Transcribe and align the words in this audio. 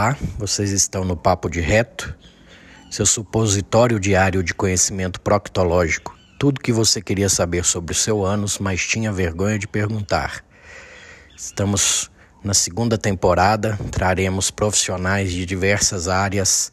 Olá, 0.00 0.16
vocês 0.38 0.70
estão 0.70 1.04
no 1.04 1.14
Papo 1.14 1.50
de 1.50 1.60
Reto, 1.60 2.16
seu 2.90 3.04
supositório 3.04 4.00
diário 4.00 4.42
de 4.42 4.54
conhecimento 4.54 5.20
proctológico. 5.20 6.16
Tudo 6.38 6.58
que 6.58 6.72
você 6.72 7.02
queria 7.02 7.28
saber 7.28 7.66
sobre 7.66 7.92
o 7.92 7.94
seu 7.94 8.24
ânus, 8.24 8.58
mas 8.58 8.80
tinha 8.80 9.12
vergonha 9.12 9.58
de 9.58 9.68
perguntar. 9.68 10.42
Estamos 11.36 12.10
na 12.42 12.54
segunda 12.54 12.96
temporada, 12.96 13.78
traremos 13.90 14.50
profissionais 14.50 15.30
de 15.32 15.44
diversas 15.44 16.08
áreas 16.08 16.72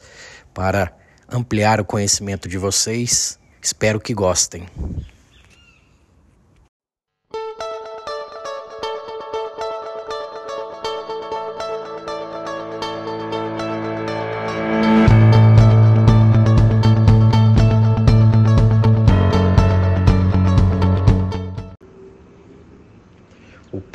para 0.53 0.95
ampliar 1.29 1.81
o 1.81 1.85
conhecimento 1.85 2.47
de 2.47 2.57
vocês. 2.57 3.37
Espero 3.61 3.99
que 3.99 4.13
gostem. 4.13 4.65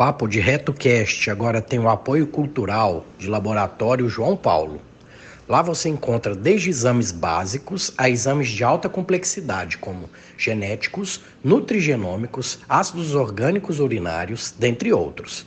O 0.03 0.05
Papo 0.05 0.27
de 0.27 0.41
RetoCast 0.41 1.31
agora 1.31 1.63
tem 1.63 1.79
o 1.79 1.89
apoio 1.89 2.27
cultural 2.27 3.07
de 3.17 3.29
Laboratório 3.29 4.09
João 4.09 4.37
Paulo. 4.37 4.83
Lá 5.49 5.63
você 5.63 5.89
encontra 5.89 6.35
desde 6.35 6.71
exames 6.71 7.13
básicos 7.13 7.95
a 7.97 8.11
exames 8.11 8.49
de 8.49 8.65
alta 8.65 8.89
complexidade, 8.89 9.79
como 9.79 10.11
genéticos, 10.37 11.21
nutrigenômicos, 11.45 12.59
ácidos 12.69 13.15
orgânicos 13.15 13.79
urinários, 13.79 14.53
dentre 14.59 14.93
outros. 14.93 15.47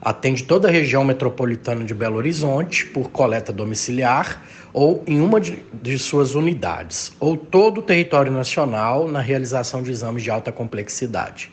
Atende 0.00 0.44
toda 0.44 0.68
a 0.68 0.70
região 0.70 1.04
metropolitana 1.04 1.84
de 1.84 1.94
Belo 1.94 2.18
Horizonte 2.18 2.86
por 2.86 3.10
coleta 3.10 3.52
domiciliar 3.52 4.40
ou 4.72 5.02
em 5.04 5.20
uma 5.20 5.40
de, 5.40 5.64
de 5.82 5.98
suas 5.98 6.36
unidades, 6.36 7.12
ou 7.18 7.36
todo 7.36 7.78
o 7.78 7.82
território 7.82 8.30
nacional 8.30 9.08
na 9.08 9.20
realização 9.20 9.82
de 9.82 9.90
exames 9.90 10.22
de 10.22 10.30
alta 10.30 10.52
complexidade 10.52 11.50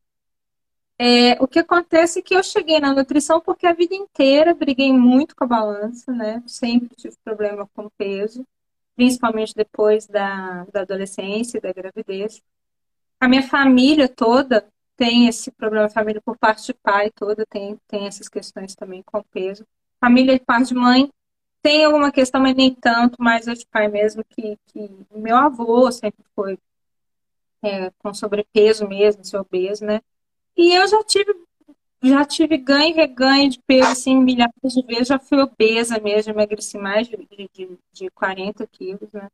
é, 0.98 1.32
o 1.42 1.46
que 1.46 1.58
acontece 1.58 2.20
é 2.20 2.22
que 2.22 2.34
eu 2.34 2.42
cheguei 2.42 2.80
na 2.80 2.94
nutrição 2.94 3.40
porque 3.40 3.66
a 3.66 3.72
vida 3.72 3.94
inteira 3.94 4.54
briguei 4.54 4.92
muito 4.92 5.36
com 5.36 5.44
a 5.44 5.46
balança, 5.46 6.12
né? 6.12 6.42
Sempre 6.46 6.96
tive 6.96 7.16
problema 7.22 7.68
com 7.74 7.90
peso, 7.90 8.46
principalmente 8.94 9.54
depois 9.54 10.06
da, 10.06 10.64
da 10.72 10.82
adolescência 10.82 11.58
e 11.58 11.60
da 11.60 11.72
gravidez. 11.72 12.42
A 13.20 13.28
minha 13.28 13.42
família 13.42 14.08
toda 14.08 14.66
tem 14.96 15.28
esse 15.28 15.50
problema, 15.50 15.88
família 15.90 16.22
por 16.24 16.38
parte 16.38 16.66
de 16.66 16.74
pai 16.74 17.10
toda 17.10 17.44
tem, 17.46 17.78
tem 17.86 18.06
essas 18.06 18.28
questões 18.28 18.74
também 18.74 19.02
com 19.02 19.22
peso. 19.22 19.66
Família 20.00 20.38
de 20.38 20.44
parte 20.44 20.68
de 20.68 20.74
mãe 20.74 21.10
tem 21.62 21.84
alguma 21.84 22.10
questão, 22.12 22.40
mas 22.40 22.54
nem 22.56 22.74
tanto, 22.74 23.16
mas 23.20 23.46
é 23.48 23.54
de 23.54 23.66
pai 23.66 23.88
mesmo, 23.88 24.24
que, 24.24 24.58
que 24.66 24.90
meu 25.10 25.36
avô 25.36 25.90
sempre 25.92 26.24
foi 26.34 26.58
é, 27.62 27.90
com 27.98 28.14
sobrepeso 28.14 28.88
mesmo, 28.88 29.24
ser 29.24 29.38
obeso, 29.38 29.84
né? 29.84 30.00
E 30.56 30.72
eu 30.72 30.86
já 30.88 31.02
tive, 31.04 31.34
já 32.02 32.24
tive 32.24 32.56
ganho 32.56 32.90
e 32.90 32.92
reganho 32.92 33.50
de 33.50 33.60
peso, 33.60 33.90
assim, 33.90 34.16
milhares 34.16 34.54
de 34.72 34.82
vezes. 34.82 35.08
Já 35.08 35.18
fui 35.18 35.38
obesa 35.38 36.00
mesmo, 36.00 36.32
emagreci 36.32 36.78
mais 36.78 37.06
de, 37.08 37.16
de, 37.52 37.78
de 37.92 38.10
40 38.10 38.66
quilos, 38.66 39.12
né? 39.12 39.28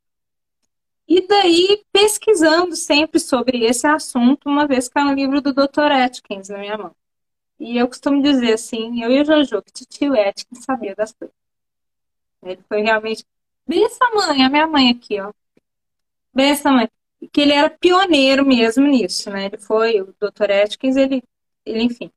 E 1.06 1.26
daí, 1.26 1.84
pesquisando 1.92 2.74
sempre 2.74 3.20
sobre 3.20 3.64
esse 3.64 3.86
assunto, 3.86 4.48
uma 4.48 4.66
vez 4.66 4.88
caiu 4.88 5.08
um 5.08 5.14
livro 5.14 5.40
do 5.40 5.52
Dr. 5.52 5.92
Atkins 5.92 6.48
na 6.48 6.58
minha 6.58 6.78
mão. 6.78 6.94
E 7.58 7.76
eu 7.76 7.86
costumo 7.86 8.22
dizer 8.22 8.54
assim, 8.54 9.02
eu 9.02 9.10
e 9.10 9.20
o 9.20 9.24
Jojo, 9.24 9.62
que 9.62 9.86
tio 9.86 10.14
Atkins 10.18 10.64
sabia 10.64 10.94
das 10.96 11.12
coisas. 11.12 11.34
Ele 12.42 12.60
foi 12.68 12.82
realmente 12.82 13.24
bem 13.66 13.84
essa 13.84 14.10
mãe, 14.10 14.44
a 14.44 14.48
minha 14.50 14.66
mãe 14.66 14.90
aqui, 14.90 15.20
ó. 15.20 15.32
Bem 16.34 16.50
essa 16.50 16.72
mãe 16.72 16.88
que 17.28 17.40
ele 17.40 17.52
era 17.52 17.70
pioneiro 17.70 18.44
mesmo 18.44 18.86
nisso, 18.86 19.30
né? 19.30 19.46
Ele 19.46 19.58
foi, 19.58 20.00
o 20.00 20.14
Dr. 20.20 20.50
Atkins, 20.50 20.96
ele, 20.96 21.22
ele, 21.64 21.82
enfim. 21.82 22.10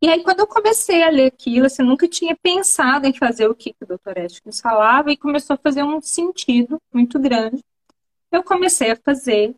E 0.00 0.08
aí, 0.08 0.22
quando 0.22 0.40
eu 0.40 0.46
comecei 0.46 1.02
a 1.02 1.10
ler 1.10 1.26
aquilo, 1.26 1.66
assim, 1.66 1.82
nunca 1.82 2.06
tinha 2.06 2.36
pensado 2.36 3.06
em 3.06 3.12
fazer 3.12 3.48
o 3.48 3.54
que, 3.54 3.72
que 3.72 3.82
o 3.82 3.86
Dr. 3.86 4.20
Atkins 4.20 4.60
falava, 4.60 5.10
e 5.10 5.16
começou 5.16 5.54
a 5.54 5.58
fazer 5.58 5.82
um 5.82 6.00
sentido 6.00 6.80
muito 6.92 7.18
grande. 7.18 7.64
Eu 8.30 8.44
comecei 8.44 8.92
a 8.92 8.96
fazer. 8.96 9.54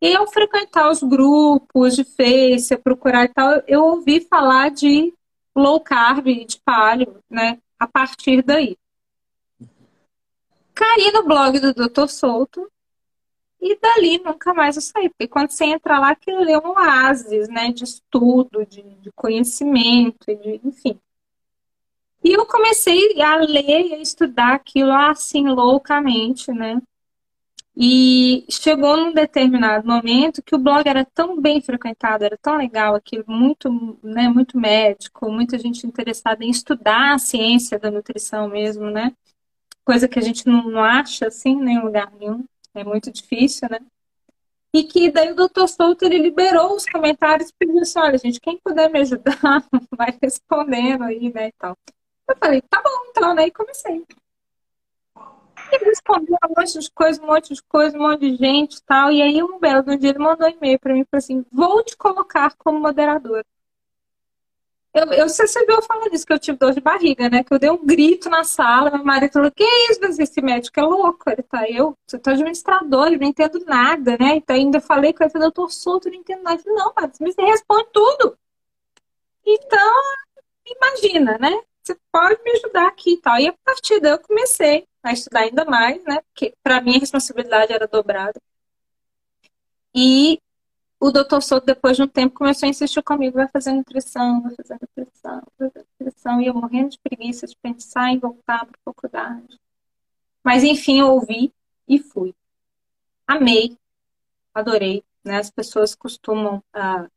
E 0.00 0.14
ao 0.14 0.26
frequentar 0.30 0.90
os 0.90 1.02
grupos 1.02 1.94
de 1.94 2.04
Face, 2.04 2.74
a 2.74 2.78
procurar 2.78 3.24
e 3.24 3.28
tal, 3.28 3.62
eu 3.66 3.84
ouvi 3.84 4.20
falar 4.20 4.70
de 4.70 5.14
low 5.54 5.80
carb, 5.80 6.26
de 6.26 6.60
paleo, 6.64 7.20
né? 7.30 7.58
A 7.78 7.86
partir 7.86 8.42
daí. 8.42 8.76
Caí 10.74 11.12
no 11.12 11.24
blog 11.24 11.60
do 11.60 11.72
Dr. 11.72 12.08
Souto, 12.08 12.71
e 13.62 13.78
dali 13.78 14.18
nunca 14.18 14.52
mais 14.52 14.74
eu 14.74 14.82
saí, 14.82 15.08
porque 15.08 15.28
quando 15.28 15.50
você 15.50 15.64
entra 15.66 15.96
lá, 16.00 16.10
aquilo 16.10 16.42
é 16.50 16.58
um 16.58 16.70
oásis, 16.70 17.48
né, 17.48 17.70
de 17.70 17.84
estudo, 17.84 18.66
de, 18.66 18.82
de 18.82 19.12
conhecimento, 19.12 20.26
de, 20.26 20.60
enfim. 20.64 20.98
E 22.24 22.32
eu 22.32 22.44
comecei 22.44 23.22
a 23.22 23.36
ler 23.36 23.86
e 23.86 23.94
a 23.94 23.98
estudar 23.98 24.54
aquilo 24.54 24.90
assim 24.92 25.48
loucamente, 25.48 26.50
né? 26.52 26.82
E 27.76 28.44
chegou 28.50 28.96
num 28.96 29.12
determinado 29.12 29.86
momento 29.86 30.42
que 30.42 30.54
o 30.54 30.58
blog 30.58 30.86
era 30.86 31.04
tão 31.04 31.40
bem 31.40 31.60
frequentado, 31.60 32.24
era 32.24 32.36
tão 32.36 32.56
legal 32.56 32.96
aquilo, 32.96 33.24
muito, 33.28 33.98
né, 34.02 34.28
muito 34.28 34.58
médico, 34.58 35.30
muita 35.30 35.56
gente 35.58 35.86
interessada 35.86 36.44
em 36.44 36.50
estudar 36.50 37.14
a 37.14 37.18
ciência 37.18 37.78
da 37.78 37.90
nutrição 37.92 38.48
mesmo, 38.48 38.90
né? 38.90 39.12
Coisa 39.84 40.08
que 40.08 40.18
a 40.18 40.22
gente 40.22 40.46
não, 40.46 40.64
não 40.64 40.82
acha 40.82 41.28
assim 41.28 41.52
em 41.52 41.80
lugar 41.80 42.12
nenhum 42.18 42.44
é 42.74 42.84
muito 42.84 43.10
difícil, 43.10 43.68
né? 43.70 43.78
E 44.74 44.84
que 44.84 45.10
daí 45.10 45.30
o 45.30 45.34
doutor 45.34 45.68
Souto 45.68 46.04
ele 46.04 46.18
liberou 46.18 46.74
os 46.74 46.86
comentários 46.86 47.50
e 47.50 47.54
pediu 47.54 47.80
assim, 47.80 47.98
olha, 47.98 48.16
gente, 48.16 48.40
quem 48.40 48.58
puder 48.58 48.90
me 48.90 49.00
ajudar, 49.00 49.62
vai 49.96 50.16
respondendo 50.20 51.04
aí, 51.04 51.30
né, 51.30 51.48
e 51.48 51.52
tal. 51.52 51.76
Eu 52.26 52.36
falei, 52.36 52.62
tá 52.62 52.80
bom, 52.82 53.10
então, 53.10 53.34
né, 53.34 53.46
e 53.46 53.50
comecei. 53.50 54.02
Ele 55.70 55.84
respondeu 55.84 56.36
um 56.44 56.54
monte 56.56 56.78
de 56.78 56.90
coisa, 56.90 57.22
um 57.22 57.26
monte 57.26 57.54
de 57.54 57.62
coisa, 57.62 57.98
um 57.98 58.02
monte 58.02 58.20
de 58.20 58.36
gente 58.36 58.76
e 58.76 58.82
tal. 58.82 59.10
E 59.10 59.22
aí, 59.22 59.42
um 59.42 59.58
belo 59.58 59.82
dia, 59.96 60.10
ele 60.10 60.18
mandou 60.18 60.46
um 60.46 60.50
e-mail 60.50 60.78
para 60.78 60.92
mim 60.92 61.00
e 61.00 61.04
falou 61.04 61.18
assim: 61.18 61.44
vou 61.50 61.82
te 61.82 61.96
colocar 61.96 62.54
como 62.56 62.80
moderadora. 62.80 63.44
Eu, 64.94 65.10
eu, 65.12 65.28
você 65.28 65.46
viu 65.64 65.76
eu 65.76 65.82
falando 65.82 66.12
isso, 66.12 66.26
que 66.26 66.32
eu 66.32 66.38
tive 66.38 66.58
dor 66.58 66.74
de 66.74 66.80
barriga, 66.80 67.28
né? 67.30 67.42
Que 67.42 67.54
eu 67.54 67.58
dei 67.58 67.70
um 67.70 67.84
grito 67.84 68.28
na 68.28 68.44
sala, 68.44 68.90
meu 68.90 69.02
marido 69.04 69.32
falou, 69.32 69.50
que 69.50 69.64
isso, 69.90 69.98
mas 70.02 70.18
esse 70.18 70.42
médico 70.42 70.78
é 70.78 70.82
louco. 70.82 71.30
Ele 71.30 71.42
tá, 71.42 71.68
eu, 71.68 71.96
você 72.06 72.18
tá 72.18 72.32
administrador, 72.32 73.08
eu 73.08 73.18
não 73.18 73.26
entendo 73.26 73.64
nada, 73.64 74.18
né? 74.18 74.36
Então 74.36 74.54
ainda 74.54 74.80
falei 74.80 75.14
com 75.14 75.24
ele, 75.24 75.32
eu 75.44 75.52
tô 75.52 75.68
solto, 75.68 76.08
eu 76.08 76.12
não 76.12 76.20
entendo 76.20 76.42
nada. 76.42 76.62
Não, 76.66 76.92
mas 76.94 77.18
você 77.18 77.42
responde 77.42 77.88
tudo. 77.92 78.36
Então, 79.46 80.02
imagina, 80.66 81.38
né? 81.38 81.62
Você 81.82 81.96
pode 82.12 82.42
me 82.42 82.52
ajudar 82.52 82.88
aqui 82.88 83.14
e 83.14 83.20
tal. 83.20 83.38
E 83.38 83.48
a 83.48 83.54
partir 83.64 84.00
daí 84.00 84.12
eu 84.12 84.18
comecei 84.18 84.86
a 85.02 85.12
estudar 85.12 85.40
ainda 85.40 85.64
mais, 85.64 86.02
né? 86.04 86.20
Porque 86.28 86.54
para 86.62 86.80
mim 86.80 86.96
a 86.96 87.00
responsabilidade 87.00 87.72
era 87.72 87.86
dobrada. 87.88 88.40
E 89.94 90.38
o 91.02 91.10
doutor 91.10 91.42
Souto, 91.42 91.66
depois 91.66 91.96
de 91.96 92.04
um 92.04 92.06
tempo, 92.06 92.36
começou 92.36 92.64
a 92.64 92.70
insistir 92.70 93.02
comigo, 93.02 93.34
vai 93.36 93.48
fazer 93.48 93.72
nutrição, 93.72 94.40
vai 94.40 94.54
fazer 94.54 94.78
nutrição, 94.80 95.42
vai 95.58 95.68
fazer 95.68 95.86
nutrição. 96.00 96.40
E 96.40 96.46
eu 96.46 96.54
morrendo 96.54 96.90
de 96.90 96.98
preguiça 97.00 97.44
de 97.44 97.56
pensar 97.56 98.10
em 98.12 98.20
voltar 98.20 98.64
para 98.64 98.76
a 98.76 98.84
faculdade. 98.84 99.60
Mas, 100.44 100.62
enfim, 100.62 101.00
eu 101.00 101.08
ouvi 101.08 101.52
e 101.88 101.98
fui. 101.98 102.32
Amei, 103.26 103.76
adorei. 104.54 105.04
Né? 105.24 105.38
As 105.38 105.50
pessoas 105.50 105.92
costumam 105.96 106.62
ah, 106.72 107.08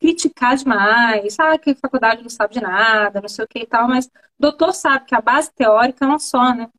criticar 0.00 0.56
demais, 0.56 1.38
ah, 1.38 1.58
que 1.58 1.74
faculdade 1.74 2.22
não 2.22 2.30
sabe 2.30 2.54
de 2.54 2.62
nada, 2.62 3.20
não 3.20 3.28
sei 3.28 3.44
o 3.44 3.48
que 3.48 3.58
e 3.60 3.66
tal, 3.66 3.86
mas 3.88 4.06
o 4.06 4.10
doutor 4.38 4.72
sabe 4.72 5.04
que 5.04 5.14
a 5.14 5.20
base 5.20 5.52
teórica 5.52 6.04
é 6.04 6.08
uma 6.08 6.18
só, 6.18 6.54
né? 6.54 6.70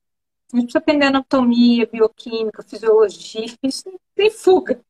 A 0.53 0.57
gente 0.57 0.65
precisa 0.65 0.79
aprender 0.79 1.05
anatomia, 1.07 1.87
bioquímica, 1.87 2.63
fisiologia, 2.63 3.45
isso 3.61 3.83
tem 4.15 4.31
fuga. 4.31 4.81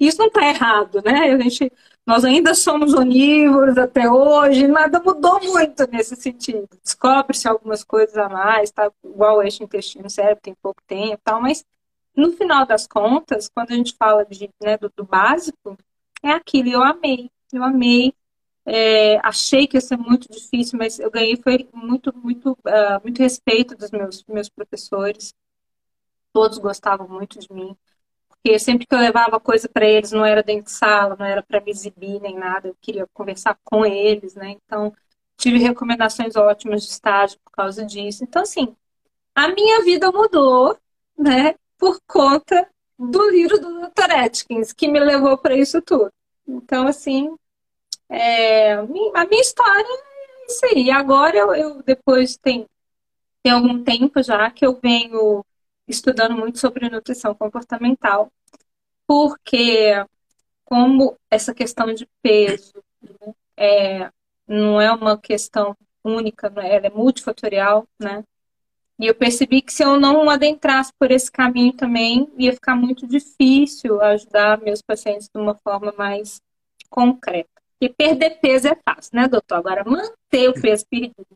Isso 0.00 0.18
não 0.18 0.28
está 0.28 0.48
errado, 0.48 1.02
né? 1.04 1.32
A 1.32 1.38
gente, 1.38 1.70
nós 2.06 2.24
ainda 2.24 2.54
somos 2.54 2.94
onívoros 2.94 3.76
até 3.76 4.10
hoje, 4.10 4.66
nada 4.66 5.00
mudou 5.00 5.38
muito 5.42 5.86
nesse 5.90 6.16
sentido. 6.16 6.68
Descobre-se 6.82 7.46
algumas 7.46 7.84
coisas 7.84 8.16
a 8.16 8.28
mais, 8.28 8.70
tá? 8.70 8.90
igual 9.04 9.42
eixo 9.42 9.62
intestino-cérebro, 9.62 10.40
tem 10.42 10.54
pouco 10.62 10.82
tempo 10.86 11.20
tal, 11.22 11.42
mas 11.42 11.64
no 12.16 12.32
final 12.32 12.66
das 12.66 12.86
contas, 12.86 13.48
quando 13.48 13.72
a 13.72 13.74
gente 13.74 13.94
fala 13.96 14.24
de, 14.24 14.50
né, 14.62 14.78
do, 14.78 14.90
do 14.96 15.04
básico, 15.04 15.76
é 16.22 16.30
aquilo. 16.32 16.70
Eu 16.70 16.82
amei, 16.82 17.30
eu 17.52 17.62
amei. 17.62 18.14
É, 18.66 19.18
achei 19.26 19.66
que 19.66 19.76
ia 19.76 19.80
ser 19.80 19.96
muito 19.96 20.30
difícil, 20.30 20.78
mas 20.78 20.98
eu 20.98 21.10
ganhei 21.10 21.36
foi 21.36 21.68
muito, 21.74 22.14
muito, 22.16 22.52
uh, 22.52 23.00
muito 23.02 23.18
respeito 23.18 23.76
dos 23.76 23.90
meus, 23.90 24.24
meus 24.24 24.48
professores. 24.48 25.34
Todos 26.32 26.58
gostavam 26.58 27.08
muito 27.08 27.38
de 27.38 27.52
mim. 27.52 27.76
Porque 28.42 28.58
sempre 28.58 28.86
que 28.86 28.94
eu 28.94 28.98
levava 28.98 29.38
coisa 29.38 29.68
para 29.68 29.86
eles, 29.86 30.12
não 30.12 30.24
era 30.24 30.42
dentro 30.42 30.64
de 30.64 30.70
sala, 30.70 31.14
não 31.18 31.26
era 31.26 31.42
para 31.42 31.60
me 31.60 31.70
exibir 31.70 32.20
nem 32.20 32.38
nada, 32.38 32.68
eu 32.68 32.76
queria 32.80 33.06
conversar 33.12 33.58
com 33.62 33.84
eles, 33.84 34.34
né? 34.34 34.50
Então, 34.50 34.94
tive 35.36 35.58
recomendações 35.58 36.36
ótimas 36.36 36.82
de 36.82 36.90
estágio 36.90 37.38
por 37.44 37.50
causa 37.52 37.84
disso. 37.84 38.24
Então, 38.24 38.42
assim, 38.42 38.74
a 39.34 39.48
minha 39.48 39.82
vida 39.82 40.10
mudou, 40.10 40.76
né, 41.18 41.54
por 41.78 42.00
conta 42.06 42.66
do 42.98 43.30
livro 43.30 43.58
do 43.58 43.80
Dr. 43.88 44.10
Atkins, 44.10 44.72
que 44.72 44.88
me 44.88 45.00
levou 45.00 45.36
para 45.38 45.56
isso 45.56 45.80
tudo. 45.82 46.10
Então, 46.46 46.86
assim, 46.86 47.34
é, 48.08 48.74
a 48.74 48.84
minha 49.26 49.40
história 49.40 49.86
é 49.86 50.46
isso 50.46 50.66
aí. 50.66 50.90
Agora, 50.90 51.36
eu, 51.36 51.54
eu 51.54 51.82
depois 51.82 52.36
tem, 52.36 52.66
tem 53.42 53.52
algum 53.52 53.82
tempo 53.84 54.22
já 54.22 54.50
que 54.50 54.64
eu 54.66 54.78
venho 54.82 55.44
estudando 55.90 56.36
muito 56.36 56.58
sobre 56.58 56.88
nutrição 56.88 57.34
comportamental, 57.34 58.30
porque 59.06 59.92
como 60.64 61.16
essa 61.30 61.52
questão 61.52 61.92
de 61.92 62.08
peso 62.22 62.72
né, 63.02 63.34
é, 63.56 64.10
não 64.46 64.80
é 64.80 64.92
uma 64.92 65.18
questão 65.18 65.76
única, 66.02 66.48
né, 66.48 66.74
ela 66.74 66.86
é 66.86 66.90
multifatorial, 66.90 67.86
né? 67.98 68.24
E 68.98 69.06
eu 69.06 69.14
percebi 69.14 69.62
que 69.62 69.72
se 69.72 69.82
eu 69.82 69.98
não 69.98 70.28
adentrasse 70.28 70.92
por 70.98 71.10
esse 71.10 71.32
caminho 71.32 71.72
também, 71.72 72.30
ia 72.36 72.52
ficar 72.52 72.76
muito 72.76 73.06
difícil 73.06 73.98
ajudar 74.00 74.60
meus 74.60 74.82
pacientes 74.82 75.26
de 75.34 75.40
uma 75.40 75.54
forma 75.54 75.92
mais 75.96 76.38
concreta. 76.90 77.48
E 77.80 77.88
perder 77.88 78.38
peso 78.40 78.68
é 78.68 78.76
fácil, 78.84 79.12
né, 79.14 79.26
doutor? 79.26 79.54
Agora, 79.54 79.84
manter 79.84 80.50
o 80.50 80.52
peso 80.52 80.84
perdido. 80.86 81.26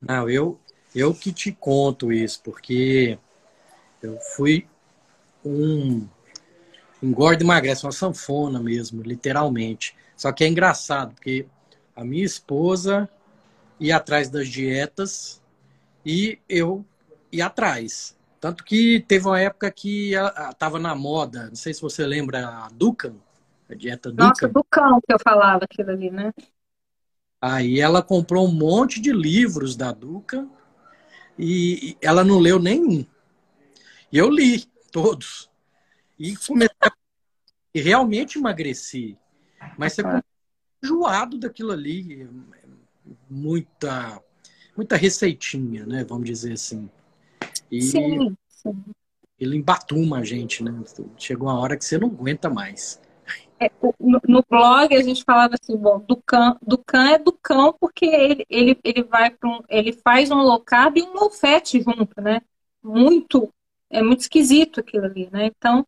Não, 0.00 0.30
eu, 0.30 0.60
eu 0.94 1.12
que 1.12 1.32
te 1.32 1.50
conto 1.50 2.12
isso, 2.12 2.40
porque 2.44 3.18
eu 4.02 4.18
fui 4.20 4.66
um 5.44 6.06
engorda 7.02 7.42
e 7.42 7.46
emagrece, 7.46 7.84
uma 7.84 7.92
sanfona 7.92 8.60
mesmo, 8.60 9.02
literalmente. 9.02 9.96
Só 10.16 10.32
que 10.32 10.44
é 10.44 10.48
engraçado, 10.48 11.14
porque 11.14 11.46
a 11.94 12.04
minha 12.04 12.24
esposa 12.24 13.08
ia 13.78 13.96
atrás 13.96 14.28
das 14.28 14.48
dietas 14.48 15.40
e 16.04 16.38
eu 16.48 16.84
ia 17.30 17.46
atrás. 17.46 18.16
Tanto 18.40 18.64
que 18.64 19.04
teve 19.06 19.26
uma 19.26 19.40
época 19.40 19.70
que 19.70 20.12
estava 20.50 20.78
na 20.78 20.94
moda, 20.94 21.48
não 21.48 21.56
sei 21.56 21.74
se 21.74 21.80
você 21.80 22.06
lembra, 22.06 22.46
a 22.46 22.68
Dukan, 22.72 23.14
a 23.68 23.74
dieta 23.74 24.10
Dukan. 24.10 24.28
Nossa, 24.28 24.48
Dukan 24.48 25.00
que 25.06 25.12
eu 25.12 25.18
falava 25.22 25.64
aquilo 25.64 25.90
ali, 25.90 26.10
né? 26.10 26.32
Aí 27.40 27.80
ela 27.80 28.02
comprou 28.02 28.46
um 28.46 28.52
monte 28.52 29.00
de 29.00 29.12
livros 29.12 29.76
da 29.76 29.92
Dukan 29.92 30.48
e 31.38 31.96
ela 32.00 32.24
não 32.24 32.38
leu 32.38 32.58
nenhum. 32.58 33.04
E 34.12 34.18
eu 34.18 34.30
li 34.30 34.64
todos. 34.90 35.50
E 36.18 36.36
comecei 36.36 36.76
a... 36.80 36.92
e 37.74 37.80
realmente 37.80 38.38
emagreci. 38.38 39.16
Mas 39.76 39.94
você 39.94 40.02
ah. 40.02 40.22
enjoado 40.82 41.38
daquilo 41.38 41.72
ali. 41.72 42.28
Muita, 43.30 44.22
muita 44.76 44.96
receitinha, 44.96 45.86
né? 45.86 46.04
Vamos 46.04 46.26
dizer 46.26 46.52
assim. 46.52 46.90
E 47.70 47.82
sim, 47.82 48.36
sim. 48.48 48.84
ele 49.38 49.56
embatuma 49.56 50.18
a 50.18 50.24
gente, 50.24 50.62
né? 50.62 50.72
Chegou 51.16 51.48
uma 51.48 51.58
hora 51.58 51.76
que 51.76 51.84
você 51.84 51.98
não 51.98 52.08
aguenta 52.08 52.50
mais. 52.50 53.00
É, 53.60 53.70
no, 53.98 54.20
no, 54.26 54.44
blog 54.48 54.94
a 54.94 55.02
gente 55.02 55.24
falava 55.24 55.54
assim, 55.60 55.76
bom, 55.76 55.98
do 55.98 56.16
cão, 56.16 56.56
do 56.62 56.78
cão 56.78 57.06
é 57.08 57.18
do 57.18 57.32
cão 57.32 57.74
porque 57.78 58.06
ele, 58.06 58.46
ele, 58.48 58.78
ele 58.84 59.02
vai 59.02 59.30
para 59.30 59.50
um, 59.50 59.60
ele 59.68 59.92
faz 59.92 60.30
um 60.30 60.36
low 60.36 60.60
carb 60.60 60.96
e 60.96 61.02
um 61.02 61.12
low 61.12 61.28
fat 61.28 61.72
junto, 61.74 62.20
né? 62.20 62.40
Muito, 62.82 63.52
é 63.90 64.02
muito 64.02 64.20
esquisito 64.20 64.80
aquilo 64.80 65.06
ali, 65.06 65.28
né? 65.30 65.46
Então, 65.46 65.86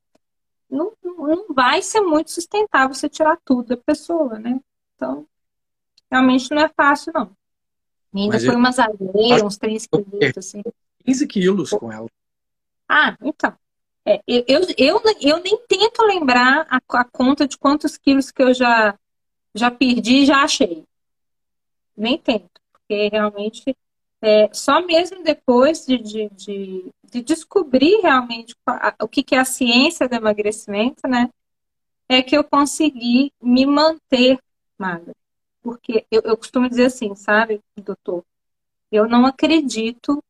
não, 0.69 0.93
não 1.03 1.53
vai 1.53 1.83
ser 1.83 2.01
muito 2.01 2.31
sustentável 2.31 2.95
você 2.95 3.09
tirar 3.09 3.39
tudo 3.45 3.69
da 3.69 3.77
pessoa, 3.77 4.39
né? 4.39 4.59
Então, 4.95 5.27
realmente 6.11 6.51
não 6.51 6.63
é 6.63 6.69
fácil, 6.69 7.13
não. 7.15 7.37
E 8.15 8.21
ainda 8.23 8.35
Mas 8.35 8.45
foi 8.45 8.55
eu... 8.55 8.59
umas 8.59 8.79
areias, 8.79 9.43
uns 9.43 9.57
três 9.57 9.87
quilos, 9.87 10.37
assim. 10.37 10.63
15 11.05 11.27
quilos 11.27 11.71
com 11.71 11.93
ela. 11.93 12.09
Ah, 12.89 13.17
então. 13.23 13.55
É, 14.05 14.21
eu, 14.27 14.45
eu, 14.49 14.61
eu, 14.77 15.03
eu, 15.21 15.43
nem 15.43 15.59
tento 15.69 16.03
lembrar 16.03 16.67
a, 16.71 16.81
a, 16.99 17.05
conta 17.05 17.47
de 17.47 17.57
quantos 17.57 17.99
quilos 17.99 18.31
que 18.31 18.43
eu 18.43 18.55
já, 18.55 18.99
já 19.55 19.71
perdi 19.71 20.23
e 20.23 20.27
já 20.27 20.43
achei. 20.43 20.85
Nem 21.97 22.19
tento, 22.19 22.61
porque 22.73 23.09
realmente 23.09 23.77
é, 24.23 24.53
só 24.53 24.85
mesmo 24.85 25.23
depois 25.23 25.87
de, 25.87 25.99
de, 25.99 26.29
de, 26.31 26.91
de 27.11 27.23
descobrir 27.23 28.01
realmente 28.01 28.55
o 29.01 29.09
que, 29.09 29.23
que 29.23 29.35
é 29.35 29.39
a 29.39 29.45
ciência 29.45 30.09
do 30.09 30.15
emagrecimento, 30.15 31.07
né? 31.09 31.29
É 32.09 32.23
que 32.23 32.37
eu 32.37 32.45
consegui 32.45 33.33
me 33.43 33.67
manter 33.67 34.39
magra. 34.79 35.15
Porque 35.63 36.07
eu, 36.11 36.23
eu 36.25 36.37
costumo 36.37 36.69
dizer 36.69 36.87
assim, 36.87 37.15
sabe, 37.15 37.61
doutor? 37.77 38.25
Eu 38.91 39.09
não 39.09 39.27
acredito 39.27 40.23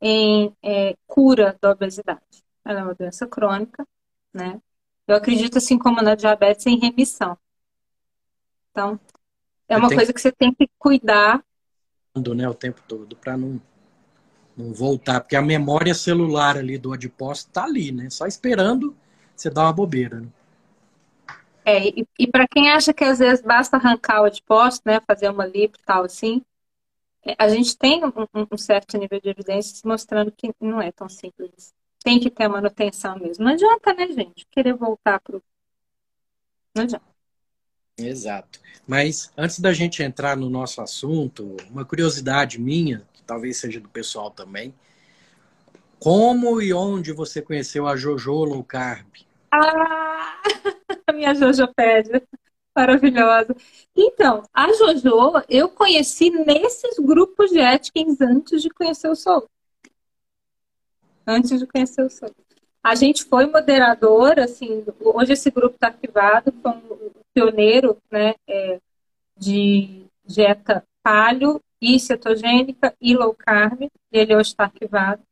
em 0.00 0.52
é, 0.62 0.96
cura 1.06 1.56
da 1.60 1.70
obesidade. 1.70 2.44
Ela 2.64 2.80
é 2.80 2.82
uma 2.82 2.94
doença 2.94 3.26
crônica, 3.26 3.86
né? 4.32 4.60
Eu 5.06 5.14
acredito, 5.14 5.58
assim 5.58 5.78
como 5.78 6.02
na 6.02 6.14
diabetes, 6.14 6.66
em 6.66 6.78
remissão. 6.78 7.38
Então, 8.70 8.98
é 9.68 9.76
uma 9.76 9.88
coisa 9.88 10.12
que 10.12 10.20
você 10.20 10.32
tem 10.32 10.52
que 10.52 10.68
cuidar 10.78 11.42
né, 12.34 12.48
o 12.48 12.54
tempo 12.54 12.82
todo 12.86 13.14
para 13.16 13.36
não 13.36 13.60
não 14.56 14.72
voltar, 14.72 15.20
porque 15.20 15.36
a 15.36 15.42
memória 15.42 15.94
celular 15.94 16.56
ali 16.56 16.78
do 16.78 16.92
adipócito 16.92 17.52
tá 17.52 17.64
ali, 17.64 17.92
né? 17.92 18.08
Só 18.10 18.26
esperando 18.26 18.96
você 19.34 19.50
dar 19.50 19.64
uma 19.64 19.72
bobeira. 19.72 20.20
Né? 20.20 20.28
É, 21.64 21.88
e, 21.88 22.06
e 22.18 22.26
para 22.26 22.46
quem 22.48 22.70
acha 22.70 22.94
que 22.94 23.04
às 23.04 23.18
vezes 23.18 23.44
basta 23.44 23.76
arrancar 23.76 24.22
o 24.22 24.24
adipócito, 24.24 24.88
né, 24.88 25.00
fazer 25.06 25.28
uma 25.28 25.44
lipo 25.44 25.76
e 25.76 25.84
tal 25.84 26.04
assim, 26.04 26.40
é, 27.24 27.34
a 27.36 27.48
gente 27.48 27.76
tem 27.76 28.04
um, 28.04 28.12
um, 28.52 28.56
certo 28.56 28.96
nível 28.96 29.20
de 29.20 29.28
evidências 29.28 29.82
mostrando 29.82 30.30
que 30.30 30.54
não 30.60 30.80
é 30.80 30.92
tão 30.92 31.08
simples. 31.08 31.74
Tem 32.04 32.20
que 32.20 32.30
ter 32.30 32.46
manutenção 32.46 33.18
mesmo. 33.18 33.44
Não 33.44 33.52
adianta, 33.52 33.92
né, 33.92 34.06
gente? 34.06 34.46
Querer 34.52 34.74
voltar 34.74 35.18
pro. 35.18 35.42
Não 36.72 36.84
adianta. 36.84 37.04
Exato. 37.98 38.60
Mas 38.86 39.32
antes 39.36 39.58
da 39.58 39.72
gente 39.72 40.04
entrar 40.04 40.36
no 40.36 40.48
nosso 40.48 40.80
assunto, 40.80 41.56
uma 41.68 41.84
curiosidade 41.84 42.60
minha, 42.60 43.04
talvez 43.26 43.56
seja 43.56 43.80
do 43.80 43.88
pessoal 43.88 44.30
também. 44.30 44.74
Como 45.98 46.60
e 46.60 46.72
onde 46.72 47.12
você 47.12 47.42
conheceu 47.42 47.86
a 47.86 47.96
Jojo 47.96 48.44
Low 48.44 48.62
Carb? 48.62 49.06
Ah, 49.50 50.40
minha 51.12 51.34
Jojo 51.34 51.66
pede. 51.74 52.22
Maravilhosa. 52.74 53.56
Então, 53.96 54.42
a 54.52 54.70
Jojo 54.74 55.42
eu 55.48 55.68
conheci 55.68 56.28
nesses 56.30 56.98
grupos 56.98 57.50
de 57.50 57.58
Atkins 57.58 58.20
antes 58.20 58.60
de 58.60 58.68
conhecer 58.68 59.08
o 59.08 59.16
Sol. 59.16 59.48
Antes 61.26 61.58
de 61.58 61.66
conhecer 61.66 62.02
o 62.02 62.10
Sol. 62.10 62.30
A 62.82 62.94
gente 62.94 63.24
foi 63.24 63.46
moderadora, 63.46 64.44
assim, 64.44 64.84
hoje 65.00 65.32
esse 65.32 65.50
grupo 65.50 65.74
está 65.74 65.88
arquivado, 65.88 66.52
foi 66.62 66.70
um 66.70 67.10
pioneiro 67.34 67.96
né, 68.10 68.34
é, 68.46 68.78
de 69.36 70.04
dieta 70.24 70.84
paleo 71.02 71.60
e 71.80 71.98
cetogênica 72.00 72.94
e 73.00 73.14
low 73.14 73.34
carb, 73.34 73.90
ele 74.12 74.34
hoje 74.34 74.50
está 74.50 74.64
arquivado. 74.64 75.22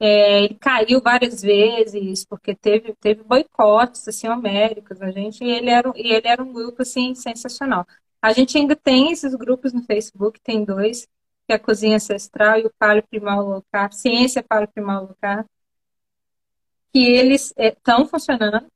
É, 0.00 0.44
ele 0.44 0.54
caiu 0.54 1.00
várias 1.00 1.40
vezes, 1.42 2.24
porque 2.24 2.54
teve, 2.54 2.94
teve 3.00 3.22
boicotes, 3.22 4.06
assim, 4.08 4.28
homéricos, 4.28 5.00
a 5.00 5.10
gente, 5.10 5.42
e 5.44 5.50
ele, 5.50 5.70
era, 5.70 5.92
e 5.96 6.12
ele 6.12 6.28
era 6.28 6.42
um 6.42 6.52
grupo, 6.52 6.82
assim, 6.82 7.14
sensacional. 7.14 7.86
A 8.20 8.32
gente 8.32 8.56
ainda 8.58 8.76
tem 8.76 9.12
esses 9.12 9.34
grupos 9.34 9.72
no 9.72 9.82
Facebook, 9.84 10.40
tem 10.40 10.64
dois, 10.64 11.06
que 11.46 11.52
é 11.52 11.54
a 11.54 11.58
Cozinha 11.58 11.96
Ancestral 11.96 12.58
e 12.58 12.66
o 12.66 12.72
Palio 12.78 13.02
Primal 13.08 13.46
Low 13.46 13.64
Carb, 13.70 13.92
Ciência 13.92 14.42
Palio 14.42 14.68
Primal 14.68 15.04
Low 15.04 15.16
Carb, 15.20 15.46
que 16.92 17.00
eles 17.00 17.52
estão 17.56 18.02
é, 18.02 18.06
funcionando, 18.06 18.66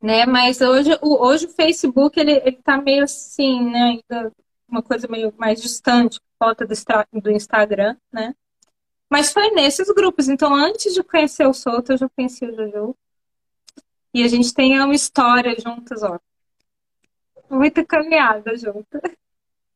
né, 0.00 0.26
mas 0.26 0.60
hoje 0.60 0.90
o, 1.02 1.26
hoje 1.26 1.46
o 1.46 1.50
Facebook, 1.50 2.18
ele, 2.20 2.32
ele 2.44 2.58
tá 2.62 2.76
meio 2.76 3.04
assim, 3.04 3.64
né, 3.70 4.00
ainda 4.10 4.32
uma 4.68 4.82
coisa 4.82 5.06
meio 5.08 5.32
mais 5.36 5.60
distante, 5.60 6.20
falta 6.38 6.66
do, 6.66 7.30
Instagram, 7.30 7.96
né, 8.12 8.34
mas 9.08 9.32
foi 9.32 9.50
nesses 9.50 9.88
grupos. 9.92 10.28
Então, 10.28 10.54
antes 10.54 10.92
de 10.92 11.02
conhecer 11.02 11.46
o 11.46 11.54
Souto, 11.54 11.92
eu 11.92 11.98
já 11.98 12.08
conheci 12.08 12.44
o 12.44 12.54
Juju. 12.54 12.96
E 14.12 14.22
a 14.22 14.28
gente 14.28 14.52
tem 14.52 14.80
uma 14.80 14.94
história 14.94 15.54
juntas, 15.58 16.02
ó. 16.02 16.18
Muita 17.50 17.84
caminhada 17.84 18.56
junto. 18.56 19.00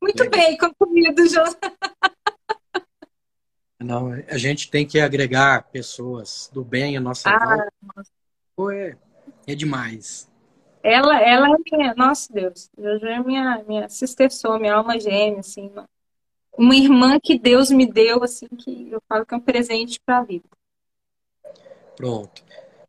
Muito 0.01 0.23
Legal. 0.23 0.41
bem 0.41 0.57
concluído, 0.57 1.27
junto. 1.27 1.57
Não, 3.79 4.11
a 4.27 4.37
gente 4.37 4.69
tem 4.69 4.85
que 4.85 4.99
agregar 4.99 5.63
pessoas 5.71 6.49
do 6.53 6.63
bem 6.65 6.97
à 6.97 6.99
nossa 6.99 7.29
ah, 7.29 7.69
volta. 8.57 8.75
É, 8.75 8.97
é 9.47 9.55
demais. 9.55 10.28
Ela, 10.81 11.21
ela 11.21 11.47
é 11.49 11.55
minha, 11.71 11.93
nossa 11.93 12.31
Deus, 12.31 12.69
Jojo 12.77 13.05
é 13.05 13.19
minha, 13.21 13.63
minha 13.67 13.89
sister 13.89 14.29
minha 14.59 14.75
alma 14.75 14.99
gêmea, 14.99 15.39
assim, 15.39 15.71
uma 16.57 16.75
irmã 16.75 17.19
que 17.21 17.37
Deus 17.37 17.69
me 17.69 17.85
deu, 17.85 18.23
assim, 18.23 18.47
que 18.47 18.89
eu 18.91 19.01
falo 19.07 19.25
que 19.25 19.33
é 19.33 19.37
um 19.37 19.41
presente 19.41 19.99
para 19.99 20.19
a 20.19 20.23
vida. 20.23 20.47
Pronto. 21.95 22.43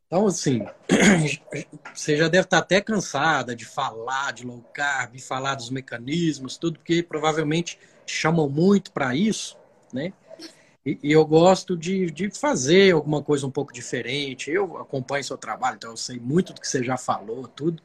Então, 0.06 0.26
assim, 0.26 0.66
você 1.94 2.16
já 2.16 2.26
deve 2.28 2.44
estar 2.44 2.58
até 2.58 2.80
cansada 2.80 3.54
de 3.54 3.64
falar 3.64 4.32
de 4.32 4.44
low 4.44 4.62
carb, 4.72 5.18
falar 5.20 5.54
dos 5.54 5.70
mecanismos, 5.70 6.56
tudo, 6.56 6.78
porque 6.78 7.02
provavelmente 7.02 7.78
chamam 8.06 8.48
muito 8.48 8.90
para 8.92 9.14
isso, 9.14 9.56
né? 9.92 10.12
E, 10.84 10.98
e, 11.02 11.12
eu 11.12 11.24
gosto 11.26 11.76
de, 11.76 12.10
de 12.10 12.30
fazer 12.30 12.94
alguma 12.94 13.22
coisa 13.22 13.46
um 13.46 13.50
pouco 13.50 13.72
diferente. 13.72 14.50
Eu 14.50 14.78
acompanho 14.78 15.22
seu 15.22 15.36
trabalho, 15.36 15.76
então 15.76 15.90
eu 15.90 15.96
sei 15.96 16.18
muito 16.18 16.52
do 16.52 16.60
que 16.60 16.68
você 16.68 16.82
já 16.82 16.96
falou, 16.96 17.46
tudo. 17.46 17.82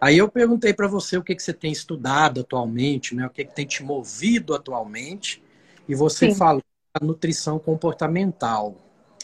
Aí 0.00 0.18
eu 0.18 0.28
perguntei 0.28 0.72
para 0.72 0.86
você 0.86 1.16
o 1.16 1.22
que, 1.22 1.34
que 1.34 1.42
você 1.42 1.52
tem 1.52 1.72
estudado 1.72 2.40
atualmente, 2.40 3.14
né? 3.14 3.26
o 3.26 3.30
que, 3.30 3.44
que 3.44 3.54
tem 3.54 3.66
te 3.66 3.82
movido 3.82 4.54
atualmente, 4.54 5.42
e 5.88 5.94
você 5.94 6.30
Sim. 6.30 6.36
falou 6.36 6.62
da 6.98 7.06
nutrição 7.06 7.58
comportamental. 7.58 8.76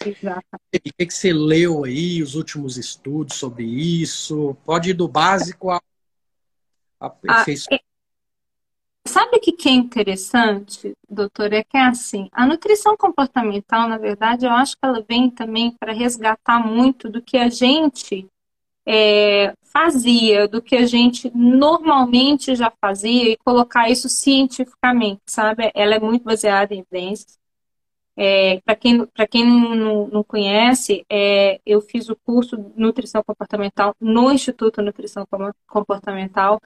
Exato. 0.04 0.44
O 0.52 0.58
que, 0.80 1.06
que 1.06 1.14
você 1.14 1.32
leu 1.32 1.84
aí, 1.84 2.22
os 2.22 2.34
últimos 2.34 2.76
estudos 2.76 3.36
sobre 3.36 3.64
isso? 3.64 4.56
Pode 4.64 4.90
ir 4.90 4.94
do 4.94 5.06
básico 5.06 5.70
a, 5.70 5.80
a 7.00 7.14
ah, 7.28 7.44
é... 7.48 7.78
Sabe 9.06 9.36
o 9.36 9.40
que 9.40 9.68
é 9.68 9.72
interessante, 9.72 10.94
doutor? 11.08 11.52
É 11.52 11.62
que 11.62 11.76
é 11.76 11.82
assim, 11.82 12.28
a 12.32 12.46
nutrição 12.46 12.96
comportamental, 12.96 13.86
na 13.86 13.98
verdade, 13.98 14.46
eu 14.46 14.50
acho 14.50 14.72
que 14.76 14.84
ela 14.84 15.04
vem 15.06 15.30
também 15.30 15.72
para 15.78 15.92
resgatar 15.92 16.58
muito 16.58 17.10
do 17.10 17.20
que 17.20 17.36
a 17.36 17.50
gente 17.50 18.26
é, 18.86 19.54
fazia, 19.62 20.48
do 20.48 20.62
que 20.62 20.76
a 20.76 20.86
gente 20.86 21.30
normalmente 21.34 22.54
já 22.54 22.72
fazia 22.80 23.32
e 23.32 23.36
colocar 23.38 23.90
isso 23.90 24.08
cientificamente, 24.08 25.20
sabe? 25.26 25.70
Ela 25.74 25.96
é 25.96 26.00
muito 26.00 26.24
baseada 26.24 26.74
em 26.74 26.80
evidências. 26.80 27.38
É, 28.16 28.60
para 28.60 28.76
quem, 28.76 29.06
quem 29.30 29.44
não, 29.44 30.06
não 30.06 30.24
conhece, 30.24 31.04
é, 31.10 31.60
eu 31.66 31.80
fiz 31.80 32.08
o 32.08 32.16
curso 32.16 32.56
de 32.56 32.72
Nutrição 32.76 33.22
Comportamental 33.24 33.94
no 34.00 34.30
Instituto 34.30 34.80
Nutrição 34.80 35.26
Comportamental, 35.66 36.60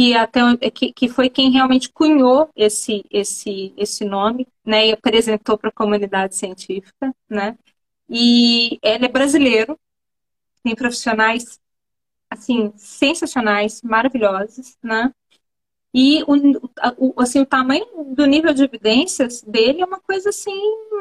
que, 0.00 0.14
até, 0.14 0.40
que, 0.70 0.94
que 0.94 1.08
foi 1.10 1.28
quem 1.28 1.50
realmente 1.50 1.90
cunhou 1.90 2.48
esse, 2.56 3.04
esse, 3.10 3.74
esse 3.76 4.02
nome 4.02 4.48
né, 4.64 4.86
e 4.86 4.92
apresentou 4.92 5.58
para 5.58 5.68
a 5.68 5.72
comunidade 5.72 6.36
científica. 6.36 7.14
Né? 7.28 7.54
E 8.08 8.78
ele 8.82 9.04
é 9.04 9.08
brasileiro, 9.08 9.78
tem 10.64 10.74
profissionais 10.74 11.60
assim 12.30 12.72
sensacionais, 12.76 13.82
maravilhosos, 13.82 14.78
né? 14.82 15.12
E 15.92 16.22
o, 16.22 16.34
o, 16.96 17.20
assim, 17.20 17.40
o 17.40 17.46
tamanho 17.46 18.14
do 18.14 18.24
nível 18.24 18.54
de 18.54 18.62
evidências 18.62 19.42
dele 19.42 19.82
é 19.82 19.84
uma 19.84 20.00
coisa 20.00 20.28
assim 20.30 20.54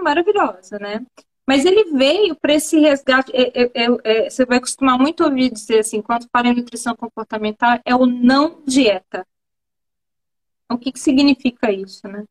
maravilhosa, 0.03 0.77
né? 0.79 1.05
Mas 1.49 1.65
ele 1.65 1.85
veio 1.85 2.35
para 2.35 2.53
esse 2.53 2.79
resgate. 2.79 3.31
É, 3.33 3.63
é, 3.63 3.71
é, 3.73 3.87
é, 4.03 4.29
você 4.29 4.45
vai 4.45 4.59
acostumar 4.59 4.99
muito 4.99 5.23
a 5.23 5.25
ouvir 5.25 5.49
dizer 5.49 5.79
assim, 5.79 5.99
quando 5.99 6.29
fala 6.31 6.49
em 6.49 6.55
nutrição 6.55 6.95
comportamental, 6.95 7.79
é 7.83 7.95
o 7.95 8.05
não 8.05 8.61
dieta. 8.67 9.25
O 10.71 10.77
que, 10.77 10.91
que 10.91 10.99
significa 10.99 11.71
isso, 11.71 12.07
né? 12.07 12.23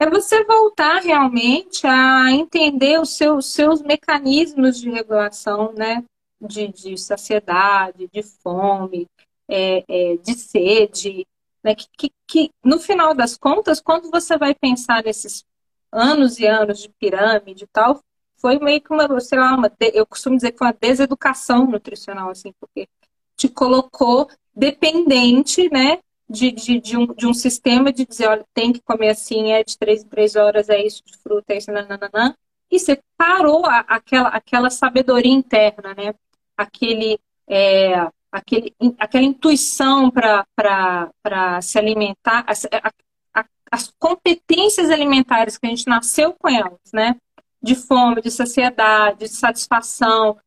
É 0.00 0.10
você 0.10 0.42
voltar 0.42 1.00
realmente 1.00 1.86
a 1.86 2.32
entender 2.32 3.00
os 3.00 3.16
seus, 3.16 3.52
seus 3.52 3.82
mecanismos 3.82 4.80
de 4.80 4.90
regulação, 4.90 5.72
né? 5.72 6.02
de, 6.40 6.66
de 6.66 6.98
saciedade, 6.98 8.08
de 8.12 8.22
fome, 8.24 9.06
é, 9.46 9.84
é, 9.86 10.16
de 10.16 10.34
sede, 10.34 11.24
né? 11.62 11.76
Que, 11.76 11.86
que, 11.96 12.10
que, 12.26 12.50
no 12.64 12.80
final 12.80 13.14
das 13.14 13.38
contas, 13.38 13.80
quando 13.80 14.10
você 14.10 14.36
vai 14.36 14.56
pensar 14.56 15.04
nesses 15.04 15.44
anos 15.92 16.40
e 16.40 16.46
anos 16.48 16.80
de 16.80 16.88
pirâmide 16.98 17.62
e 17.62 17.68
tal, 17.68 18.00
foi 18.40 18.58
meio 18.58 18.80
que 18.80 18.92
uma, 18.92 19.20
sei 19.20 19.38
lá, 19.38 19.54
uma, 19.54 19.70
eu 19.92 20.06
costumo 20.06 20.36
dizer 20.36 20.52
que 20.52 20.58
foi 20.58 20.68
uma 20.68 20.76
deseducação 20.80 21.66
nutricional, 21.66 22.30
assim, 22.30 22.52
porque 22.58 22.88
te 23.36 23.48
colocou 23.48 24.28
dependente, 24.54 25.68
né, 25.70 25.98
de, 26.28 26.50
de, 26.50 26.80
de, 26.80 26.96
um, 26.96 27.06
de 27.06 27.26
um 27.26 27.34
sistema 27.34 27.92
de 27.92 28.06
dizer, 28.06 28.28
olha, 28.28 28.44
tem 28.54 28.72
que 28.72 28.80
comer 28.80 29.10
assim, 29.10 29.52
é 29.52 29.64
de 29.64 29.76
três 29.78 30.02
em 30.02 30.08
três 30.08 30.36
horas, 30.36 30.68
é 30.68 30.84
isso 30.84 31.02
de 31.04 31.16
fruta, 31.18 31.52
é 31.52 31.58
isso, 31.58 31.70
nananã, 31.72 32.34
e 32.70 32.78
você 32.78 33.00
parou 33.16 33.66
a, 33.66 33.80
aquela, 33.80 34.28
aquela 34.28 34.70
sabedoria 34.70 35.32
interna, 35.32 35.94
né? 35.94 36.14
aquele, 36.60 37.18
é, 37.48 38.06
aquele, 38.30 38.74
aquela 38.98 39.24
intuição 39.24 40.10
para 40.10 41.62
se 41.62 41.78
alimentar, 41.78 42.44
as, 42.46 42.66
a, 42.66 43.44
as 43.70 43.92
competências 43.98 44.90
alimentares 44.90 45.56
que 45.56 45.66
a 45.66 45.70
gente 45.70 45.88
nasceu 45.88 46.34
com 46.34 46.48
elas, 46.48 46.78
né? 46.92 47.16
De 47.62 47.74
fome, 47.74 48.22
de 48.22 48.30
saciedade, 48.30 49.20
de 49.20 49.28
satisfação, 49.28 50.38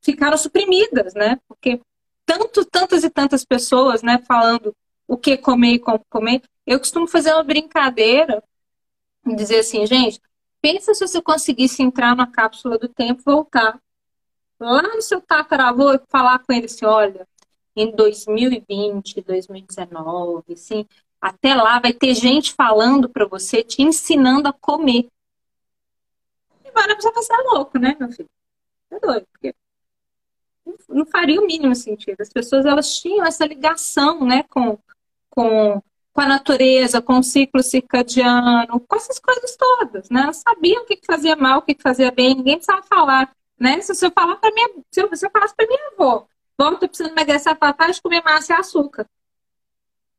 ficaram 0.00 0.36
suprimidas, 0.36 1.14
né? 1.14 1.38
Porque 1.48 1.80
tanto, 2.24 2.64
tantas 2.64 3.04
e 3.04 3.10
tantas 3.10 3.44
pessoas, 3.44 4.02
né, 4.02 4.18
falando 4.26 4.74
o 5.06 5.16
que 5.16 5.36
comer 5.36 5.74
e 5.74 5.78
como 5.78 6.04
comer. 6.08 6.42
Eu 6.66 6.78
costumo 6.78 7.06
fazer 7.06 7.32
uma 7.32 7.42
brincadeira 7.42 8.42
dizer 9.24 9.60
assim, 9.60 9.86
gente, 9.86 10.20
pensa 10.60 10.94
se 10.94 11.06
você 11.06 11.20
conseguisse 11.20 11.82
entrar 11.82 12.16
na 12.16 12.26
cápsula 12.26 12.78
do 12.78 12.88
tempo 12.88 13.22
voltar 13.24 13.80
lá 14.58 14.82
no 14.82 15.02
seu 15.02 15.20
tataravô 15.20 15.92
e 15.92 16.00
falar 16.08 16.38
com 16.38 16.52
ele 16.52 16.66
assim, 16.66 16.84
olha, 16.84 17.26
em 17.74 17.90
2020, 17.90 19.20
2019, 19.22 20.52
assim, 20.52 20.86
até 21.20 21.54
lá 21.54 21.80
vai 21.80 21.92
ter 21.92 22.14
gente 22.14 22.52
falando 22.54 23.08
para 23.08 23.26
você, 23.26 23.62
te 23.62 23.82
ensinando 23.82 24.48
a 24.48 24.52
comer. 24.52 25.08
E 26.74 26.78
agora 26.78 26.96
você 27.00 27.28
vai 27.28 27.44
louco, 27.44 27.78
né, 27.78 27.96
meu 27.98 28.10
filho? 28.10 28.30
É 28.90 28.98
doido, 28.98 29.26
porque 29.32 29.54
não 30.88 31.06
faria 31.06 31.40
o 31.40 31.46
mínimo 31.46 31.74
sentido. 31.74 32.20
As 32.20 32.28
pessoas 32.28 32.64
elas 32.64 32.98
tinham 32.98 33.24
essa 33.26 33.44
ligação, 33.44 34.24
né, 34.24 34.44
com, 34.44 34.78
com, 35.30 35.82
com 36.12 36.20
a 36.20 36.26
natureza, 36.26 37.02
com 37.02 37.18
o 37.18 37.22
ciclo 37.22 37.62
circadiano, 37.62 38.80
com 38.80 38.96
essas 38.96 39.18
coisas 39.18 39.56
todas, 39.56 40.08
né? 40.10 40.22
Elas 40.22 40.38
sabiam 40.38 40.82
o 40.82 40.86
que 40.86 41.00
fazia 41.04 41.36
mal, 41.36 41.58
o 41.58 41.62
que 41.62 41.76
fazia 41.80 42.10
bem, 42.10 42.34
ninguém 42.34 42.56
precisava 42.56 42.82
falar 42.82 43.32
né? 43.62 43.80
Se 43.80 43.94
você 43.94 44.10
falar 44.10 44.36
para 44.36 44.52
minha, 44.52 44.68
se 44.90 45.00
eu, 45.00 45.16
se 45.16 45.24
eu 45.24 45.30
falasse 45.30 45.54
para 45.54 45.68
minha 45.68 45.88
avó, 45.92 46.26
vó, 46.58 46.74
tô 46.74 46.88
precisando 46.88 47.12
emagrecer 47.12 47.56
para 47.56 47.72
parar 47.72 47.92
de 47.92 48.02
comer 48.02 48.20
massa 48.24 48.52
e 48.52 48.56
açúcar. 48.56 49.08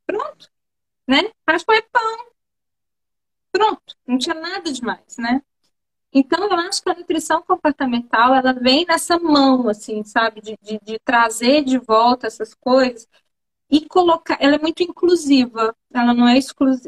Pronto, 0.06 0.50
né? 1.06 1.24
De 1.24 1.66
comer 1.66 1.82
pão. 1.92 2.28
Pronto, 3.52 3.98
não 4.08 4.18
tinha 4.18 4.34
nada 4.34 4.72
demais, 4.72 5.18
né? 5.18 5.42
Então, 6.14 6.44
eu 6.48 6.54
acho 6.60 6.84
que 6.84 6.90
a 6.90 6.94
nutrição 6.96 7.42
comportamental, 7.42 8.36
ela 8.36 8.54
vem 8.54 8.86
nessa 8.86 9.18
mão, 9.20 9.68
assim, 9.70 10.04
sabe? 10.04 10.42
De, 10.42 10.58
de, 10.62 10.80
de 10.84 11.00
trazer 11.04 11.64
de 11.64 11.78
volta 11.80 12.28
essas 12.28 12.54
coisas. 12.54 13.08
e 13.70 13.88
colocar, 13.88 14.38
ela 14.42 14.56
é 14.56 14.60
muito 14.60 14.84
inclusiva, 14.84 15.76
ela 15.94 16.14
não 16.14 16.28
é 16.28 16.38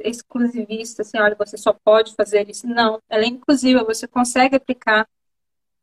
exclusivista, 0.06 1.02
assim, 1.04 1.20
olha, 1.20 1.36
você 1.36 1.58
só 1.58 1.74
pode 1.74 2.16
fazer 2.16 2.50
isso. 2.50 2.68
Não, 2.68 3.02
ela 3.10 3.24
é 3.26 3.28
inclusiva, 3.28 3.84
você 3.84 4.08
consegue 4.08 4.56
aplicar 4.58 5.08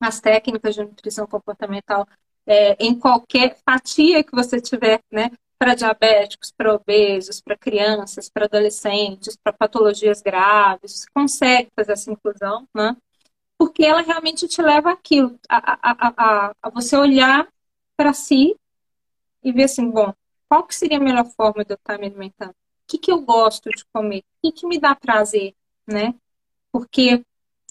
as 0.01 0.21
técnicas 0.21 0.75
de 0.75 0.83
nutrição 0.85 1.27
comportamental 1.27 2.07
é, 2.47 2.75
em 2.85 2.99
qualquer 2.99 3.57
fatia 3.65 4.25
que 4.25 4.33
você 4.33 4.61
tiver, 4.61 5.01
né? 5.13 5.31
Para 5.59 5.75
diabéticos, 5.75 6.53
para 6.57 6.75
obesos, 6.75 7.41
para 7.41 7.57
crianças, 7.57 8.29
para 8.29 8.47
adolescentes, 8.47 9.37
para 9.37 9.53
patologias 9.53 10.21
graves, 10.21 11.01
você 11.01 11.07
consegue 11.15 11.71
fazer 11.77 11.93
essa 11.93 12.11
inclusão, 12.11 12.67
né? 12.75 12.97
Porque 13.62 13.85
ela 13.85 14.00
realmente 14.00 14.49
te 14.49 14.61
leva 14.61 14.90
àquilo, 14.90 15.38
a, 15.49 15.57
a, 15.57 16.12
a, 16.16 16.52
a 16.61 16.71
você 16.71 16.97
olhar 16.97 17.47
para 17.97 18.12
si 18.12 18.57
e 19.40 19.52
ver 19.52 19.62
assim, 19.62 19.88
bom, 19.88 20.12
qual 20.49 20.66
que 20.66 20.75
seria 20.75 20.99
a 20.99 21.00
melhor 21.00 21.25
forma 21.26 21.64
de 21.64 21.73
eu 21.73 21.76
estar 21.76 21.97
me 21.97 22.07
alimentando? 22.07 22.50
O 22.50 22.54
que, 22.88 22.99
que 22.99 23.12
eu 23.12 23.21
gosto 23.21 23.71
de 23.71 23.85
comer? 23.92 24.19
O 24.19 24.25
que, 24.42 24.50
que 24.50 24.66
me 24.66 24.81
dá 24.81 24.97
prazer, 24.97 25.54
né? 25.87 26.12
Porque 26.73 27.25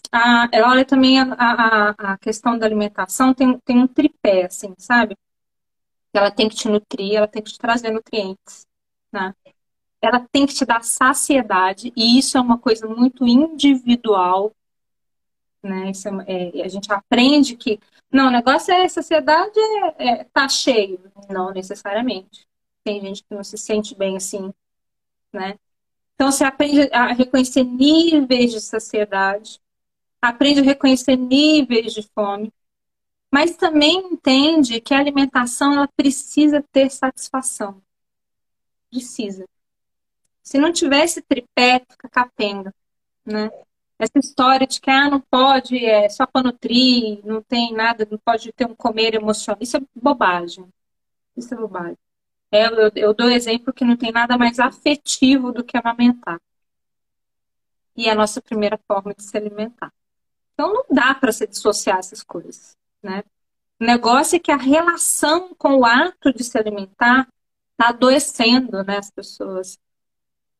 a, 0.09 0.47
ela 0.53 0.69
olha 0.69 0.85
também 0.85 1.19
a, 1.19 1.25
a, 1.33 2.13
a 2.13 2.17
questão 2.19 2.57
da 2.57 2.65
alimentação, 2.65 3.33
tem, 3.33 3.59
tem 3.59 3.79
um 3.79 3.87
tripé, 3.87 4.45
assim, 4.45 4.73
sabe? 4.77 5.17
Ela 6.13 6.31
tem 6.31 6.47
que 6.47 6.55
te 6.55 6.69
nutrir, 6.69 7.15
ela 7.15 7.27
tem 7.27 7.43
que 7.43 7.51
te 7.51 7.59
trazer 7.59 7.91
nutrientes, 7.91 8.65
né? 9.11 9.35
Ela 10.01 10.25
tem 10.31 10.45
que 10.45 10.53
te 10.53 10.63
dar 10.63 10.85
saciedade, 10.85 11.91
e 11.97 12.17
isso 12.17 12.37
é 12.37 12.41
uma 12.41 12.57
coisa 12.57 12.87
muito 12.87 13.27
individual, 13.27 14.53
né? 15.63 15.91
Isso 15.91 16.07
é, 16.07 16.59
é, 16.59 16.65
a 16.65 16.67
gente 16.67 16.91
aprende 16.91 17.55
que 17.55 17.79
não, 18.11 18.27
o 18.27 18.31
negócio 18.31 18.73
é 18.73 18.87
saciedade 18.89 19.57
é, 19.97 20.21
é 20.21 20.23
tá 20.25 20.49
cheio, 20.49 20.99
não 21.29 21.51
necessariamente. 21.51 22.47
Tem 22.83 22.99
gente 22.99 23.23
que 23.23 23.33
não 23.33 23.43
se 23.43 23.57
sente 23.57 23.95
bem 23.95 24.17
assim, 24.17 24.53
né? 25.31 25.57
Então 26.15 26.31
você 26.31 26.43
aprende 26.43 26.89
a 26.91 27.13
reconhecer 27.13 27.63
níveis 27.63 28.51
de 28.51 28.61
saciedade, 28.61 29.59
aprende 30.21 30.59
a 30.59 30.63
reconhecer 30.63 31.15
níveis 31.15 31.93
de 31.93 32.03
fome, 32.13 32.53
mas 33.31 33.55
também 33.55 33.97
entende 34.11 34.81
que 34.81 34.93
a 34.93 34.99
alimentação 34.99 35.73
ela 35.73 35.87
precisa 35.87 36.63
ter 36.71 36.91
satisfação. 36.91 37.81
Precisa. 38.89 39.47
Se 40.43 40.57
não 40.57 40.71
tiver 40.73 41.05
esse 41.05 41.21
tripé, 41.21 41.79
fica 41.89 42.09
capenga, 42.09 42.73
né? 43.25 43.49
Essa 44.01 44.17
história 44.17 44.65
de 44.65 44.81
que 44.81 44.89
ah, 44.89 45.11
não 45.11 45.21
pode, 45.21 45.77
é 45.85 46.09
só 46.09 46.25
para 46.25 46.41
nutrir, 46.41 47.23
não 47.23 47.39
tem 47.39 47.71
nada, 47.71 48.07
não 48.09 48.17
pode 48.17 48.51
ter 48.51 48.65
um 48.65 48.73
comer 48.73 49.13
emocional. 49.13 49.59
Isso 49.61 49.77
é 49.77 49.81
bobagem. 49.95 50.65
Isso 51.37 51.53
é 51.53 51.57
bobagem. 51.57 51.99
É, 52.51 52.65
eu, 52.65 52.91
eu 52.95 53.13
dou 53.13 53.29
exemplo 53.29 53.71
que 53.71 53.85
não 53.85 53.95
tem 53.95 54.11
nada 54.11 54.39
mais 54.39 54.59
afetivo 54.59 55.51
do 55.51 55.63
que 55.63 55.77
amamentar. 55.77 56.41
E 57.95 58.07
é 58.07 58.11
a 58.11 58.15
nossa 58.15 58.41
primeira 58.41 58.79
forma 58.87 59.13
de 59.13 59.21
se 59.21 59.37
alimentar. 59.37 59.93
Então 60.55 60.73
não 60.73 60.83
dá 60.89 61.13
para 61.13 61.31
se 61.31 61.45
dissociar 61.45 61.99
essas 61.99 62.23
coisas, 62.23 62.75
né? 63.03 63.23
O 63.79 63.85
negócio 63.85 64.35
é 64.35 64.39
que 64.39 64.51
a 64.51 64.57
relação 64.57 65.53
com 65.53 65.75
o 65.75 65.85
ato 65.85 66.33
de 66.33 66.43
se 66.43 66.57
alimentar 66.57 67.27
está 67.73 67.89
adoecendo, 67.89 68.83
né, 68.83 68.97
as 68.97 69.11
pessoas. 69.11 69.77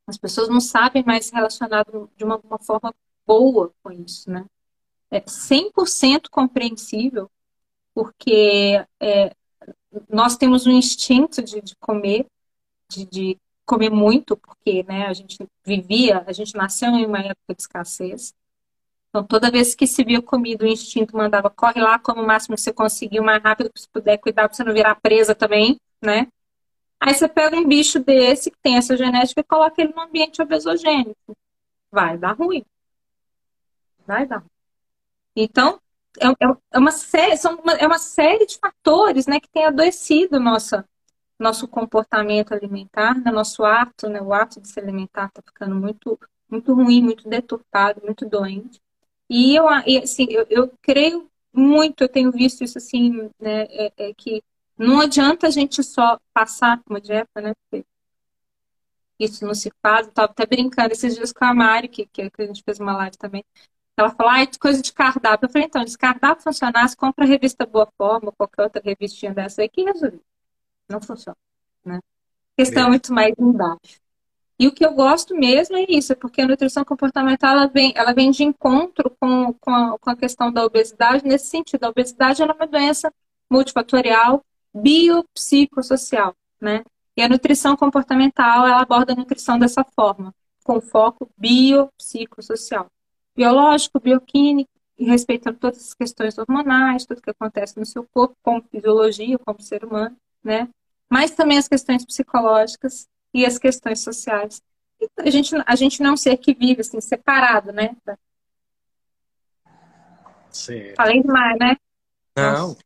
As 0.05 0.17
pessoas 0.17 0.47
não 0.47 0.59
sabem 0.59 1.03
mais 1.03 1.25
se 1.25 1.33
relacionar 1.33 1.85
de 2.15 2.23
uma, 2.23 2.37
uma 2.37 2.59
forma 2.59 2.93
boa 3.31 3.71
com 3.81 3.91
isso, 3.93 4.29
né? 4.29 4.45
É 5.09 5.21
100% 5.21 6.29
compreensível, 6.29 7.31
porque 7.93 8.85
é, 8.99 9.33
nós 10.09 10.35
temos 10.35 10.67
um 10.67 10.71
instinto 10.71 11.41
de, 11.41 11.61
de 11.61 11.75
comer, 11.77 12.25
de, 12.89 13.05
de, 13.05 13.37
comer 13.65 13.89
muito, 13.89 14.35
porque 14.35 14.83
né, 14.83 15.07
a 15.07 15.13
gente 15.13 15.37
vivia, 15.65 16.25
a 16.27 16.33
gente 16.33 16.55
nasceu 16.55 16.89
em 16.89 17.05
uma 17.05 17.19
época 17.19 17.55
de 17.55 17.61
escassez. 17.61 18.33
Então, 19.09 19.23
toda 19.23 19.51
vez 19.51 19.75
que 19.75 19.87
se 19.87 20.03
via 20.03 20.21
comida, 20.21 20.65
o 20.65 20.67
instinto 20.67 21.15
mandava, 21.15 21.49
corre 21.49 21.79
lá, 21.79 21.97
como 21.99 22.21
o 22.21 22.27
máximo 22.27 22.55
que 22.55 22.61
você 22.61 22.73
conseguir, 22.73 23.21
o 23.21 23.23
mais 23.23 23.41
rápido 23.41 23.71
que 23.71 23.79
você 23.79 23.87
puder, 23.91 24.17
cuidar 24.17 24.47
para 24.47 24.55
você 24.55 24.63
não 24.63 24.73
virar 24.73 24.95
presa 24.95 25.33
também, 25.33 25.79
né? 26.01 26.27
Aí 26.99 27.13
você 27.13 27.27
pega 27.29 27.57
um 27.57 27.67
bicho 27.67 27.99
desse, 27.99 28.51
que 28.51 28.57
tem 28.61 28.77
essa 28.77 28.95
genética, 28.97 29.39
e 29.41 29.43
coloca 29.43 29.81
ele 29.81 29.93
num 29.93 30.01
ambiente 30.01 30.41
obesogênico. 30.41 31.35
Vai 31.91 32.17
dar 32.17 32.33
ruim. 32.33 32.63
Vai. 34.05 34.27
Então, 35.35 35.79
é, 36.19 36.27
é, 36.27 36.57
é 36.73 36.79
uma 36.79 36.91
série, 36.91 37.37
são 37.37 37.55
uma, 37.55 37.73
é 37.73 37.87
uma 37.87 37.99
série 37.99 38.45
de 38.45 38.57
fatores 38.57 39.27
né, 39.27 39.39
que 39.39 39.49
tem 39.49 39.65
adoecido 39.65 40.39
nossa, 40.39 40.85
nosso 41.39 41.67
comportamento 41.67 42.53
alimentar, 42.53 43.15
né, 43.15 43.31
nosso 43.31 43.63
ato, 43.63 44.09
né, 44.09 44.21
o 44.21 44.33
ato 44.33 44.59
de 44.59 44.67
se 44.67 44.79
alimentar 44.79 45.27
está 45.27 45.41
ficando 45.41 45.75
muito, 45.75 46.19
muito 46.49 46.73
ruim, 46.73 47.01
muito 47.01 47.29
deturpado, 47.29 48.01
muito 48.03 48.25
doente. 48.27 48.79
E 49.29 49.55
eu, 49.55 49.67
assim, 49.69 50.27
eu, 50.29 50.45
eu 50.49 50.73
creio 50.81 51.29
muito, 51.53 52.01
eu 52.03 52.09
tenho 52.09 52.31
visto 52.31 52.63
isso 52.63 52.77
assim, 52.77 53.29
né, 53.39 53.63
é, 53.69 53.93
é 53.97 54.13
que 54.13 54.43
não 54.77 54.99
adianta 54.99 55.47
a 55.47 55.49
gente 55.51 55.83
só 55.83 56.19
passar 56.33 56.81
uma 56.89 56.99
dieta, 56.99 57.39
né? 57.39 57.53
Porque 57.69 57.85
isso 59.19 59.45
não 59.45 59.53
se 59.53 59.71
faz. 59.81 60.07
Eu 60.07 60.09
estava 60.09 60.31
até 60.31 60.45
brincando 60.45 60.91
esses 60.91 61.15
dias 61.15 61.31
com 61.31 61.45
a 61.45 61.53
Mari, 61.53 61.87
que, 61.87 62.07
que 62.07 62.21
a 62.23 62.45
gente 62.47 62.63
fez 62.63 62.79
uma 62.79 62.97
live 62.97 63.15
também. 63.17 63.45
Ela 64.01 64.11
falou, 64.11 64.31
ah, 64.31 64.47
coisa 64.59 64.81
de 64.81 64.91
cardápio. 64.91 65.45
Eu 65.45 65.51
falei, 65.51 65.67
então, 65.67 65.85
se 65.85 65.97
cardápio 65.97 66.43
funcionasse, 66.43 66.97
compra 66.97 67.25
a 67.25 67.27
revista 67.27 67.65
Boa 67.65 67.87
Forma, 67.97 68.31
qualquer 68.31 68.63
outra 68.63 68.81
revistinha 68.83 69.33
dessa 69.33 69.61
aí 69.61 69.69
que 69.69 69.83
resolve. 69.83 70.19
Não 70.89 71.01
funciona, 71.01 71.37
né? 71.85 71.97
A 71.97 72.61
questão 72.63 72.85
é 72.85 72.89
muito 72.89 73.13
mais 73.13 73.33
embaixo. 73.37 74.01
E 74.59 74.67
o 74.67 74.71
que 74.71 74.85
eu 74.85 74.93
gosto 74.93 75.35
mesmo 75.35 75.75
é 75.75 75.85
isso, 75.89 76.15
porque 76.15 76.41
a 76.41 76.47
nutrição 76.47 76.85
comportamental 76.85 77.51
ela 77.51 77.67
vem, 77.67 77.93
ela 77.95 78.13
vem 78.13 78.29
de 78.29 78.43
encontro 78.43 79.09
com, 79.19 79.53
com, 79.53 79.71
a, 79.71 79.97
com 79.97 80.09
a 80.09 80.15
questão 80.15 80.51
da 80.51 80.63
obesidade 80.63 81.25
nesse 81.25 81.47
sentido. 81.47 81.83
A 81.83 81.89
obesidade 81.89 82.41
é 82.41 82.45
uma 82.45 82.67
doença 82.67 83.11
multifatorial, 83.49 84.43
biopsicossocial, 84.73 86.35
né? 86.59 86.83
E 87.17 87.23
a 87.23 87.29
nutrição 87.29 87.75
comportamental, 87.75 88.67
ela 88.67 88.81
aborda 88.81 89.13
a 89.13 89.15
nutrição 89.15 89.57
dessa 89.57 89.83
forma, 89.83 90.33
com 90.63 90.79
foco 90.79 91.29
biopsicossocial. 91.37 92.87
Biológico, 93.35 93.99
bioquímico, 93.99 94.69
e 94.97 95.05
respeitando 95.05 95.57
todas 95.57 95.79
as 95.79 95.93
questões 95.93 96.37
hormonais, 96.37 97.05
tudo 97.05 97.21
que 97.21 97.29
acontece 97.29 97.79
no 97.79 97.85
seu 97.85 98.05
corpo, 98.13 98.35
como 98.43 98.63
fisiologia, 98.69 99.39
como 99.39 99.61
ser 99.61 99.83
humano, 99.83 100.15
né? 100.43 100.69
Mas 101.09 101.31
também 101.31 101.57
as 101.57 101.67
questões 101.67 102.05
psicológicas, 102.05 103.07
e 103.33 103.45
as 103.45 103.57
questões 103.57 104.01
sociais. 104.01 104.61
A 105.17 105.29
gente, 105.29 105.55
a 105.65 105.75
gente 105.75 106.01
não 106.01 106.11
é 106.11 106.13
um 106.13 106.17
ser 106.17 106.37
que 106.37 106.53
vive 106.53 106.81
assim, 106.81 107.01
separado, 107.01 107.71
né? 107.71 107.95
Certo. 110.51 110.95
Falei 110.95 111.21
demais, 111.21 111.57
né? 111.57 111.77
Não. 112.35 112.77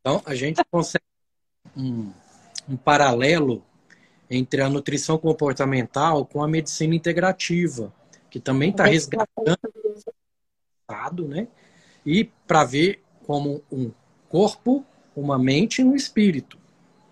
Então, 0.00 0.22
a 0.26 0.34
gente 0.34 0.60
consegue 0.70 1.04
um, 1.76 2.12
um 2.68 2.76
paralelo 2.76 3.64
entre 4.28 4.62
a 4.62 4.68
nutrição 4.68 5.16
comportamental 5.16 6.26
com 6.26 6.42
a 6.42 6.48
medicina 6.48 6.94
integrativa, 6.94 7.92
que 8.32 8.40
também 8.40 8.70
está 8.70 8.84
resgatando 8.84 9.58
né? 11.28 11.48
E 12.04 12.24
para 12.46 12.64
ver 12.64 13.02
como 13.26 13.62
um 13.70 13.92
corpo, 14.30 14.84
uma 15.14 15.38
mente 15.38 15.82
e 15.82 15.84
um 15.84 15.94
espírito. 15.94 16.58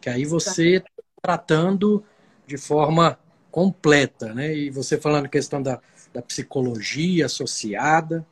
Que 0.00 0.08
aí 0.08 0.24
você 0.24 0.76
está 0.76 0.88
tratando 1.20 2.02
de 2.46 2.56
forma 2.56 3.18
completa, 3.50 4.32
né? 4.32 4.54
E 4.56 4.70
você 4.70 4.98
falando 4.98 5.26
a 5.26 5.28
questão 5.28 5.62
da, 5.62 5.78
da 6.10 6.22
psicologia 6.22 7.26
associada, 7.26 8.26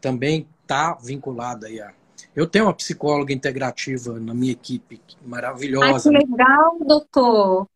também 0.00 0.48
está 0.62 0.94
vinculada 0.94 1.68
aí 1.68 1.80
a... 1.80 1.94
Eu 2.34 2.48
tenho 2.48 2.64
uma 2.64 2.74
psicóloga 2.74 3.32
integrativa 3.32 4.18
na 4.18 4.34
minha 4.34 4.52
equipe, 4.52 5.00
maravilhosa. 5.24 6.10
Ai, 6.10 6.18
que 6.18 6.26
legal, 6.26 6.78
doutor! 6.80 7.68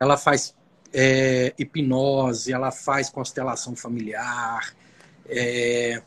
Ela 0.00 0.16
faz 0.16 0.56
é, 0.92 1.54
hipnose, 1.58 2.52
ela 2.52 2.70
faz 2.70 3.10
constelação 3.10 3.76
familiar, 3.76 4.74
é, 5.28 6.02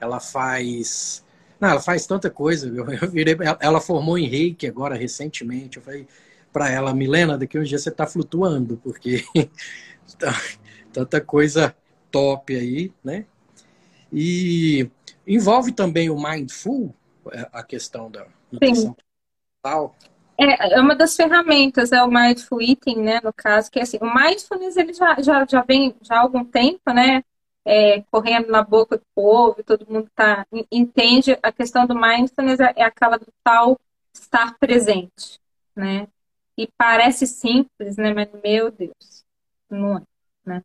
ela 0.00 0.20
faz... 0.20 1.24
Não, 1.60 1.70
ela 1.70 1.80
faz 1.80 2.06
tanta 2.06 2.30
coisa. 2.30 2.68
Eu, 2.68 2.88
eu 2.90 3.10
virei, 3.10 3.36
ela 3.60 3.80
formou 3.80 4.16
em 4.16 4.28
reiki 4.28 4.66
agora 4.66 4.94
recentemente. 4.94 5.78
Eu 5.78 5.82
falei, 5.82 6.06
para 6.52 6.70
ela, 6.70 6.94
Milena, 6.94 7.36
daqui 7.36 7.58
uns 7.58 7.68
dias 7.68 7.82
você 7.82 7.88
está 7.88 8.06
flutuando, 8.06 8.76
porque 8.82 9.24
tá, 10.18 10.40
tanta 10.92 11.20
coisa 11.20 11.74
top 12.10 12.54
aí, 12.54 12.92
né? 13.04 13.26
E 14.12 14.90
envolve 15.26 15.72
também 15.72 16.08
o 16.08 16.20
mindful, 16.20 16.94
é, 17.32 17.48
a 17.52 17.62
questão 17.62 18.10
da 18.10 18.26
nutrição 18.50 18.96
tal. 19.62 19.94
É, 20.40 20.74
é 20.74 20.80
uma 20.80 20.94
das 20.94 21.16
ferramentas, 21.16 21.90
é 21.90 22.02
o 22.02 22.08
mindful 22.08 22.62
eating, 22.62 22.96
né, 23.02 23.20
no 23.24 23.32
caso, 23.32 23.70
que 23.70 23.80
é 23.80 23.82
assim, 23.82 23.98
o 24.00 24.14
mindfulness 24.14 24.76
ele 24.76 24.92
já, 24.92 25.20
já, 25.20 25.44
já 25.44 25.62
vem 25.62 25.96
já 26.00 26.16
há 26.16 26.20
algum 26.20 26.44
tempo, 26.44 26.92
né, 26.92 27.24
é, 27.64 28.02
correndo 28.10 28.48
na 28.48 28.62
boca 28.62 28.96
do 28.96 29.04
povo, 29.14 29.62
todo 29.64 29.86
mundo 29.90 30.08
tá, 30.14 30.46
entende 30.70 31.36
a 31.42 31.50
questão 31.52 31.86
do 31.86 31.94
mindfulness 31.94 32.60
é, 32.60 32.72
é 32.76 32.84
aquela 32.84 33.18
do 33.18 33.26
tal 33.42 33.78
estar 34.14 34.56
presente, 34.58 35.40
né, 35.74 36.06
E 36.56 36.68
parece 36.76 37.26
simples, 37.26 37.96
né? 37.96 38.12
Mas, 38.12 38.28
meu 38.42 38.70
Deus, 38.70 39.24
não 39.70 39.98
é, 39.98 40.02
né? 40.44 40.62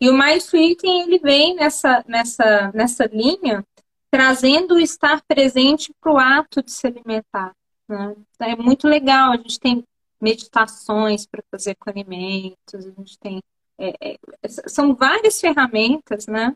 E 0.00 0.08
o 0.08 0.12
Mindful 0.16 0.60
Eating, 0.60 1.02
ele 1.02 1.18
vem 1.18 1.54
nessa, 1.56 2.04
nessa, 2.06 2.70
nessa 2.72 3.06
linha, 3.06 3.64
trazendo 4.10 4.74
o 4.74 4.80
estar 4.80 5.22
presente 5.22 5.92
para 6.00 6.12
o 6.12 6.18
ato 6.18 6.62
de 6.62 6.70
se 6.70 6.86
alimentar. 6.86 7.52
Né? 7.88 8.14
É 8.40 8.56
muito 8.56 8.88
legal, 8.88 9.32
a 9.32 9.36
gente 9.36 9.58
tem 9.58 9.84
meditações 10.20 11.26
para 11.26 11.42
fazer 11.50 11.74
com 11.74 11.90
alimentos, 11.90 12.86
a 12.86 12.90
gente 12.90 13.18
tem... 13.18 13.42
É, 13.78 14.12
é, 14.12 14.18
são 14.48 14.94
várias 14.94 15.40
ferramentas, 15.40 16.26
né? 16.26 16.54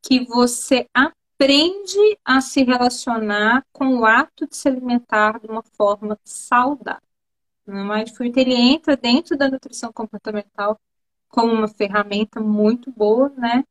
Que 0.00 0.24
você 0.24 0.86
aprende 0.94 2.18
a 2.24 2.40
se 2.40 2.62
relacionar 2.62 3.64
com 3.72 3.98
o 3.98 4.04
ato 4.04 4.46
de 4.46 4.56
se 4.56 4.68
alimentar 4.68 5.40
de 5.40 5.48
uma 5.48 5.62
forma 5.76 6.18
saudável. 6.24 7.02
O 7.66 7.72
Mindful 7.72 8.26
ele 8.26 8.54
entra 8.54 8.96
dentro 8.96 9.36
da 9.36 9.50
nutrição 9.50 9.92
comportamental 9.92 10.78
como 11.28 11.52
uma 11.52 11.68
ferramenta 11.68 12.40
muito 12.40 12.90
boa, 12.90 13.28
né? 13.36 13.64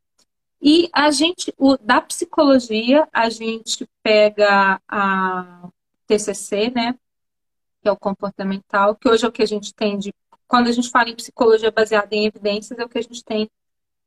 E 0.62 0.90
a 0.94 1.12
gente, 1.12 1.54
o, 1.58 1.78
da 1.78 2.02
psicologia, 2.02 3.08
a 3.14 3.30
gente 3.30 3.88
pega 4.04 4.82
a 4.88 5.70
TCC, 6.08 6.72
né? 6.72 6.94
Que 7.82 7.90
é 7.90 7.92
o 7.92 7.98
comportamental, 7.98 8.96
que 8.96 9.10
hoje 9.10 9.26
é 9.26 9.28
o 9.28 9.32
que 9.32 9.44
a 9.44 9.48
gente 9.48 9.74
tem 9.74 9.98
de. 9.98 10.14
Quando 10.48 10.68
a 10.68 10.72
gente 10.72 10.90
fala 10.90 11.10
em 11.10 11.16
psicologia 11.16 11.72
baseada 11.72 12.16
em 12.16 12.26
evidências, 12.26 12.80
é 12.80 12.84
o 12.86 12.90
que 12.90 12.98
a 12.98 13.02
gente 13.02 13.24
tem. 13.24 13.50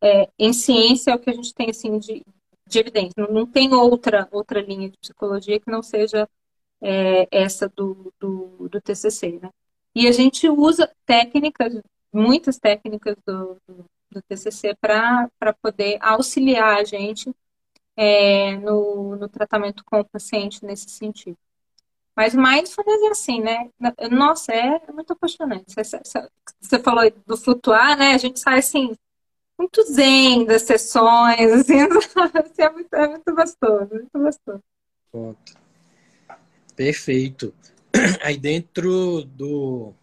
É, 0.03 0.31
em 0.39 0.53
ciência, 0.53 1.11
é 1.11 1.15
o 1.15 1.19
que 1.19 1.31
a 1.31 1.35
gente 1.35 1.53
tem, 1.55 1.71
assim, 1.71 1.99
de, 1.99 2.25
de 2.67 2.79
evidência. 2.79 3.27
Não, 3.29 3.47
tem 3.47 3.75
outra, 3.75 4.29
outra 4.33 4.61
linha 4.61 4.89
de 4.91 4.97
psicologia 4.99 5.61
que 5.61 5.71
não 5.71 5.83
seja 5.83 6.29
é, 6.81 7.29
essa 7.31 7.69
do, 7.69 8.13
do, 8.19 8.69
do 8.69 8.81
TCC, 8.81 9.39
né? 9.43 9.51
E 9.95 10.07
a 10.09 10.13
gente 10.13 10.49
usa 10.49 10.91
técnicas, 11.05 11.75
muitas 12.13 12.59
técnicas 12.59 13.17
do, 13.27 13.61
do, 13.67 13.85
do 14.11 14.23
TCC 14.23 14.75
para 14.81 15.29
poder 15.61 15.99
auxiliar 16.01 16.79
a 16.79 16.85
gente 16.85 17.35
é, 17.97 18.57
no, 18.57 19.17
no 19.17 19.29
tratamento 19.29 19.85
com 19.85 20.01
o 20.01 20.05
paciente 20.05 20.65
nesse 20.65 20.89
sentido. 20.89 21.37
Mas 22.21 22.35
mindfulness 22.35 23.03
é 23.03 23.09
assim, 23.09 23.41
né? 23.41 23.71
Nossa, 24.11 24.53
é 24.53 24.93
muito 24.93 25.15
apaixonante. 25.15 25.75
Você, 25.75 26.79
falou 26.79 27.11
do 27.27 27.35
flutuar, 27.35 27.97
né? 27.97 28.13
A 28.13 28.19
gente 28.19 28.39
sai 28.39 28.59
assim, 28.59 28.95
muito 29.59 29.83
zen 29.85 30.45
das 30.45 30.61
sessões, 30.61 31.51
assim, 31.51 31.79
assim 31.81 32.63
é, 32.63 32.71
muito, 32.71 32.93
é 32.95 33.09
muito 33.09 33.35
gostoso, 33.35 33.89
muito 33.91 34.19
gostoso. 34.19 34.63
Ponto. 35.11 35.55
Perfeito. 36.77 37.55
aí 38.23 38.37
dentro 38.37 39.25
do 39.25 39.95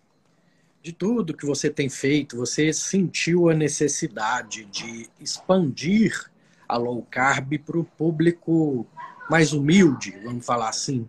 de 0.82 0.94
tudo 0.94 1.38
que 1.38 1.46
você 1.46 1.70
tem 1.70 1.88
feito, 1.88 2.36
você 2.36 2.74
sentiu 2.74 3.48
a 3.48 3.54
necessidade 3.54 4.66
de 4.66 5.08
expandir 5.20 6.32
a 6.68 6.78
low 6.78 7.06
carb 7.12 7.60
para 7.60 7.78
o 7.78 7.84
público 7.84 8.88
mais 9.30 9.54
humilde, 9.54 10.18
vamos 10.24 10.44
falar 10.44 10.70
assim, 10.70 11.08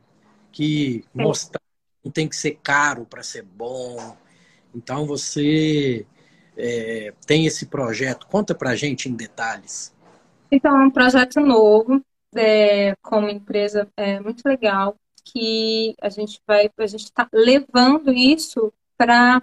que 0.58 1.04
mostrar 1.14 1.62
não 2.04 2.10
tem 2.10 2.28
que 2.28 2.34
ser 2.34 2.58
caro 2.60 3.06
para 3.06 3.22
ser 3.22 3.42
bom. 3.42 4.16
Então 4.74 5.06
você 5.06 6.04
é, 6.56 7.14
tem 7.24 7.46
esse 7.46 7.66
projeto. 7.66 8.26
Conta 8.26 8.56
para 8.56 8.74
gente 8.74 9.08
em 9.08 9.14
detalhes. 9.14 9.94
Então 10.50 10.76
é 10.76 10.84
um 10.84 10.90
projeto 10.90 11.38
novo, 11.38 12.02
é, 12.34 12.96
com 13.02 13.20
uma 13.20 13.30
empresa 13.30 13.88
é, 13.96 14.18
muito 14.18 14.42
legal 14.44 14.96
que 15.24 15.94
a 16.00 16.08
gente 16.08 16.40
vai, 16.44 16.68
a 16.76 16.86
gente 16.86 17.04
está 17.04 17.28
levando 17.32 18.12
isso 18.12 18.72
para 18.96 19.40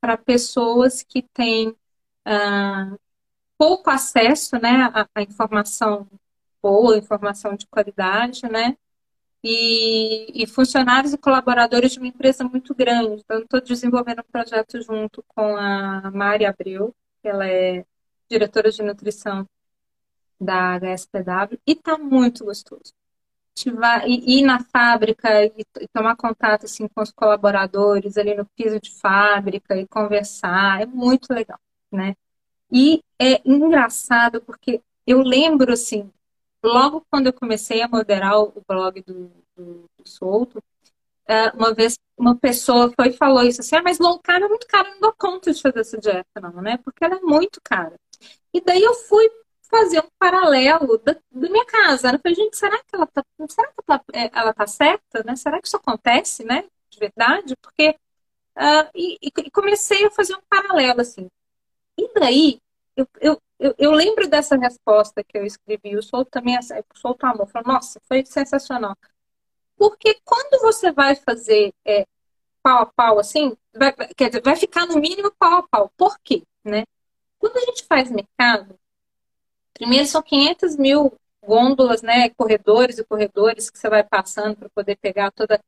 para 0.00 0.16
pessoas 0.16 1.00
que 1.04 1.22
têm 1.22 1.72
ah, 2.24 2.96
pouco 3.56 3.88
acesso, 3.88 4.58
né, 4.60 4.90
à, 4.92 5.06
à, 5.14 5.22
informação 5.22 6.08
boa, 6.60 6.98
informação 6.98 7.54
de 7.54 7.68
qualidade, 7.68 8.42
né, 8.50 8.76
e, 9.42 10.42
e, 10.42 10.46
funcionários 10.46 11.12
e 11.12 11.18
colaboradores 11.18 11.92
de 11.92 11.98
uma 11.98 12.08
empresa 12.08 12.44
muito 12.44 12.74
grande. 12.74 13.22
Então, 13.22 13.40
estou 13.40 13.60
desenvolvendo 13.60 14.20
um 14.20 14.30
projeto 14.30 14.80
junto 14.82 15.24
com 15.28 15.56
a 15.56 16.10
Mari 16.12 16.46
Abreu, 16.46 16.94
que 17.20 17.28
ela 17.28 17.46
é 17.46 17.84
diretora 18.28 18.70
de 18.70 18.82
nutrição 18.82 19.46
da 20.40 20.78
HSPW, 20.78 21.58
e 21.66 21.72
está 21.72 21.98
muito 21.98 22.44
gostoso 22.44 22.92
ativar, 23.52 24.08
ir 24.08 24.42
na 24.42 24.64
fábrica 24.64 25.44
e, 25.44 25.52
e, 25.80 25.88
tomar 25.88 26.16
contato 26.16 26.64
assim, 26.64 26.88
com 26.88 27.02
os 27.02 27.12
colaboradores 27.12 28.16
ali 28.16 28.34
no 28.34 28.46
piso 28.56 28.80
de 28.80 28.90
fábrica 28.90 29.76
e 29.76 29.86
conversar, 29.86 30.82
é 30.82 30.86
muito 30.86 31.32
legal, 31.32 31.58
né? 31.90 32.16
E 32.70 33.02
é 33.18 33.40
engraçado 33.44 34.40
porque 34.40 34.82
eu 35.06 35.20
lembro, 35.22 35.72
assim, 35.72 36.10
logo 36.62 37.04
quando 37.10 37.26
eu 37.28 37.32
comecei 37.32 37.82
a 37.82 37.88
moderar 37.88 38.40
o 38.40 38.62
blog 38.66 39.02
do, 39.02 39.30
do, 39.56 39.90
do 39.98 40.08
Solto, 40.08 40.62
é, 41.26 41.50
uma 41.50 41.74
vez 41.74 41.98
uma 42.16 42.36
pessoa 42.36 42.92
foi 42.94 43.08
e 43.08 43.12
falou 43.12 43.42
isso 43.42 43.60
assim, 43.60 43.76
ah, 43.76 43.82
mas 43.82 43.98
low 43.98 44.18
carb 44.20 44.44
é 44.44 44.48
muito 44.48 44.66
caro, 44.66 44.90
não 44.90 45.00
dou 45.00 45.14
conta 45.18 45.52
de 45.52 45.60
fazer 45.60 45.80
essa 45.80 45.98
dieta 45.98 46.40
não, 46.40 46.62
né? 46.62 46.78
Porque 46.78 47.04
ela 47.04 47.16
é 47.16 47.20
muito 47.20 47.60
cara. 47.62 47.94
E 48.54 48.60
daí 48.60 48.82
eu 48.82 48.94
fui 48.94 49.28
fazer 49.70 50.00
um 50.00 50.08
paralelo 50.18 50.98
da, 50.98 51.14
da 51.14 51.48
minha 51.48 51.64
casa. 51.66 52.12
Eu 52.12 52.18
falei, 52.20 52.34
gente, 52.36 52.56
será 52.56 52.78
que 52.78 52.94
ela 52.94 53.06
tá, 53.06 53.24
será 53.48 53.68
que 53.68 53.74
ela, 53.88 53.98
tá, 53.98 54.04
é, 54.12 54.30
ela 54.34 54.54
tá 54.54 54.66
certa, 54.66 55.22
né? 55.24 55.34
Será 55.36 55.60
que 55.60 55.66
isso 55.66 55.76
acontece, 55.76 56.44
né? 56.44 56.64
De 56.90 56.98
verdade? 56.98 57.56
Porque 57.56 57.96
uh, 58.58 58.90
e, 58.94 59.18
e, 59.22 59.50
comecei 59.50 60.04
a 60.06 60.10
fazer 60.10 60.34
um 60.36 60.42
paralelo 60.48 61.00
assim. 61.00 61.28
E 61.98 62.12
daí 62.14 62.60
eu, 63.20 63.32
eu, 63.32 63.42
eu, 63.58 63.74
eu, 63.78 63.92
lembro 63.92 64.28
dessa 64.28 64.56
resposta 64.56 65.22
que 65.24 65.38
eu 65.38 65.44
escrevi. 65.44 65.96
O 65.96 66.02
Solto 66.02 66.30
também, 66.30 66.58
Solto 66.94 67.24
Amor, 67.24 67.48
falou, 67.48 67.74
nossa, 67.74 68.00
foi 68.08 68.24
sensacional. 68.24 68.96
Porque 69.76 70.18
quando 70.24 70.60
você 70.60 70.92
vai 70.92 71.16
fazer 71.16 71.72
é, 71.84 72.06
pau 72.62 72.82
a 72.82 72.86
pau 72.86 73.18
assim, 73.18 73.56
vai, 73.74 73.92
quer 74.16 74.28
dizer, 74.30 74.42
vai 74.42 74.56
ficar 74.56 74.86
no 74.86 74.98
mínimo 74.98 75.32
pau 75.38 75.58
a 75.58 75.68
pau. 75.68 75.90
Por 75.96 76.18
quê? 76.22 76.42
Né? 76.64 76.84
Quando 77.38 77.56
a 77.56 77.60
gente 77.60 77.84
faz 77.84 78.10
mercado, 78.10 78.78
Primeiro 79.74 80.06
são 80.06 80.22
500 80.22 80.76
mil 80.76 81.12
gôndolas, 81.42 82.02
né, 82.02 82.30
corredores 82.30 82.98
e 82.98 83.04
corredores 83.04 83.70
que 83.70 83.78
você 83.78 83.88
vai 83.88 84.04
passando 84.04 84.56
para 84.56 84.68
poder 84.70 84.96
pegar 84.96 85.30
toda. 85.32 85.60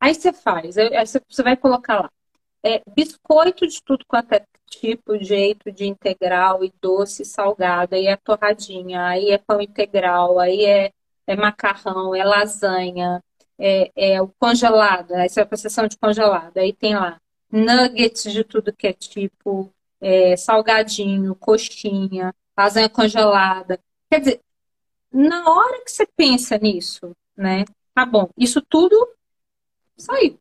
Aí 0.00 0.14
você 0.14 0.32
faz, 0.32 0.78
aí 0.78 1.06
você 1.06 1.42
vai 1.42 1.56
colocar 1.56 2.02
lá. 2.02 2.10
É, 2.64 2.82
biscoito 2.94 3.66
de 3.66 3.82
tudo 3.82 4.04
quanto 4.06 4.32
é 4.32 4.44
tipo, 4.68 5.16
jeito 5.18 5.72
de 5.72 5.86
integral 5.86 6.64
e 6.64 6.72
doce, 6.80 7.24
salgado, 7.24 7.94
aí 7.94 8.06
é 8.06 8.16
torradinha, 8.16 9.06
aí 9.06 9.30
é 9.30 9.38
pão 9.38 9.60
integral, 9.60 10.38
aí 10.38 10.64
é, 10.64 10.92
é 11.26 11.36
macarrão, 11.36 12.14
é 12.14 12.24
lasanha, 12.24 13.22
é, 13.58 13.90
é 13.96 14.22
o 14.22 14.28
congelado, 14.38 15.10
vai 15.10 15.28
para 15.28 15.48
a 15.54 15.56
seção 15.56 15.86
de 15.86 15.96
congelado, 15.98 16.58
aí 16.58 16.72
tem 16.72 16.94
lá 16.94 17.20
nuggets 17.50 18.30
de 18.30 18.44
tudo 18.44 18.72
que 18.72 18.86
é 18.86 18.92
tipo, 18.92 19.72
é, 20.00 20.36
salgadinho, 20.36 21.34
coxinha, 21.34 22.34
lasanha 22.56 22.88
congelada. 22.88 23.80
Quer 24.10 24.20
dizer, 24.20 24.40
na 25.12 25.50
hora 25.50 25.82
que 25.84 25.90
você 25.90 26.06
pensa 26.06 26.58
nisso, 26.58 27.16
né? 27.36 27.64
Tá 27.94 28.04
bom, 28.06 28.28
isso 28.36 28.60
tudo 28.62 28.96
saiu, 29.96 30.38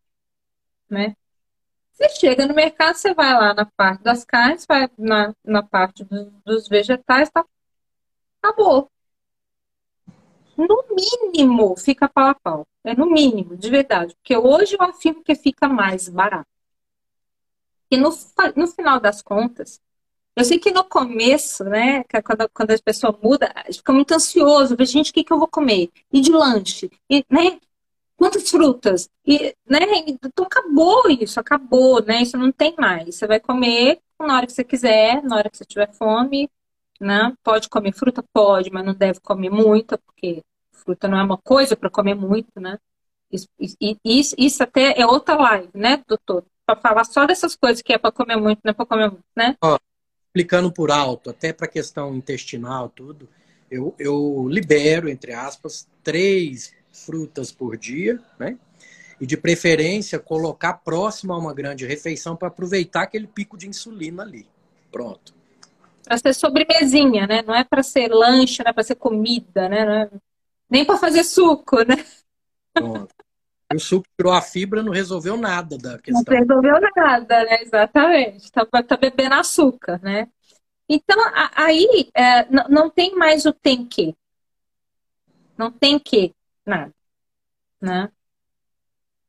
né? 0.89 1.15
Você 1.97 2.09
chega 2.09 2.45
no 2.45 2.53
mercado, 2.53 2.95
você 2.95 3.11
vai 3.11 3.33
lá 3.33 3.55
na 3.55 3.65
parte 3.65 4.03
das 4.03 4.23
carnes, 4.23 4.67
vai 4.67 4.87
na, 4.99 5.33
na 5.43 5.63
parte 5.63 6.03
do, 6.03 6.29
dos 6.45 6.67
vegetais, 6.67 7.27
tá, 7.31 7.43
acabou. 8.39 8.87
No 10.55 10.85
mínimo, 10.91 11.75
fica 11.75 12.07
pau 12.07 12.27
a 12.27 12.35
pau. 12.35 12.67
É 12.83 12.95
no 12.95 13.07
mínimo, 13.07 13.57
de 13.57 13.69
verdade. 13.71 14.15
Porque 14.15 14.37
hoje 14.37 14.75
eu 14.79 14.85
afirmo 14.85 15.23
que 15.23 15.33
fica 15.33 15.67
mais 15.67 16.07
barato. 16.07 16.47
E 17.89 17.97
no, 17.97 18.09
no 18.55 18.67
final 18.67 18.99
das 18.99 19.23
contas, 19.23 19.81
eu 20.35 20.45
sei 20.45 20.59
que 20.59 20.69
no 20.69 20.83
começo, 20.83 21.63
né, 21.63 22.03
é 22.13 22.21
quando, 22.21 22.47
quando 22.53 22.71
a 22.71 22.79
pessoa 22.79 23.19
muda, 23.23 23.51
fica 23.73 23.91
muito 23.91 24.13
ansioso, 24.13 24.77
gente, 24.81 25.09
o 25.09 25.13
que, 25.15 25.23
que 25.23 25.33
eu 25.33 25.39
vou 25.39 25.47
comer? 25.47 25.89
E 26.13 26.21
de 26.21 26.31
lanche? 26.31 26.91
E, 27.09 27.25
né? 27.27 27.59
Quantas 28.17 28.49
frutas? 28.49 29.09
E, 29.25 29.55
né? 29.69 29.79
Então 30.07 30.45
acabou 30.45 31.09
isso, 31.09 31.39
acabou, 31.39 32.03
né? 32.03 32.21
Isso 32.23 32.37
não 32.37 32.51
tem 32.51 32.75
mais. 32.77 33.15
Você 33.15 33.27
vai 33.27 33.39
comer 33.39 33.99
na 34.19 34.35
hora 34.35 34.47
que 34.47 34.53
você 34.53 34.63
quiser, 34.63 35.23
na 35.23 35.37
hora 35.37 35.49
que 35.49 35.57
você 35.57 35.65
tiver 35.65 35.93
fome, 35.93 36.49
né? 36.99 37.33
Pode 37.43 37.69
comer 37.69 37.93
fruta? 37.93 38.23
Pode, 38.33 38.71
mas 38.71 38.83
não 38.83 38.93
deve 38.93 39.19
comer 39.19 39.51
muita, 39.51 39.97
porque 39.97 40.41
fruta 40.71 41.07
não 41.07 41.19
é 41.19 41.23
uma 41.23 41.37
coisa 41.37 41.77
para 41.77 41.89
comer 41.89 42.15
muito, 42.15 42.59
né? 42.59 42.79
Isso, 43.31 43.47
isso, 43.59 44.35
isso 44.37 44.63
até 44.63 44.99
é 44.99 45.05
outra 45.05 45.35
live, 45.35 45.69
né, 45.73 46.03
doutor? 46.07 46.43
Para 46.65 46.79
falar 46.79 47.03
só 47.03 47.25
dessas 47.25 47.55
coisas 47.55 47.81
que 47.81 47.93
é 47.93 47.97
para 47.97 48.11
comer 48.11 48.37
muito, 48.37 48.61
não 48.63 48.71
é 48.71 48.73
para 48.73 48.85
comer 48.85 49.11
muito, 49.11 49.25
né? 49.35 49.55
Oh 49.61 49.77
explicando 50.37 50.71
por 50.71 50.91
alto, 50.91 51.31
até 51.31 51.51
para 51.51 51.67
questão 51.67 52.15
intestinal, 52.15 52.89
tudo, 52.89 53.27
eu, 53.71 53.95
eu 53.97 54.47
libero, 54.47 55.09
entre 55.09 55.33
aspas, 55.33 55.87
três 56.03 56.73
frutas 57.05 57.51
por 57.51 57.77
dia, 57.77 58.19
né? 58.39 58.57
E 59.19 59.25
de 59.25 59.35
preferência, 59.35 60.19
colocar 60.19 60.73
próximo 60.73 61.33
a 61.33 61.37
uma 61.37 61.53
grande 61.53 61.85
refeição 61.85 62.35
para 62.35 62.49
aproveitar 62.49 63.03
aquele 63.03 63.27
pico 63.27 63.57
de 63.57 63.67
insulina 63.67 64.23
ali. 64.23 64.47
Pronto. 64.91 65.33
Para 66.03 66.17
ser 66.17 66.33
sobremesinha, 66.33 67.25
né? 67.27 67.41
Não 67.41 67.55
é 67.55 67.63
para 67.63 67.83
ser 67.83 68.09
lanche, 68.09 68.63
não 68.63 68.69
é 68.69 68.73
para 68.73 68.83
ser 68.83 68.95
comida, 68.95 69.67
né? 69.67 70.03
É... 70.03 70.17
Nem 70.69 70.85
para 70.85 70.97
fazer 70.97 71.23
suco, 71.23 71.77
né? 71.83 72.05
Pronto. 72.73 73.13
E 73.73 73.75
o 73.75 73.79
suco 73.79 74.07
tirou 74.17 74.33
a 74.33 74.41
fibra, 74.41 74.81
não 74.81 74.93
resolveu 74.93 75.35
nada 75.35 75.77
da 75.77 75.97
questão. 75.97 76.23
Não 76.25 76.39
resolveu 76.39 76.75
nada, 76.95 77.43
né? 77.43 77.61
Exatamente. 77.61 78.51
Tá, 78.51 78.65
tá 78.65 78.97
bebendo 78.97 79.35
açúcar, 79.35 79.99
né? 80.01 80.27
Então, 80.87 81.17
aí 81.53 82.09
é, 82.15 82.47
não 82.69 82.89
tem 82.89 83.15
mais 83.15 83.45
o 83.45 83.51
tem 83.51 83.85
que. 83.85 84.15
Não 85.57 85.71
tem 85.71 85.99
que, 85.99 86.33
nada. 86.69 86.93
Né? 87.81 88.11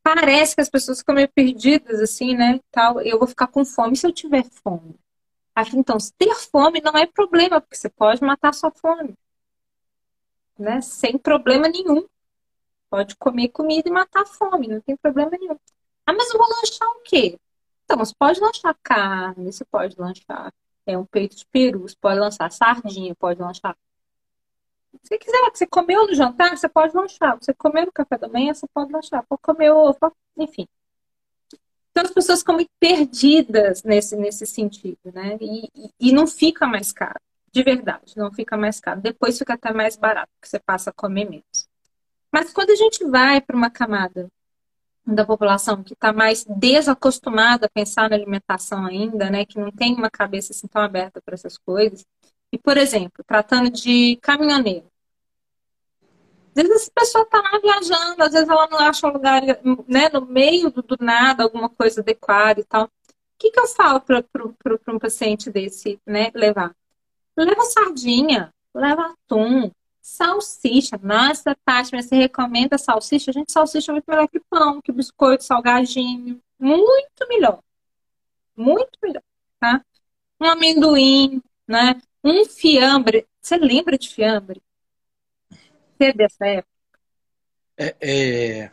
Parece 0.03 0.55
que 0.55 0.61
as 0.61 0.71
pessoas 0.71 0.99
ficam 0.99 1.15
meio 1.15 1.29
perdidas, 1.29 2.01
assim, 2.01 2.35
né? 2.35 2.61
Tal, 2.71 3.01
eu 3.01 3.19
vou 3.19 3.29
ficar 3.29 3.47
com 3.47 3.65
fome 3.65 3.97
se 3.97 4.07
eu 4.07 4.13
tiver 4.13 4.45
fome. 4.45 4.99
Então, 5.75 5.97
ter 6.17 6.35
fome 6.35 6.81
não 6.81 6.93
é 6.97 7.05
problema, 7.07 7.61
porque 7.61 7.77
você 7.77 7.89
pode 7.89 8.23
matar 8.23 8.55
sua 8.55 8.71
fome. 8.71 9.15
Né? 10.59 10.81
Sem 10.81 11.19
problema 11.19 11.69
nenhum. 11.69 12.07
Pode 12.91 13.17
comer 13.17 13.49
comida 13.49 13.89
e 13.89 13.93
matar 13.93 14.23
a 14.23 14.27
fome, 14.27 14.69
não 14.69 14.81
tem 14.81 14.97
problema 14.97 15.31
nenhum. 15.39 15.57
Ah, 16.07 16.13
mas 16.13 16.31
eu 16.31 16.39
vou 16.39 16.49
lanchar 16.49 16.89
o 16.89 17.03
quê? 17.03 17.39
Então, 17.85 17.99
você 17.99 18.15
pode 18.19 18.41
lanchar 18.41 18.77
carne, 18.83 19.53
você 19.53 19.65
pode 19.65 19.97
lanchar 19.99 20.53
é, 20.87 20.97
um 20.97 21.05
peito 21.05 21.37
de 21.37 21.45
peru, 21.47 21.81
você 21.81 21.97
pode 22.01 22.19
lançar 22.19 22.51
sardinha, 22.51 23.15
pode 23.15 23.41
lanchar. 23.41 23.77
Se 25.03 25.19
quiser, 25.19 25.39
você 25.53 25.67
comeu 25.67 26.07
no 26.07 26.15
jantar, 26.15 26.57
você 26.57 26.69
pode 26.69 26.95
lanchar. 26.95 27.39
Você 27.41 27.55
comeu 27.55 27.87
no 27.87 27.93
café 27.93 28.19
da 28.19 28.29
manhã, 28.29 28.55
você 28.55 28.67
pode 28.73 28.93
lanchar. 28.93 29.25
Pode 29.29 29.43
comer 29.43 29.71
ovo, 29.71 30.13
enfim. 30.37 30.67
Então 31.91 32.05
as 32.05 32.11
pessoas 32.13 32.41
ficam 32.41 32.55
muito 32.55 32.71
perdidas 32.79 33.83
nesse, 33.83 34.17
nesse 34.17 34.47
sentido, 34.47 34.99
né? 35.13 35.37
E, 35.41 35.69
e, 35.75 35.91
e 36.09 36.13
não 36.13 36.27
fica 36.27 36.67
mais 36.67 36.93
caro. 36.93 37.21
De 37.51 37.63
verdade, 37.63 38.15
não 38.17 38.33
fica 38.33 38.57
mais 38.57 38.79
caro. 38.79 39.01
Depois 39.01 39.39
fica 39.39 39.55
até 39.55 39.73
mais 39.73 39.97
barato, 39.97 40.29
porque 40.35 40.49
você 40.49 40.59
passa 40.61 40.91
a 40.91 40.93
comer 40.93 41.29
menos. 41.29 41.69
Mas 42.31 42.53
quando 42.53 42.71
a 42.71 42.77
gente 42.77 43.05
vai 43.05 43.41
para 43.41 43.57
uma 43.57 43.71
camada 43.71 44.31
da 45.07 45.25
população 45.25 45.83
que 45.83 45.95
está 45.95 46.13
mais 46.13 46.45
desacostumada 46.45 47.67
a 47.67 47.71
pensar 47.71 48.11
na 48.11 48.17
alimentação 48.17 48.85
ainda, 48.85 49.31
né, 49.31 49.45
que 49.45 49.59
não 49.59 49.73
tem 49.73 49.95
uma 49.95 50.11
cabeça 50.11 50.53
assim 50.53 50.67
tão 50.67 50.83
aberta 50.83 51.21
para 51.23 51.35
essas 51.35 51.57
coisas, 51.57 52.05
e, 52.53 52.59
por 52.59 52.77
exemplo, 52.77 53.25
tratando 53.27 53.71
de 53.71 54.17
caminhoneiro. 54.23 54.87
Às 56.57 56.63
vezes 56.63 56.83
essa 56.83 56.91
pessoa 56.93 57.25
está 57.25 57.39
lá 57.41 57.59
viajando, 57.61 58.23
às 58.23 58.33
vezes 58.33 58.49
ela 58.49 58.67
não 58.69 58.79
acha 58.79 59.07
um 59.07 59.13
lugar 59.13 59.43
né, 59.87 60.09
no 60.13 60.27
meio 60.27 60.71
do, 60.71 60.83
do 60.83 60.97
nada, 61.01 61.45
alguma 61.45 61.69
coisa 61.69 62.01
adequada 62.01 62.61
e 62.61 62.65
tal. 62.65 62.85
O 62.85 62.91
que, 63.39 63.51
que 63.51 63.61
eu 63.61 63.69
falo 63.69 64.01
para 64.01 64.25
um 64.89 64.99
paciente 64.99 65.51
desse 65.51 66.01
né, 66.05 66.33
levar? 66.35 66.75
Leva 67.37 67.63
sardinha, 67.63 68.53
leva 68.75 69.13
atum, 69.13 69.71
Salsicha. 70.09 70.99
Nossa, 71.03 71.55
Tati, 71.67 71.91
mas 71.93 72.07
você 72.07 72.17
recomenda 72.17 72.79
salsicha? 72.79 73.31
Gente, 73.31 73.53
salsicha 73.53 73.93
é 73.93 73.95
muito 73.95 74.07
melhor 74.09 74.27
que 74.27 74.41
pão, 74.41 74.81
que 74.81 74.91
biscoito, 74.91 75.45
salgadinho. 75.45 76.41
Muito 76.59 77.29
melhor. 77.29 77.63
Muito 78.57 78.91
melhor, 79.03 79.23
tá? 79.61 79.85
Um 80.41 80.47
amendoim, 80.47 81.43
né? 81.69 82.01
Um 82.23 82.45
fiambre. 82.45 83.27
Você 83.41 83.57
lembra 83.57 83.97
de 83.97 84.09
fiambre? 84.09 84.63
Você 85.51 86.05
é 86.05 86.13
dessa 86.13 86.47
época? 86.47 86.79
É, 87.77 87.97
é, 88.01 88.73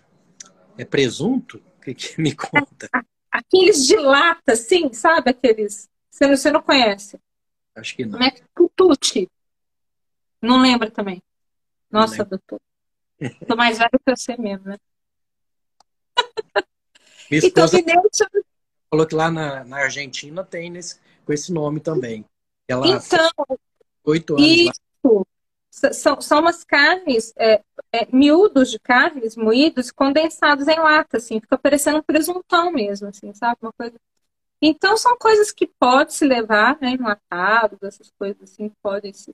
é 0.77 0.85
presunto? 0.85 1.63
O 1.77 1.81
que, 1.81 1.93
que 1.93 2.21
me 2.21 2.35
conta? 2.35 2.89
Aqueles 3.31 3.85
de 3.85 3.97
lata, 3.97 4.55
sim, 4.55 4.93
sabe? 4.93 5.29
Aqueles. 5.29 5.89
Você 6.09 6.27
não, 6.27 6.37
você 6.37 6.51
não 6.51 6.61
conhece? 6.61 7.19
Acho 7.75 7.95
que 7.95 8.05
não. 8.05 8.13
Como 8.13 8.23
é 8.23 8.31
que 8.31 8.41
Tutti. 8.75 9.29
Não 10.41 10.61
lembra 10.61 10.91
também. 10.91 11.21
Nossa, 11.89 12.19
não 12.19 12.29
doutor. 12.29 12.61
Tô 13.47 13.55
mais 13.55 13.77
velho 13.77 13.89
que 13.91 14.15
você 14.15 14.37
mesmo, 14.37 14.65
né? 14.65 14.77
Minha 17.29 17.39
então, 17.45 17.65
esposa 17.65 17.79
então, 17.79 18.03
falou 18.89 19.07
que 19.07 19.15
lá 19.15 19.31
na, 19.31 19.63
na 19.63 19.77
Argentina 19.77 20.43
tem 20.43 20.69
nesse, 20.69 20.99
com 21.25 21.33
esse 21.33 21.51
nome 21.51 21.79
também. 21.79 22.25
Ela 22.67 22.87
então, 22.87 23.29
oito 24.03 24.35
anos 24.35 24.47
isso. 24.47 24.81
Lá. 25.03 25.23
São, 25.91 26.21
são 26.21 26.39
umas 26.39 26.63
carnes, 26.63 27.33
é, 27.37 27.61
é, 27.91 28.07
miúdos 28.11 28.71
de 28.71 28.79
carnes 28.79 29.35
moídos, 29.35 29.91
condensados 29.91 30.69
em 30.69 30.79
lata, 30.79 31.17
assim, 31.17 31.41
fica 31.41 31.57
parecendo 31.57 31.97
um 31.97 32.01
presuntão 32.01 32.71
mesmo, 32.71 33.09
assim, 33.09 33.33
sabe? 33.33 33.57
Uma 33.61 33.73
coisa. 33.73 33.99
Então 34.61 34.95
são 34.95 35.17
coisas 35.17 35.51
que 35.51 35.67
pode 35.67 36.13
se 36.13 36.25
levar, 36.25 36.77
né, 36.79 36.91
enlatados, 36.91 37.77
essas 37.83 38.09
coisas 38.17 38.41
assim, 38.43 38.71
podem 38.81 39.11
se 39.11 39.31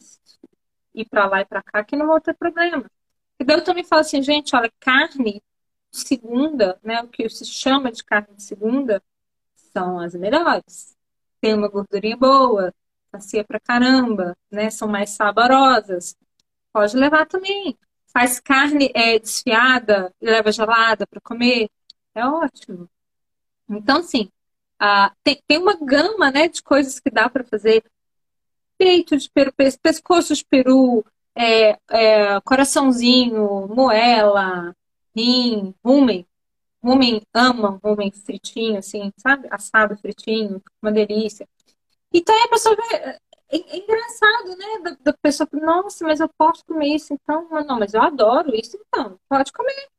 ir 0.96 1.06
para 1.06 1.28
lá 1.28 1.42
e 1.42 1.46
para 1.46 1.62
cá, 1.62 1.84
que 1.84 1.96
não 1.96 2.08
vão 2.08 2.20
ter 2.20 2.34
problema. 2.34 2.90
E 3.40 3.44
daí 3.44 3.58
eu 3.58 3.64
também 3.64 3.84
falo 3.84 4.02
assim, 4.02 4.22
gente, 4.22 4.56
olha, 4.56 4.72
carne 4.80 5.44
segunda, 5.92 6.80
né, 6.84 7.02
o 7.02 7.08
que 7.08 7.30
se 7.30 7.46
chama 7.46 7.92
de 7.92 8.04
carne 8.04 8.36
de 8.36 8.44
segunda, 8.44 9.02
são 9.56 10.00
as 10.00 10.16
melhores. 10.16 10.96
Tem 11.40 11.54
uma 11.54 11.68
gordurinha 11.68 12.18
boa, 12.18 12.74
sacia 13.12 13.44
pra 13.44 13.60
caramba, 13.60 14.36
né, 14.52 14.70
são 14.70 14.88
mais 14.88 15.12
saborosas. 15.12 16.16
Pode 16.74 16.96
levar 16.98 17.26
também. 17.26 17.78
Faz 18.14 18.40
carne 18.40 18.92
é, 18.94 19.20
desfiada 19.20 20.14
e 20.22 20.26
leva 20.26 20.52
gelada 20.52 21.08
para 21.08 21.22
comer, 21.22 21.70
é 22.16 22.26
ótimo. 22.26 22.90
Então, 23.70 24.00
assim, 24.00 24.30
ah, 24.80 25.14
tem, 25.24 25.42
tem 25.48 25.58
uma 25.58 25.76
gama 25.76 26.32
né, 26.32 26.48
de 26.48 26.62
coisas 26.62 27.00
que 27.00 27.10
dá 27.10 27.30
para 27.30 27.44
fazer 27.44 27.84
peito 28.78 29.16
de 29.16 29.30
peru, 29.30 29.54
pescoço 29.82 30.36
de 30.36 30.44
peru, 30.46 31.06
é, 31.36 31.78
é, 31.90 32.42
coraçãozinho, 32.42 33.68
moela, 33.68 34.76
rim, 35.16 35.74
rumen. 35.86 36.26
Rumen 36.84 37.22
ama 37.34 37.80
rumen 37.84 38.12
fritinho, 38.12 38.80
assim, 38.80 39.12
sabe? 39.18 39.48
Assado 39.52 39.96
fritinho, 39.98 40.62
uma 40.82 40.92
delícia. 40.92 41.48
Então 42.14 42.36
aí 42.36 42.44
a 42.44 42.50
pessoa 42.50 42.76
vê. 42.76 42.96
É, 42.96 43.18
é 43.58 43.78
engraçado, 43.78 44.56
né? 44.58 44.80
Da, 44.84 45.12
da 45.12 45.14
pessoa, 45.22 45.48
nossa, 45.54 46.06
mas 46.06 46.20
eu 46.20 46.30
posso 46.38 46.64
comer 46.66 46.96
isso 46.96 47.14
então? 47.14 47.48
Não, 47.66 47.80
mas 47.80 47.94
eu 47.94 48.02
adoro 48.02 48.56
isso 48.56 48.78
então. 48.78 49.20
Pode 49.30 49.52
comer. 49.52 49.90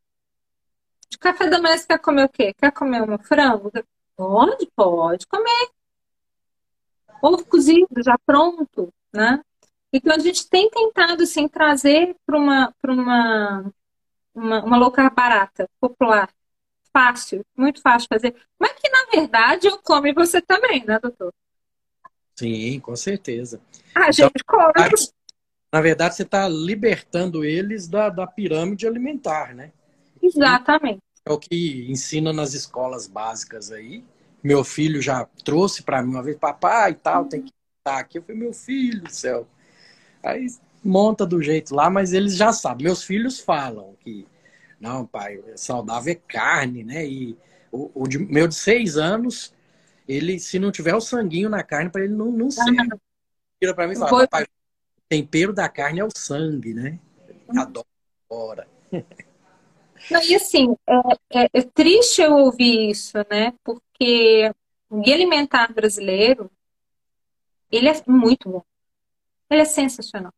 De 1.11 1.18
café 1.18 1.48
da 1.48 1.61
manhã 1.61 1.77
você 1.77 1.87
quer 1.87 1.98
comer 1.98 2.25
o 2.25 2.29
quê? 2.29 2.55
Quer 2.55 2.72
comer 2.72 3.03
um 3.09 3.18
frango? 3.18 3.70
Pode, 4.16 4.66
pode 4.75 5.27
comer 5.27 5.70
ovo 7.22 7.44
cozido 7.46 8.03
já 8.05 8.18
pronto, 8.27 8.92
né? 9.12 9.40
Então 9.92 10.14
a 10.14 10.18
gente 10.18 10.48
tem 10.48 10.68
tentado 10.70 11.22
assim 11.22 11.48
trazer 11.48 12.16
para 12.27 12.37
uma 12.38 12.75
uma, 12.85 13.72
uma 14.35 14.64
uma 14.64 14.77
low 14.79 14.90
carb 14.92 15.14
barata, 15.14 15.68
popular, 15.81 16.31
fácil, 16.92 17.44
muito 17.57 17.81
fácil 17.83 18.09
fazer, 18.12 18.35
mas 18.59 18.72
que 18.75 18.88
na 18.90 19.07
verdade 19.12 19.68
eu 19.68 19.79
como 19.83 20.07
e 20.09 20.14
você 20.14 20.40
também, 20.42 20.85
né, 20.85 20.98
doutor? 21.01 21.33
Sim, 22.35 22.81
com 22.81 22.97
certeza. 22.97 23.61
A 23.95 24.11
então, 24.11 24.12
gente 24.12 24.45
come. 24.47 24.73
Na 25.73 25.81
verdade, 25.81 26.14
você 26.14 26.23
está 26.23 26.49
libertando 26.49 27.45
eles 27.45 27.88
da, 27.88 28.11
da 28.11 28.27
pirâmide 28.27 28.87
alimentar, 28.87 29.55
né? 29.55 29.73
Exatamente. 30.23 31.01
É 31.25 31.33
o 31.33 31.38
que 31.38 31.87
ensina 31.88 32.33
nas 32.33 32.53
escolas 32.53 33.07
básicas 33.07 33.71
aí 33.71 34.05
meu 34.42 34.64
filho 34.64 35.01
já 35.01 35.25
trouxe 35.45 35.83
para 35.83 36.03
mim 36.03 36.11
uma 36.11 36.23
vez, 36.23 36.37
papai 36.37 36.90
e 36.90 36.95
tal, 36.95 37.27
tem 37.27 37.42
que 37.42 37.53
estar 37.79 37.99
aqui. 37.99 38.18
Eu 38.18 38.23
falei, 38.23 38.40
meu 38.40 38.53
filho 38.53 39.03
do 39.03 39.12
céu. 39.12 39.47
Aí 40.23 40.47
monta 40.83 41.25
do 41.25 41.40
jeito 41.40 41.75
lá, 41.75 41.88
mas 41.88 42.12
eles 42.12 42.35
já 42.35 42.53
sabem. 42.53 42.85
Meus 42.85 43.05
filhos 43.05 43.38
falam 43.38 43.95
que, 44.01 44.27
não, 44.81 45.07
pai, 45.07 45.40
saudável 45.55 46.12
é 46.12 46.16
carne, 46.16 46.83
né? 46.83 47.07
E 47.07 47.38
o, 47.71 48.03
o 48.03 48.09
de, 48.09 48.18
meu 48.18 48.49
de 48.49 48.57
seis 48.57 48.97
anos, 48.97 49.55
ele, 50.12 50.38
se 50.38 50.59
não 50.59 50.70
tiver 50.70 50.94
o 50.94 51.01
sanguinho 51.01 51.48
na 51.48 51.62
carne, 51.62 51.90
para 51.90 52.05
ele 52.05 52.14
não, 52.14 52.31
não 52.31 52.51
ser. 52.51 52.64
Tira 53.61 53.75
para 53.75 53.87
mim 53.87 53.94
e 53.94 53.98
fala, 53.98 54.27
papai, 54.27 54.44
o 54.44 55.03
tempero 55.09 55.53
da 55.53 55.68
carne 55.68 56.01
é 56.01 56.05
o 56.05 56.11
sangue, 56.14 56.75
né? 56.75 56.98
Adora. 57.48 58.66
Não, 60.11 60.22
e 60.22 60.35
assim, 60.35 60.77
é, 60.87 61.42
é, 61.44 61.48
é, 61.53 61.62
triste 61.62 62.20
eu 62.20 62.33
ouvir 62.33 62.90
isso, 62.90 63.16
né? 63.31 63.55
Porque 63.62 64.53
o 64.90 65.01
guia 65.01 65.14
alimentar 65.14 65.72
brasileiro, 65.72 66.51
ele 67.70 67.88
é 67.88 68.03
muito 68.07 68.48
bom. 68.51 68.62
Ele 69.48 69.62
é 69.62 69.64
sensacional. 69.64 70.33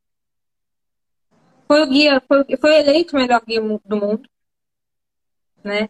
Foi 1.66 1.82
o 1.82 1.86
guia, 1.86 2.22
foi, 2.28 2.44
foi 2.60 2.76
eleito 2.76 3.16
o 3.16 3.18
melhor 3.18 3.42
guia 3.44 3.60
do 3.60 3.96
mundo, 3.96 4.28
né? 5.64 5.88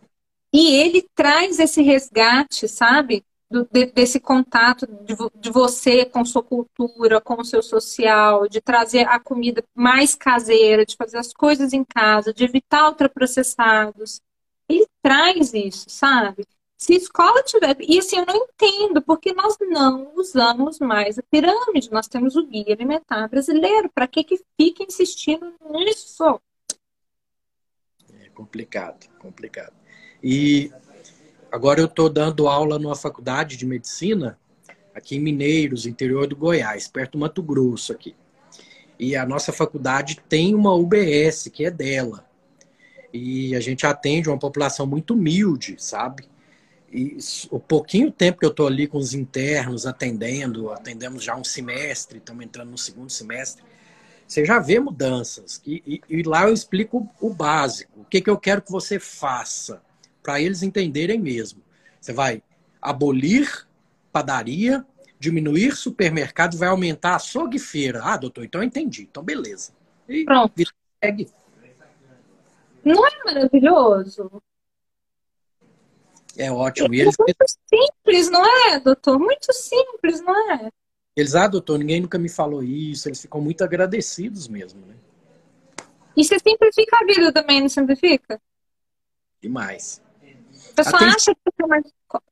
E 0.53 0.77
ele 0.77 1.03
traz 1.14 1.59
esse 1.59 1.83
resgate, 1.83 2.68
sabe? 2.68 3.25
Do, 3.55 3.69
de, 3.71 3.87
desse 3.87 4.19
contato 4.19 4.85
de, 4.85 5.14
de, 5.37 5.51
você 5.51 6.05
com 6.05 6.25
sua 6.25 6.43
cultura, 6.43 7.21
com 7.21 7.40
o 7.40 7.45
seu 7.45 7.62
social, 7.62 8.49
de 8.49 8.61
trazer 8.61 9.07
a 9.07 9.21
comida 9.21 9.62
mais 9.73 10.17
caseira, 10.17 10.85
de 10.85 10.97
fazer 10.97 11.19
as 11.19 11.33
coisas 11.33 11.73
em 11.73 11.85
casa, 11.85 12.35
de 12.35 12.43
evitar 12.43 12.88
ultraprocessados. 12.88 14.21
ele 14.69 14.88
traz 15.01 15.55
isso, 15.55 15.88
sabe? 15.88 16.45
Se 16.77 16.95
escola 16.95 17.45
tiver. 17.45 17.77
E 17.81 18.01
assim, 18.01 18.19
eu 18.19 18.27
não 18.27 18.35
entendo, 18.35 19.01
porque 19.01 19.33
nós 19.33 19.57
não 19.61 20.12
usamos 20.17 20.81
mais 20.81 21.17
a 21.17 21.23
pirâmide. 21.23 21.93
Nós 21.93 22.09
temos 22.09 22.35
o 22.35 22.45
Guia 22.45 22.75
Alimentar 22.75 23.29
Brasileiro. 23.29 23.88
Para 23.95 24.09
que, 24.09 24.25
que 24.25 24.43
fica 24.57 24.83
insistindo 24.83 25.55
nisso? 25.71 26.40
É 28.21 28.29
complicado, 28.31 29.09
complicado. 29.21 29.73
E 30.23 30.73
agora 31.55 31.81
eu 31.81 31.87
estou 31.87 32.11
dando 32.11 32.49
aula 32.49 32.81
numa 32.81 32.97
faculdade 32.97 33.57
de 33.57 33.64
medicina, 33.64 34.37
aqui 34.93 35.14
em 35.14 35.21
Mineiros, 35.21 35.87
interior 35.87 36.27
do 36.27 36.35
Goiás, 36.35 36.88
perto 36.88 37.12
do 37.12 37.19
Mato 37.19 37.40
Grosso 37.40 37.93
aqui. 37.93 38.17
E 38.99 39.14
a 39.14 39.25
nossa 39.25 39.53
faculdade 39.53 40.21
tem 40.29 40.53
uma 40.53 40.75
UBS, 40.75 41.49
que 41.53 41.64
é 41.64 41.71
dela. 41.71 42.29
E 43.12 43.55
a 43.55 43.61
gente 43.61 43.87
atende 43.87 44.29
uma 44.29 44.38
população 44.38 44.85
muito 44.85 45.14
humilde, 45.14 45.77
sabe? 45.79 46.25
E 46.93 47.17
o 47.51 47.61
pouquinho 47.61 48.11
tempo 48.11 48.40
que 48.40 48.47
eu 48.47 48.51
estou 48.51 48.67
ali 48.67 48.88
com 48.88 48.99
os 48.99 49.14
internos 49.14 49.87
atendendo, 49.87 50.73
atendemos 50.73 51.23
já 51.23 51.37
um 51.37 51.45
semestre, 51.45 52.19
estamos 52.19 52.45
entrando 52.45 52.71
no 52.71 52.79
segundo 52.79 53.11
semestre, 53.11 53.62
você 54.27 54.45
já 54.45 54.59
vê 54.59 54.81
mudanças. 54.81 55.62
E, 55.64 55.83
e, 55.87 56.19
e 56.19 56.23
lá 56.25 56.49
eu 56.49 56.53
explico 56.53 57.09
o 57.21 57.31
básico, 57.31 58.01
o 58.01 58.05
que, 58.05 58.21
que 58.21 58.31
eu 58.31 58.38
quero 58.38 58.61
que 58.61 58.73
você 58.73 58.99
faça, 58.99 59.81
para 60.25 60.41
eles 60.41 60.63
entenderem 60.63 61.21
mesmo. 61.21 61.63
Você 62.01 62.13
vai 62.13 62.43
abolir 62.81 63.69
padaria, 64.11 64.87
diminuir 65.19 65.77
supermercado, 65.77 66.57
vai 66.57 66.69
aumentar 66.69 67.17
açougue 67.17 67.59
e 67.59 67.61
feira. 67.61 68.01
Ah, 68.03 68.17
doutor, 68.17 68.45
então 68.45 68.63
eu 68.63 68.67
entendi. 68.67 69.03
Então, 69.03 69.23
beleza. 69.23 69.73
E 70.09 70.25
Pronto. 70.25 70.53
Segue. 71.03 71.29
Não 72.85 73.07
é 73.07 73.11
maravilhoso? 73.25 74.43
É 76.37 76.51
ótimo. 76.51 76.95
E 76.95 77.01
eles... 77.01 77.15
Muito 77.19 77.45
simples, 77.69 78.31
não 78.31 78.45
é, 78.69 78.81
doutor? 78.81 79.19
Muito 79.19 79.53
simples, 79.53 80.21
não 80.21 80.53
é? 80.53 80.71
Eles, 81.17 81.35
ah, 81.35 81.49
doutor, 81.49 81.79
ninguém 81.79 82.01
nunca 82.01 82.19
me 82.19 82.29
falou 82.29 82.63
isso. 82.63 83.09
Eles 83.09 83.21
ficam 83.21 83.41
muito 83.41 83.63
agradecidos 83.63 84.49
mesmo, 84.49 84.85
né? 84.87 84.95
E 86.17 86.25
você 86.25 86.39
simplifica 86.39 86.99
a 87.01 87.05
vida 87.05 87.33
também, 87.33 87.61
não 87.61 87.69
simplifica? 87.69 88.41
Demais. 89.41 90.04
Você 90.75 90.91
só 90.91 90.97
acha 90.97 91.35
que 91.35 91.63
é 91.63 91.67
mais... 91.67 91.85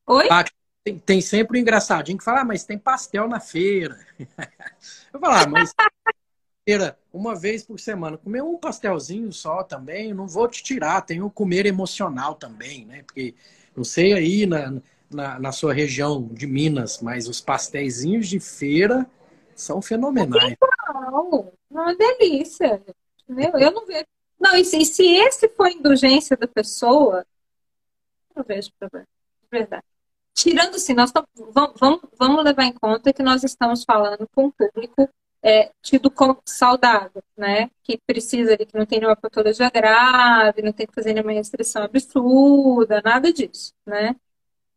Oi? 0.06 0.28
Ah, 0.30 0.44
tem, 0.84 0.98
tem, 0.98 1.20
sempre 1.20 1.56
o 1.56 1.58
um 1.58 1.62
engraçadinho 1.62 2.18
que 2.18 2.24
fala, 2.24 2.40
ah, 2.40 2.44
mas 2.44 2.64
tem 2.64 2.78
pastel 2.78 3.28
na 3.28 3.40
feira. 3.40 3.98
Eu 5.12 5.20
falo, 5.20 5.34
ah, 5.34 5.46
mas 5.46 5.72
feira, 6.66 6.98
uma 7.12 7.34
vez 7.34 7.62
por 7.62 7.78
semana, 7.78 8.18
comer 8.18 8.42
um 8.42 8.56
pastelzinho 8.56 9.32
só 9.32 9.62
também, 9.62 10.12
não 10.14 10.26
vou 10.26 10.48
te 10.48 10.62
tirar, 10.62 11.02
tem 11.02 11.22
o 11.22 11.30
comer 11.30 11.66
emocional 11.66 12.34
também, 12.34 12.84
né? 12.84 13.02
Porque 13.04 13.34
não 13.76 13.84
sei 13.84 14.12
aí 14.12 14.46
na, 14.46 14.80
na, 15.10 15.38
na 15.38 15.52
sua 15.52 15.72
região 15.72 16.28
de 16.32 16.46
Minas, 16.46 17.00
mas 17.00 17.28
os 17.28 17.40
pastéisinhos 17.40 18.28
de 18.28 18.40
feira 18.40 19.06
são 19.54 19.80
fenomenais. 19.80 20.56
Não, 20.94 21.52
uma 21.70 21.94
delícia. 21.94 22.82
Entendeu? 23.28 23.58
Eu 23.58 23.70
não 23.72 23.86
vejo. 23.86 24.04
Não, 24.40 24.56
e 24.56 24.64
se, 24.64 24.78
e 24.78 24.84
se 24.84 25.06
esse 25.06 25.48
for 25.50 25.66
a 25.66 25.72
indulgência 25.72 26.36
da 26.36 26.48
pessoa, 26.48 27.24
eu 28.36 28.44
vejo 28.44 28.70
problema. 28.78 29.06
Verdade. 29.50 29.84
Tirando 30.34 30.76
assim, 30.76 30.94
nós 30.94 31.12
vamos, 31.12 31.74
vamos, 31.78 32.00
vamos 32.18 32.44
levar 32.44 32.64
em 32.64 32.72
conta 32.72 33.12
que 33.12 33.22
nós 33.22 33.44
estamos 33.44 33.84
falando 33.84 34.26
com 34.34 34.46
um 34.46 34.50
público 34.50 35.08
é, 35.42 35.72
tido 35.82 36.10
como 36.10 36.40
saudável, 36.46 37.22
né? 37.36 37.70
Que 37.82 37.98
precisa 38.06 38.56
de 38.56 38.64
que 38.64 38.78
não 38.78 38.86
tem 38.86 39.00
nenhuma 39.00 39.16
patologia 39.16 39.68
grave, 39.70 40.62
não 40.62 40.72
tem 40.72 40.86
que 40.86 40.94
fazer 40.94 41.12
nenhuma 41.12 41.32
restrição 41.32 41.82
absurda, 41.82 43.02
nada 43.04 43.32
disso, 43.32 43.74
né? 43.84 44.16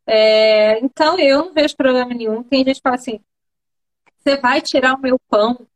É, 0.07 0.79
então 0.79 1.19
eu 1.19 1.45
não 1.45 1.53
vejo 1.53 1.75
problema 1.75 2.13
nenhum. 2.13 2.43
Tem 2.43 2.65
gente 2.65 2.77
que 2.77 2.81
fala 2.83 2.95
assim: 2.95 3.19
você 4.17 4.37
vai 4.37 4.61
tirar 4.61 4.95
o 4.95 5.01
meu 5.01 5.19
pão? 5.29 5.67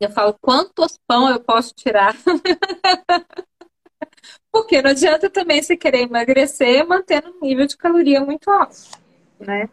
Eu 0.00 0.10
falo, 0.10 0.34
quantos 0.40 0.98
pão 1.06 1.30
eu 1.30 1.40
posso 1.40 1.72
tirar? 1.74 2.14
Porque 4.50 4.80
não 4.80 4.90
adianta 4.90 5.28
também 5.28 5.62
você 5.62 5.76
querer 5.76 6.02
emagrecer 6.02 6.86
mantendo 6.86 7.30
um 7.30 7.40
nível 7.40 7.66
de 7.66 7.76
caloria 7.76 8.20
muito 8.20 8.50
alto, 8.50 8.76
né? 9.38 9.68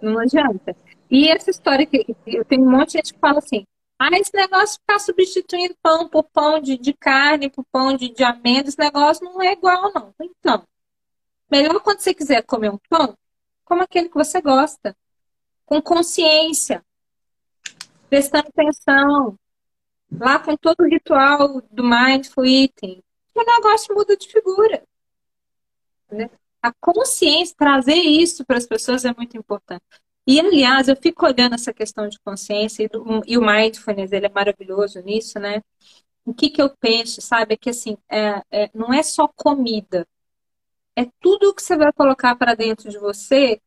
Não 0.00 0.18
adianta. 0.18 0.76
E 1.10 1.28
essa 1.28 1.50
história 1.50 1.86
que 1.86 2.16
eu 2.26 2.44
tenho 2.44 2.62
um 2.62 2.70
monte 2.70 2.88
de 2.88 2.92
gente 2.98 3.14
que 3.14 3.18
fala 3.18 3.38
assim: 3.38 3.64
ah, 3.98 4.10
esse 4.12 4.34
negócio 4.34 4.76
de 4.76 4.80
ficar 4.80 4.98
substituindo 5.00 5.74
pão 5.82 6.08
por 6.08 6.24
pão 6.24 6.60
de, 6.60 6.78
de 6.78 6.92
carne, 6.92 7.50
por 7.50 7.64
pão 7.72 7.96
de, 7.96 8.08
de 8.10 8.22
amêndoa, 8.22 8.68
esse 8.68 8.78
negócio 8.78 9.24
não 9.24 9.42
é 9.42 9.52
igual, 9.52 9.92
não. 9.92 10.14
Então, 10.20 10.62
melhor 11.50 11.80
quando 11.80 12.00
você 12.00 12.14
quiser 12.14 12.42
comer 12.42 12.70
um 12.70 12.78
pão, 12.88 13.16
como 13.64 13.82
aquele 13.82 14.08
que 14.08 14.14
você 14.14 14.40
gosta, 14.40 14.96
com 15.66 15.82
consciência, 15.82 16.84
prestando 18.08 18.48
atenção, 18.48 19.36
lá 20.10 20.38
com 20.38 20.56
todo 20.56 20.80
o 20.80 20.88
ritual 20.88 21.60
do 21.70 21.84
mindful 21.84 22.46
eating, 22.46 23.02
o 23.42 23.44
negócio 23.44 23.94
muda 23.94 24.16
de 24.16 24.28
figura. 24.28 24.82
Né? 26.10 26.30
A 26.62 26.72
consciência, 26.80 27.54
trazer 27.56 27.94
isso 27.94 28.44
para 28.44 28.58
as 28.58 28.66
pessoas 28.66 29.04
é 29.04 29.14
muito 29.14 29.36
importante. 29.36 29.82
E, 30.26 30.40
aliás, 30.40 30.88
eu 30.88 30.96
fico 30.96 31.24
olhando 31.24 31.54
essa 31.54 31.72
questão 31.72 32.08
de 32.08 32.18
consciência 32.20 32.82
e, 32.84 32.88
do, 32.88 33.22
e 33.26 33.38
o 33.38 33.40
mindfulness, 33.40 34.12
ele 34.12 34.26
é 34.26 34.28
maravilhoso 34.28 35.00
nisso, 35.00 35.38
né? 35.38 35.62
O 36.24 36.34
que, 36.34 36.50
que 36.50 36.60
eu 36.60 36.68
penso, 36.78 37.22
sabe? 37.22 37.54
É 37.54 37.56
que, 37.56 37.70
assim, 37.70 37.96
é, 38.10 38.42
é, 38.50 38.70
não 38.74 38.92
é 38.92 39.02
só 39.02 39.26
comida. 39.28 40.06
É 40.94 41.06
tudo 41.20 41.54
que 41.54 41.62
você 41.62 41.76
vai 41.76 41.92
colocar 41.92 42.36
para 42.36 42.54
dentro 42.54 42.90
de 42.90 42.98
você 42.98 43.60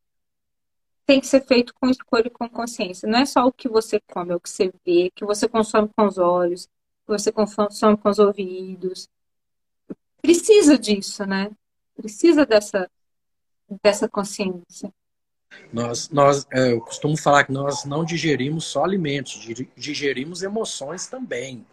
tem 1.06 1.20
que 1.20 1.28
ser 1.28 1.42
feito 1.46 1.74
com 1.74 1.90
escolha 1.90 2.28
e 2.28 2.30
com 2.30 2.48
consciência. 2.50 3.10
Não 3.10 3.20
é 3.20 3.26
só 3.26 3.46
o 3.46 3.52
que 3.52 3.68
você 3.68 4.00
come, 4.00 4.32
é 4.32 4.36
o 4.36 4.40
que 4.40 4.50
você 4.50 4.72
vê, 4.86 5.12
que 5.16 5.26
você 5.26 5.48
consome 5.48 5.90
com 5.96 6.06
os 6.06 6.18
olhos, 6.18 6.68
que 6.68 7.08
você 7.08 7.32
consome 7.32 7.98
com 7.98 8.10
os 8.10 8.20
ouvidos. 8.20 9.10
Precisa 10.22 10.78
disso, 10.78 11.26
né? 11.26 11.50
Precisa 11.96 12.46
dessa, 12.46 12.90
dessa 13.84 14.08
consciência. 14.08 14.94
Nós, 15.72 16.10
nós, 16.10 16.48
é, 16.52 16.72
eu 16.72 16.82
costumo 16.82 17.18
falar 17.18 17.44
que 17.44 17.52
nós 17.52 17.84
não 17.86 18.06
digerimos 18.06 18.66
só 18.66 18.84
alimentos, 18.84 19.40
digerimos 19.76 20.44
emoções 20.44 21.08
também. 21.08 21.66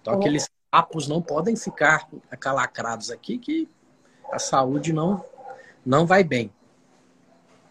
Então, 0.00 0.14
oh. 0.14 0.16
aqueles 0.18 0.48
papos 0.70 1.06
não 1.08 1.20
podem 1.20 1.56
ficar 1.56 2.08
acalacrados 2.30 3.10
aqui, 3.10 3.38
que 3.38 3.68
a 4.30 4.38
saúde 4.38 4.92
não, 4.92 5.24
não 5.84 6.06
vai 6.06 6.22
bem. 6.24 6.52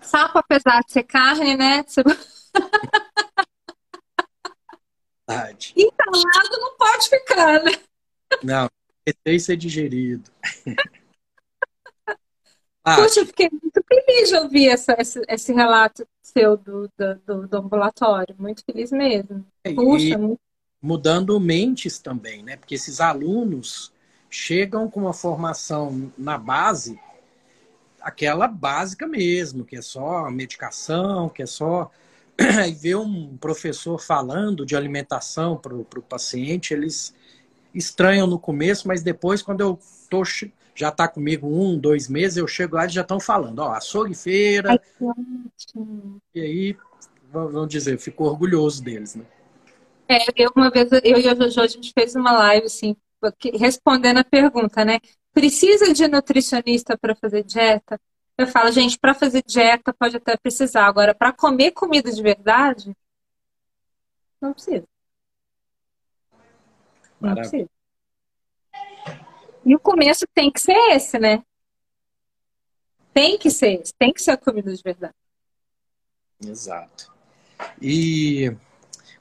Sapo, 0.02 0.38
apesar 0.38 0.82
de 0.82 0.91
ser 0.91 1.04
carne, 1.04 1.56
né? 1.56 1.84
Verdade. 5.28 5.74
Entalado 5.76 6.50
não 6.52 6.78
pode 6.78 7.10
ficar, 7.10 7.63
né? 7.63 7.71
Não, 8.43 8.69
é 9.05 9.39
ser 9.39 9.57
digerido. 9.57 10.31
Ah, 12.87 12.97
Puxa, 12.97 13.21
eu 13.21 13.25
fiquei 13.25 13.49
muito 13.49 13.83
feliz 13.87 14.29
de 14.29 14.35
ouvir 14.35 14.69
essa, 14.69 14.95
esse, 14.99 15.19
esse 15.27 15.51
relato 15.51 16.07
seu 16.21 16.55
do, 16.55 16.87
do, 17.25 17.47
do, 17.47 17.57
ambulatório. 17.57 18.35
Muito 18.37 18.63
feliz 18.63 18.91
mesmo. 18.91 19.43
É, 19.63 19.73
Puxa, 19.73 20.19
muito... 20.19 20.39
Mudando 20.79 21.39
mentes 21.39 21.97
também, 21.97 22.43
né? 22.43 22.57
Porque 22.57 22.75
esses 22.75 23.01
alunos 23.01 23.91
chegam 24.29 24.87
com 24.87 24.99
uma 24.99 25.13
formação 25.13 26.13
na 26.15 26.37
base, 26.37 26.99
aquela 27.99 28.47
básica 28.47 29.07
mesmo, 29.07 29.65
que 29.65 29.77
é 29.77 29.81
só 29.81 30.29
medicação, 30.29 31.27
que 31.27 31.41
é 31.41 31.47
só. 31.47 31.91
E 32.67 32.71
ver 32.73 32.97
um 32.97 33.35
professor 33.37 33.99
falando 33.99 34.63
de 34.63 34.75
alimentação 34.75 35.58
para 35.58 35.73
o 35.73 35.85
paciente, 36.08 36.73
eles 36.73 37.15
estranham 37.76 38.26
no 38.26 38.40
começo, 38.40 38.88
mas 38.88 39.04
depois, 39.04 39.42
quando 39.42 39.62
eu 39.62 39.80
tô 40.10 40.23
já 40.76 40.90
está 40.90 41.08
comigo 41.08 41.48
um, 41.48 41.78
dois 41.78 42.10
meses, 42.10 42.38
eu 42.38 42.48
chego 42.48 42.76
lá 42.76 42.86
e 42.86 42.90
já 42.90 43.02
estão 43.02 43.19
falando, 43.19 43.60
ó, 43.60 43.71
açougue 43.71 44.13
feira. 44.13 44.80
E 46.34 46.42
aí, 46.42 46.78
vamos 47.32 47.69
dizer, 47.69 47.94
eu 47.94 48.00
fico 48.00 48.26
orgulhoso 48.26 48.84
deles, 48.84 49.15
né? 49.15 49.26
É, 50.08 50.17
eu 50.36 50.52
uma 50.56 50.69
vez, 50.69 50.92
eu 50.92 51.17
e 51.17 51.28
a 51.28 51.34
Jojo, 51.34 51.62
a 51.62 51.67
gente 51.67 51.92
fez 51.98 52.15
uma 52.15 52.32
live, 52.32 52.65
assim, 52.65 52.96
respondendo 53.54 54.17
a 54.17 54.23
pergunta, 54.23 54.84
né? 54.84 55.00
Precisa 55.34 55.94
de 55.94 56.08
nutricionista 56.08 56.98
para 56.98 57.15
fazer 57.15 57.44
dieta? 57.44 58.00
Eu 58.38 58.48
falo, 58.48 58.69
gente, 58.71 59.00
para 59.00 59.13
fazer 59.13 59.44
dieta 59.48 59.94
pode 59.94 60.17
até 60.17 60.36
precisar. 60.38 60.86
Agora, 60.86 61.15
para 61.15 61.32
comer 61.32 61.71
comida 61.71 62.12
de 62.12 62.21
verdade, 62.21 62.96
não 64.42 64.54
precisa. 64.54 64.86
Maravilha. 67.19 67.69
E 69.65 69.75
o 69.75 69.79
começo 69.79 70.25
tem 70.33 70.51
que 70.51 70.59
ser 70.59 70.77
esse, 70.91 71.17
né? 71.17 71.43
Tem 73.13 73.37
que 73.37 73.49
ser 73.49 73.81
esse, 73.81 73.93
tem 73.97 74.13
que 74.13 74.21
ser 74.21 74.31
a 74.31 74.37
comida 74.37 74.73
de 74.75 74.81
verdade. 74.83 75.15
Exato. 76.45 77.11
E 77.81 78.55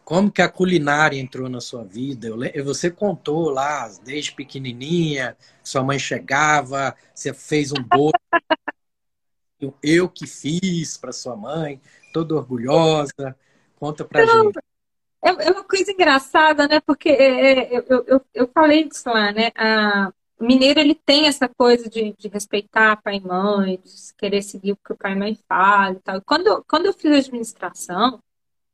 como 0.04 0.30
que 0.30 0.42
a 0.42 0.48
culinária 0.48 1.18
entrou 1.18 1.48
na 1.48 1.60
sua 1.60 1.84
vida? 1.84 2.28
Você 2.62 2.90
contou 2.90 3.48
lá, 3.48 3.88
desde 4.04 4.32
pequenininha, 4.32 5.36
sua 5.62 5.82
mãe 5.82 5.98
chegava, 5.98 6.94
você 7.14 7.32
fez 7.32 7.72
um 7.72 7.82
bolo, 7.82 8.12
eu 9.82 10.08
que 10.08 10.26
fiz 10.26 10.98
para 10.98 11.12
sua 11.12 11.36
mãe, 11.36 11.80
toda 12.12 12.34
orgulhosa. 12.34 13.34
Conta 13.76 14.04
pra 14.04 14.26
Não, 14.26 14.44
gente. 14.46 14.58
É, 15.24 15.48
é 15.48 15.50
uma 15.50 15.64
coisa 15.64 15.90
engraçada, 15.90 16.68
né? 16.68 16.80
Porque 16.80 17.08
é, 17.08 17.74
é 17.74 17.84
eu, 17.88 18.04
eu, 18.06 18.20
eu 18.34 18.48
falei 18.48 18.84
disso 18.86 19.08
lá, 19.08 19.32
né? 19.32 19.50
A, 19.56 20.12
o 20.38 20.44
mineiro 20.44 20.78
ele 20.78 20.94
tem 20.94 21.26
essa 21.26 21.48
coisa 21.48 21.88
de, 21.88 22.12
de, 22.18 22.28
respeitar 22.28 23.00
pai 23.02 23.16
e 23.16 23.20
mãe, 23.20 23.80
de 23.82 23.90
querer 24.18 24.42
seguir 24.42 24.72
o 24.72 24.76
que 24.76 24.92
o 24.92 24.96
pai 24.96 25.12
e 25.12 25.16
mãe 25.16 25.38
falam 25.48 25.94
e 25.94 26.00
tal. 26.00 26.20
Quando, 26.22 26.64
quando 26.68 26.86
eu 26.86 26.92
fiz 26.92 27.26
administração, 27.26 28.20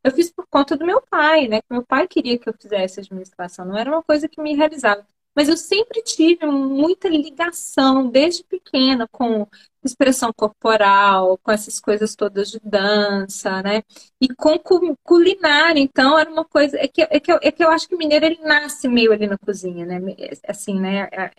eu 0.03 0.11
fiz 0.13 0.31
por 0.31 0.47
conta 0.49 0.77
do 0.77 0.87
meu 0.87 1.01
pai, 1.03 1.47
né? 1.47 1.61
Meu 1.71 1.85
pai 1.85 2.09
queria 2.09 2.39
que 2.39 2.49
eu 2.49 2.55
fizesse 2.61 3.01
administração, 3.01 3.65
não 3.67 3.77
era 3.79 3.91
uma 3.91 4.03
coisa 4.03 4.29
que 4.29 4.41
me 4.41 4.55
realizava. 4.55 5.07
Mas 5.37 5.49
eu 5.49 5.57
sempre 5.57 6.03
tive 6.03 6.45
muita 6.47 7.09
ligação, 7.09 8.11
desde 8.11 8.43
pequena, 8.45 9.07
com 9.09 9.47
expressão 9.85 10.33
corporal, 10.33 11.39
com 11.39 11.51
essas 11.51 11.81
coisas 11.81 12.15
todas 12.15 12.51
de 12.51 12.61
dança, 12.63 13.63
né? 13.63 13.83
E 14.21 14.29
com 14.35 14.59
culinária, 15.03 15.81
então 15.81 16.19
era 16.19 16.31
uma 16.31 16.45
coisa. 16.45 16.77
É 16.79 16.89
que, 16.89 17.03
é 17.03 17.21
que, 17.21 17.33
eu, 17.33 17.39
é 17.43 17.51
que 17.53 17.65
eu 17.65 17.71
acho 17.71 17.89
que 17.89 17.95
o 17.95 17.99
mineiro 17.99 18.27
ele 18.27 18.41
nasce 18.43 18.89
meio 18.89 19.13
ali 19.13 19.27
na 19.27 19.39
cozinha, 19.39 19.87
né? 19.87 19.99
Assim, 20.47 20.79
né? 20.79 21.09
A, 21.13 21.31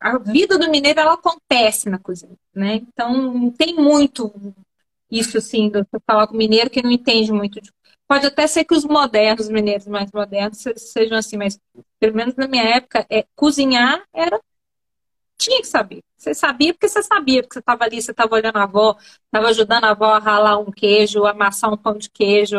a 0.00 0.18
vida 0.18 0.58
do 0.58 0.70
mineiro 0.70 1.00
ela 1.00 1.14
acontece 1.14 1.88
na 1.88 1.98
cozinha, 1.98 2.36
né? 2.54 2.76
Então 2.76 3.50
tem 3.52 3.74
muito 3.74 4.32
isso, 5.10 5.38
assim, 5.38 5.68
do 5.68 5.86
falar 6.06 6.26
com 6.26 6.34
o 6.34 6.38
mineiro 6.38 6.70
que 6.70 6.82
não 6.82 6.90
entende 6.90 7.32
muito 7.32 7.60
de 7.60 7.70
Pode 8.10 8.26
até 8.26 8.44
ser 8.48 8.64
que 8.64 8.74
os 8.74 8.84
modernos, 8.84 9.46
os 9.46 9.52
mineiros 9.52 9.86
mais 9.86 10.10
modernos, 10.10 10.64
sejam 10.76 11.16
assim, 11.16 11.36
mas 11.36 11.60
pelo 12.00 12.16
menos 12.16 12.34
na 12.34 12.48
minha 12.48 12.64
época, 12.64 13.06
é, 13.08 13.24
cozinhar 13.36 14.02
era. 14.12 14.40
Tinha 15.40 15.60
que 15.62 15.66
saber. 15.66 16.02
Você 16.18 16.34
sabia 16.34 16.74
porque 16.74 16.86
você 16.86 17.02
sabia, 17.02 17.42
porque 17.42 17.54
você 17.54 17.60
estava 17.60 17.84
ali, 17.84 18.02
você 18.02 18.10
estava 18.10 18.34
olhando 18.34 18.58
a 18.58 18.64
avó, 18.64 18.94
estava 19.24 19.48
ajudando 19.48 19.84
a 19.84 19.90
avó 19.90 20.12
a 20.12 20.18
ralar 20.18 20.58
um 20.58 20.70
queijo, 20.70 21.24
amassar 21.24 21.72
um 21.72 21.78
pão 21.78 21.96
de 21.96 22.10
queijo. 22.10 22.58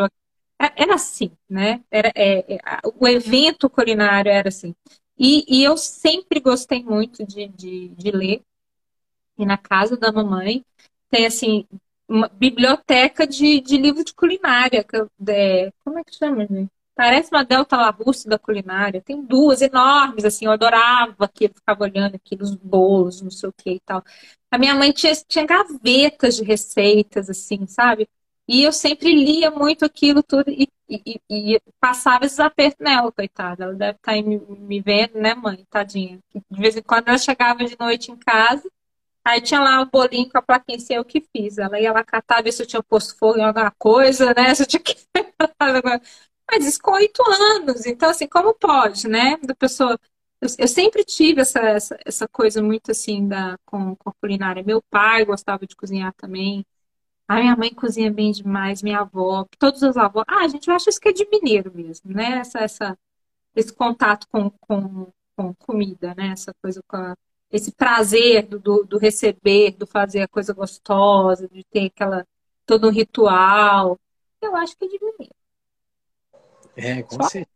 É, 0.60 0.82
era 0.82 0.94
assim, 0.96 1.30
né? 1.48 1.80
Era, 1.88 2.10
é, 2.16 2.54
é, 2.56 2.58
o 2.98 3.06
evento 3.06 3.70
culinário 3.70 4.32
era 4.32 4.48
assim. 4.48 4.74
E, 5.16 5.44
e 5.48 5.62
eu 5.62 5.76
sempre 5.76 6.40
gostei 6.40 6.82
muito 6.82 7.24
de, 7.24 7.46
de, 7.46 7.88
de 7.90 8.10
ler. 8.10 8.42
E 9.38 9.46
na 9.46 9.56
casa 9.56 9.96
da 9.96 10.10
mamãe 10.10 10.64
tem 11.08 11.24
assim 11.24 11.64
uma 12.08 12.28
biblioteca 12.28 13.28
de, 13.28 13.60
de 13.60 13.76
livro 13.76 14.04
de 14.04 14.12
culinária. 14.12 14.84
É, 15.28 15.72
como 15.84 16.00
é 16.00 16.04
que 16.04 16.16
chama, 16.16 16.46
gente? 16.46 16.81
Parece 16.94 17.30
uma 17.32 17.44
Delta 17.44 17.76
Larousse 17.76 18.28
da 18.28 18.38
culinária. 18.38 19.00
Tem 19.00 19.20
duas 19.24 19.62
enormes, 19.62 20.24
assim, 20.24 20.44
eu 20.44 20.52
adorava 20.52 21.26
que 21.28 21.46
eu 21.46 21.50
ficava 21.54 21.84
olhando 21.84 22.16
aqui 22.16 22.36
nos 22.36 22.54
bolos, 22.54 23.22
não 23.22 23.30
sei 23.30 23.48
o 23.48 23.52
que 23.52 23.70
e 23.72 23.80
tal. 23.80 24.02
A 24.50 24.58
minha 24.58 24.74
mãe 24.74 24.92
tinha, 24.92 25.14
tinha 25.26 25.46
gavetas 25.46 26.36
de 26.36 26.44
receitas, 26.44 27.30
assim, 27.30 27.66
sabe? 27.66 28.08
E 28.46 28.62
eu 28.62 28.72
sempre 28.72 29.14
lia 29.14 29.50
muito 29.50 29.84
aquilo 29.84 30.22
tudo 30.22 30.50
e, 30.50 30.68
e, 30.88 31.20
e 31.30 31.60
passava 31.80 32.26
esses 32.26 32.38
apertos 32.40 32.80
nela, 32.80 33.10
coitada. 33.10 33.64
Ela 33.64 33.74
deve 33.74 33.92
estar 33.92 34.12
tá 34.12 34.12
aí 34.12 34.22
me, 34.22 34.38
me 34.38 34.80
vendo, 34.80 35.14
né, 35.18 35.34
mãe? 35.34 35.66
Tadinha. 35.70 36.18
De 36.50 36.60
vez 36.60 36.76
em 36.76 36.82
quando 36.82 37.08
ela 37.08 37.18
chegava 37.18 37.64
de 37.64 37.76
noite 37.78 38.10
em 38.10 38.16
casa, 38.16 38.68
Aí 39.24 39.40
tinha 39.40 39.60
lá 39.60 39.80
o 39.80 39.86
bolinho 39.86 40.28
com 40.28 40.38
a 40.38 40.42
plaquinha 40.42 40.76
assim, 40.78 40.94
eu 40.94 41.04
que 41.04 41.20
fiz. 41.20 41.58
Ela 41.58 41.80
ia 41.80 41.92
lá 41.92 42.02
catar, 42.04 42.42
ver 42.42 42.52
se 42.52 42.62
eu 42.62 42.66
tinha 42.66 42.82
posto 42.82 43.16
fogo 43.18 43.38
em 43.38 43.44
alguma 43.44 43.70
coisa, 43.78 44.34
né? 44.34 44.54
Se 44.54 44.62
eu 44.62 44.66
tinha 44.66 44.82
que... 44.82 44.96
Mas 46.52 46.66
isso 46.66 46.80
com 46.82 46.92
oito 46.92 47.22
anos. 47.56 47.86
Então, 47.86 48.10
assim, 48.10 48.26
como 48.28 48.52
pode, 48.54 49.08
né? 49.08 49.38
Da 49.38 49.54
pessoa. 49.54 49.98
Eu, 50.38 50.48
eu 50.58 50.68
sempre 50.68 51.02
tive 51.02 51.40
essa, 51.40 51.60
essa, 51.60 51.98
essa, 52.04 52.28
coisa 52.28 52.62
muito 52.62 52.90
assim 52.90 53.26
da, 53.26 53.58
com, 53.64 53.96
com 53.96 54.10
a 54.10 54.12
culinária. 54.20 54.62
Meu 54.62 54.82
pai 54.90 55.24
gostava 55.24 55.66
de 55.66 55.74
cozinhar 55.74 56.12
também. 56.14 56.66
A 57.28 57.36
minha 57.36 57.56
mãe 57.56 57.72
cozinha 57.74 58.12
bem 58.12 58.32
demais, 58.32 58.82
minha 58.82 59.00
avó, 59.00 59.46
todos 59.58 59.82
os 59.82 59.96
avós. 59.96 60.24
Ah, 60.28 60.46
gente 60.48 60.70
acha 60.70 60.90
isso 60.90 61.00
que 61.00 61.08
é 61.08 61.12
de 61.12 61.26
mineiro 61.30 61.72
mesmo, 61.74 62.12
né? 62.12 62.40
Essa, 62.40 62.58
essa, 62.60 62.98
esse 63.56 63.72
contato 63.72 64.28
com, 64.28 64.50
com, 64.50 65.12
com 65.36 65.54
comida, 65.54 66.14
né? 66.14 66.28
Essa 66.32 66.52
coisa 66.62 66.82
com 66.86 66.96
a 66.96 67.16
esse 67.50 67.72
prazer 67.72 68.46
do, 68.46 68.58
do, 68.58 68.84
do, 68.84 68.98
receber, 68.98 69.72
do 69.72 69.86
fazer 69.86 70.22
a 70.22 70.28
coisa 70.28 70.54
gostosa, 70.54 71.48
de 71.48 71.64
ter 71.64 71.86
aquela 71.86 72.26
todo 72.66 72.88
um 72.88 72.90
ritual. 72.90 73.98
Eu 74.40 74.56
acho 74.56 74.76
que 74.76 74.84
é 74.86 74.88
diminuiu. 74.88 75.41
É, 76.76 77.02
com 77.02 77.16
só? 77.16 77.28
certeza. 77.28 77.52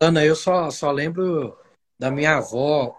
Ana, 0.00 0.24
eu 0.24 0.36
só, 0.36 0.70
só 0.70 0.90
lembro 0.90 1.56
da 1.98 2.10
minha 2.10 2.36
avó. 2.36 2.98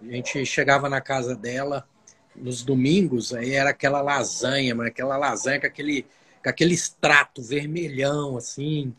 A 0.00 0.04
gente 0.04 0.44
chegava 0.46 0.88
na 0.88 1.00
casa 1.00 1.34
dela 1.34 1.86
nos 2.34 2.62
domingos, 2.62 3.34
aí 3.34 3.52
era 3.52 3.70
aquela 3.70 4.00
lasanha, 4.00 4.74
mas 4.74 4.88
aquela 4.88 5.16
lasanha 5.16 5.60
com 5.60 5.66
aquele, 5.66 6.06
com 6.42 6.48
aquele 6.48 6.74
extrato 6.74 7.42
vermelhão, 7.42 8.36
assim, 8.36 8.94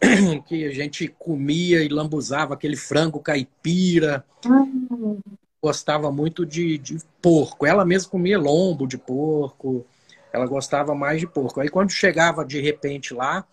que 0.46 0.64
a 0.64 0.72
gente 0.72 1.08
comia 1.08 1.82
e 1.82 1.88
lambuzava 1.88 2.54
aquele 2.54 2.76
frango 2.76 3.20
caipira. 3.20 4.24
Uhum. 4.46 5.20
Gostava 5.60 6.12
muito 6.12 6.46
de, 6.46 6.78
de 6.78 6.98
porco. 7.20 7.66
Ela 7.66 7.84
mesma 7.84 8.10
comia 8.10 8.38
lombo 8.38 8.86
de 8.86 8.96
porco. 8.96 9.84
Ela 10.32 10.46
gostava 10.46 10.94
mais 10.94 11.20
de 11.20 11.26
porco. 11.26 11.60
Aí 11.60 11.68
quando 11.68 11.90
chegava 11.90 12.44
de 12.44 12.60
repente 12.60 13.12
lá, 13.12 13.44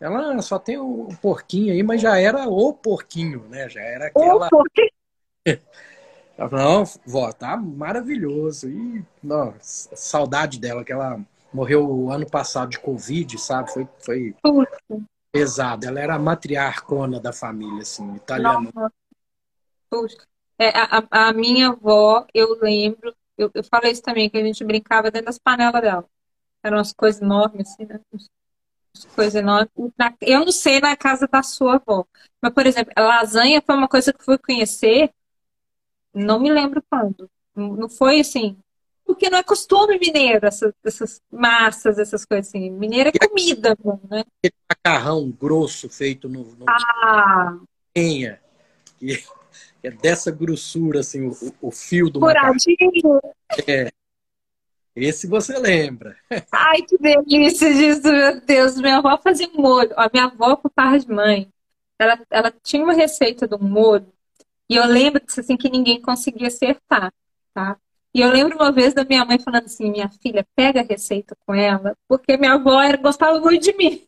ela 0.00 0.40
só 0.40 0.58
tem 0.58 0.78
o 0.78 1.08
um 1.10 1.16
porquinho 1.16 1.72
aí, 1.72 1.82
mas 1.82 2.00
já 2.00 2.18
era 2.18 2.48
o 2.48 2.72
porquinho, 2.72 3.46
né? 3.48 3.68
Já 3.68 3.82
era 3.82 4.06
aquela. 4.06 4.46
O 4.46 4.48
porquinho. 4.48 4.90
Ela 6.38 6.48
falou, 6.48 6.64
não, 6.64 6.84
vó, 7.04 7.30
tá 7.32 7.54
maravilhoso. 7.54 8.66
E, 8.66 9.04
nossa, 9.22 9.94
saudade 9.94 10.58
dela, 10.58 10.82
que 10.82 10.90
ela 10.90 11.20
morreu 11.52 12.10
ano 12.10 12.24
passado 12.24 12.70
de 12.70 12.78
Covid, 12.78 13.38
sabe? 13.38 13.70
Foi, 13.70 13.86
foi, 14.02 14.34
pesada. 15.30 15.86
Ela 15.86 16.00
era 16.00 16.14
a 16.14 16.18
matriarcona 16.18 17.20
da 17.20 17.30
família, 17.30 17.82
assim, 17.82 18.14
italiana. 18.14 18.70
É, 20.58 20.70
a, 20.70 21.28
a, 21.28 21.32
minha 21.34 21.68
avó, 21.68 22.26
eu 22.32 22.58
lembro, 22.58 23.14
eu, 23.36 23.50
eu 23.52 23.64
falei 23.64 23.92
isso 23.92 24.02
também, 24.02 24.30
que 24.30 24.38
a 24.38 24.44
gente 24.44 24.64
brincava 24.64 25.10
dentro 25.10 25.26
das 25.26 25.38
panelas 25.38 25.82
dela. 25.82 26.08
Eram 26.62 26.78
umas 26.78 26.92
coisas 26.94 27.20
enormes, 27.20 27.68
assim, 27.68 27.84
né? 27.84 28.00
Coisa 29.14 29.38
enorme. 29.38 29.70
Eu 30.20 30.44
não 30.44 30.52
sei 30.52 30.80
na 30.80 30.96
casa 30.96 31.26
da 31.26 31.42
sua 31.42 31.76
avó. 31.76 32.04
Mas, 32.40 32.52
por 32.52 32.66
exemplo, 32.66 32.92
a 32.96 33.02
lasanha 33.02 33.62
foi 33.64 33.74
uma 33.74 33.88
coisa 33.88 34.12
que 34.12 34.20
eu 34.20 34.24
fui 34.24 34.38
conhecer, 34.38 35.10
não 36.14 36.40
me 36.40 36.50
lembro 36.50 36.82
quando. 36.88 37.30
Não 37.54 37.88
foi 37.88 38.20
assim, 38.20 38.56
porque 39.04 39.28
não 39.28 39.38
é 39.38 39.42
costume 39.42 39.98
mineiro, 39.98 40.46
essas, 40.46 40.72
essas 40.84 41.20
massas, 41.30 41.98
essas 41.98 42.24
coisas 42.24 42.48
assim. 42.48 42.70
Mineiro 42.70 43.10
é 43.10 43.28
comida, 43.28 43.76
né? 44.08 44.24
Aquele 44.38 44.54
macarrão 44.68 45.30
grosso 45.30 45.88
feito 45.88 46.28
no, 46.28 46.44
no 46.44 46.64
ah. 46.68 47.58
lenha, 47.96 48.40
que 48.98 49.22
é 49.82 49.90
dessa 49.90 50.30
grossura, 50.30 51.00
assim, 51.00 51.26
o, 51.26 51.34
o 51.60 51.70
fio 51.70 52.08
do 52.08 52.20
Furadinho. 52.20 52.76
macarrão. 53.00 53.20
É. 53.66 53.90
Esse 54.94 55.26
você 55.26 55.58
lembra. 55.58 56.16
Ai, 56.52 56.82
que 56.82 56.98
delícia 56.98 57.72
disso, 57.72 58.02
meu 58.02 58.40
Deus. 58.40 58.76
Minha 58.76 58.98
avó 58.98 59.18
fazia 59.18 59.48
um 59.48 59.60
molho. 59.60 59.92
A 59.96 60.10
minha 60.12 60.26
avó, 60.26 60.56
por 60.56 60.70
parte 60.70 61.06
de 61.06 61.12
mãe, 61.12 61.48
ela, 61.98 62.18
ela 62.30 62.54
tinha 62.62 62.82
uma 62.82 62.92
receita 62.92 63.46
do 63.46 63.58
molho 63.62 64.12
e 64.70 64.76
eu 64.76 64.86
lembro 64.86 65.20
assim, 65.26 65.56
que 65.56 65.68
ninguém 65.68 66.00
conseguia 66.00 66.46
acertar, 66.46 67.12
tá? 67.52 67.76
E 68.14 68.20
eu 68.20 68.30
lembro 68.30 68.56
uma 68.56 68.70
vez 68.70 68.94
da 68.94 69.04
minha 69.04 69.24
mãe 69.24 69.36
falando 69.40 69.64
assim: 69.64 69.90
minha 69.90 70.08
filha, 70.22 70.46
pega 70.54 70.80
a 70.80 70.84
receita 70.84 71.36
com 71.44 71.52
ela, 71.52 71.96
porque 72.06 72.36
minha 72.36 72.54
avó 72.54 72.80
era, 72.80 72.96
gostava 72.96 73.40
muito 73.40 73.62
de 73.64 73.76
mim. 73.76 74.06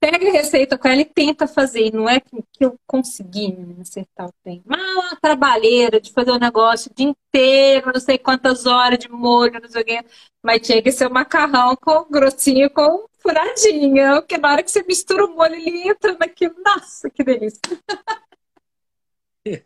Pega 0.00 0.28
a 0.28 0.32
receita 0.32 0.78
com 0.78 0.88
ela 0.88 1.00
e 1.00 1.04
tenta 1.04 1.46
fazer. 1.46 1.92
Não 1.92 2.08
é 2.08 2.20
que, 2.20 2.44
eu 2.60 2.78
consegui 2.86 3.56
acertar 3.80 4.28
o 4.28 4.32
tempo. 4.42 4.62
Mas 4.66 4.80
é 4.80 4.94
uma 4.94 5.16
trabalheira 5.16 6.00
de 6.00 6.12
fazer 6.12 6.30
o 6.30 6.36
um 6.36 6.38
negócio 6.38 6.90
o 6.90 6.94
dia 6.94 7.08
inteiro, 7.08 7.92
não 7.92 8.00
sei 8.00 8.18
quantas 8.18 8.66
horas 8.66 8.98
de 8.98 9.08
molho, 9.08 9.60
não 9.60 9.68
sei 9.68 9.82
o 9.82 9.84
quê. 9.84 10.04
Mas 10.42 10.66
tinha 10.66 10.82
que 10.82 10.92
ser 10.92 11.06
o 11.06 11.10
um 11.10 11.14
macarrão 11.14 11.76
com 11.76 12.06
grossinho 12.10 12.70
com 12.70 13.06
furadinha. 13.18 14.20
Porque 14.20 14.38
na 14.38 14.52
hora 14.52 14.62
que 14.62 14.70
você 14.70 14.82
mistura 14.82 15.24
o 15.26 15.34
molho, 15.34 15.54
ele 15.54 15.88
entra 15.88 16.16
naquilo. 16.18 16.54
Nossa, 16.64 17.10
que 17.10 17.24
delícia! 17.24 17.60
que 19.44 19.62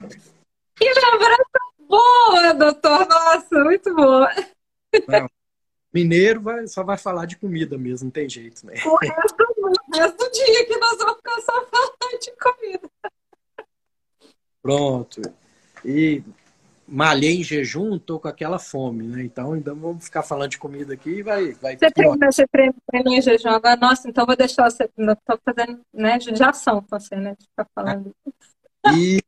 lembrança 0.85 1.59
boa, 1.89 2.55
doutor! 2.55 3.07
Nossa, 3.07 3.64
muito 3.64 3.95
boa. 3.95 4.30
Não. 5.09 5.41
Mineiro 5.93 6.40
vai, 6.40 6.66
só 6.66 6.82
vai 6.82 6.97
falar 6.97 7.26
de 7.26 7.36
comida 7.36 7.76
mesmo, 7.76 8.07
não 8.07 8.11
tem 8.11 8.28
jeito, 8.28 8.64
né? 8.66 8.74
O 8.84 8.97
resto, 8.97 9.45
o 9.59 9.97
resto 9.97 10.16
do 10.16 10.30
dia 10.30 10.66
que 10.66 10.76
nós 10.78 10.99
vamos 10.99 11.16
ficar 11.16 11.40
só 11.43 11.66
falando 11.66 12.20
de 12.20 12.32
comida. 12.40 12.90
Pronto. 14.62 15.20
E 15.84 16.22
malhei 16.86 17.40
em 17.40 17.43
jejum, 17.43 17.99
tô 17.99 18.18
com 18.18 18.28
aquela 18.28 18.59
fome, 18.59 19.07
né? 19.07 19.22
Então 19.22 19.53
ainda 19.53 19.74
vamos 19.74 20.05
ficar 20.05 20.22
falando 20.22 20.51
de 20.51 20.59
comida 20.59 20.95
aqui 20.95 21.11
e 21.11 21.22
vai, 21.22 21.53
vai. 21.53 21.76
Você 21.76 21.90
treinou, 21.90 22.16
você 22.18 22.47
treinou 22.47 23.14
em 23.14 23.22
jejum 23.22 23.51
agora, 23.51 23.76
nossa, 23.76 24.09
então 24.09 24.24
vou 24.24 24.36
deixar 24.36 24.70
você. 24.70 24.88
Tô 24.88 25.38
fazendo 25.45 25.80
né, 25.93 26.18
judiação 26.20 26.80
com 26.82 26.99
você, 26.99 27.16
né? 27.16 27.34
De 27.38 27.47
ficar 27.47 27.66
falando. 27.74 28.14
E 28.95 29.20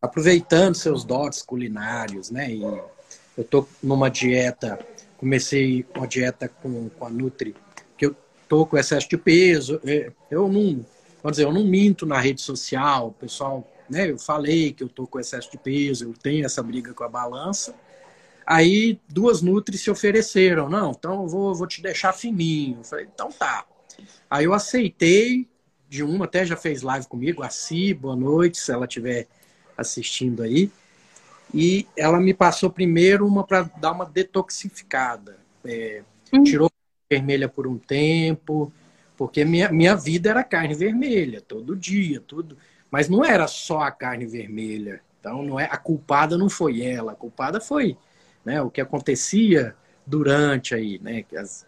aproveitando 0.00 0.74
seus 0.74 1.04
dotes 1.04 1.42
culinários, 1.42 2.30
né? 2.30 2.50
E 2.50 2.62
eu 2.62 3.44
tô 3.44 3.66
numa 3.82 4.10
dieta, 4.10 4.78
comecei 5.18 5.84
uma 5.94 6.06
dieta 6.06 6.48
com, 6.48 6.88
com 6.88 7.04
a 7.04 7.10
Nutri, 7.10 7.54
que 7.96 8.06
eu 8.06 8.16
tô 8.48 8.64
com 8.64 8.78
excesso 8.78 9.08
de 9.08 9.18
peso. 9.18 9.78
É, 9.84 10.10
eu 10.30 10.48
não, 10.48 10.84
vamos 11.22 11.36
dizer, 11.36 11.44
eu 11.44 11.52
não 11.52 11.64
minto 11.64 12.06
na 12.06 12.18
rede 12.18 12.40
social, 12.40 13.12
pessoal 13.12 13.68
né? 13.88 14.10
Eu 14.10 14.18
falei 14.18 14.72
que 14.72 14.82
eu 14.82 14.88
tô 14.88 15.06
com 15.06 15.18
excesso 15.18 15.50
de 15.50 15.58
peso, 15.58 16.04
eu 16.04 16.12
tenho 16.12 16.44
essa 16.44 16.62
briga 16.62 16.92
com 16.92 17.04
a 17.04 17.08
balança. 17.08 17.74
Aí 18.46 18.98
duas 19.08 19.42
nutris 19.42 19.82
se 19.82 19.90
ofereceram, 19.90 20.68
não, 20.68 20.92
então 20.92 21.22
eu 21.22 21.28
vou, 21.28 21.54
vou 21.54 21.66
te 21.66 21.82
deixar 21.82 22.12
fininho. 22.12 22.78
Eu 22.78 22.84
falei, 22.84 23.08
então 23.12 23.30
tá. 23.30 23.66
Aí 24.30 24.44
eu 24.44 24.54
aceitei 24.54 25.48
de 25.88 26.02
uma, 26.02 26.26
até 26.26 26.44
já 26.44 26.56
fez 26.56 26.82
live 26.82 27.06
comigo, 27.06 27.42
a 27.42 27.50
Si, 27.50 27.94
boa 27.94 28.16
noite, 28.16 28.58
se 28.58 28.70
ela 28.70 28.84
estiver 28.84 29.26
assistindo 29.76 30.42
aí. 30.42 30.70
E 31.52 31.86
ela 31.96 32.20
me 32.20 32.34
passou 32.34 32.70
primeiro 32.70 33.26
uma 33.26 33.44
para 33.44 33.62
dar 33.62 33.92
uma 33.92 34.04
detoxificada. 34.04 35.38
É, 35.64 36.02
hum. 36.32 36.42
Tirou 36.42 36.70
vermelha 37.10 37.48
por 37.48 37.66
um 37.66 37.78
tempo, 37.78 38.72
porque 39.16 39.44
minha, 39.44 39.70
minha 39.70 39.96
vida 39.96 40.30
era 40.30 40.44
carne 40.44 40.74
vermelha, 40.74 41.40
todo 41.40 41.74
dia, 41.74 42.20
tudo. 42.20 42.56
Mas 42.90 43.08
não 43.08 43.24
era 43.24 43.46
só 43.46 43.80
a 43.80 43.90
carne 43.90 44.26
vermelha. 44.26 45.00
Então, 45.20 45.42
não 45.42 45.58
é 45.58 45.64
a 45.64 45.76
culpada 45.76 46.38
não 46.38 46.48
foi 46.48 46.82
ela, 46.82 47.12
a 47.12 47.16
culpada 47.16 47.60
foi 47.60 47.96
né, 48.44 48.62
o 48.62 48.70
que 48.70 48.80
acontecia 48.80 49.74
durante 50.06 50.74
aí, 50.74 50.98
né, 51.00 51.24
as 51.36 51.66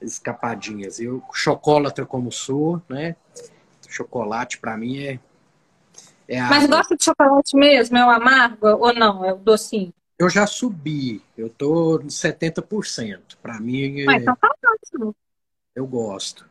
escapadinhas. 0.00 1.00
Eu, 1.00 1.22
chocolate 1.32 2.04
como 2.04 2.30
sou, 2.30 2.82
né? 2.88 3.16
Chocolate 3.88 4.58
para 4.58 4.76
mim 4.76 4.98
é, 4.98 5.18
é 6.28 6.40
Mas 6.42 6.66
gosta 6.66 6.94
de 6.94 7.04
chocolate 7.04 7.56
mesmo? 7.56 7.96
É 7.96 8.04
o 8.04 8.10
amargo 8.10 8.66
ou 8.66 8.92
não? 8.92 9.24
É 9.24 9.32
o 9.32 9.38
docinho? 9.38 9.92
Eu 10.18 10.28
já 10.28 10.46
subi, 10.46 11.22
eu 11.36 11.48
tô 11.48 11.98
70%. 12.00 13.38
Para 13.40 13.58
mim. 13.58 14.04
Mas 14.04 14.22
então 14.22 14.36
tá 14.36 14.50
ótimo. 14.66 15.16
Eu 15.74 15.86
gosto. 15.86 16.46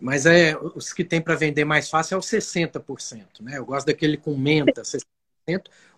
Mas 0.00 0.24
é 0.24 0.56
os 0.56 0.92
que 0.92 1.04
tem 1.04 1.20
para 1.20 1.34
vender 1.34 1.64
mais 1.64 1.90
fácil 1.90 2.14
é 2.14 2.18
o 2.18 2.22
60%, 2.22 3.40
né? 3.40 3.58
Eu 3.58 3.64
gosto 3.64 3.86
daquele 3.86 4.16
com 4.16 4.36
menta, 4.36 4.82
60%, 4.82 5.04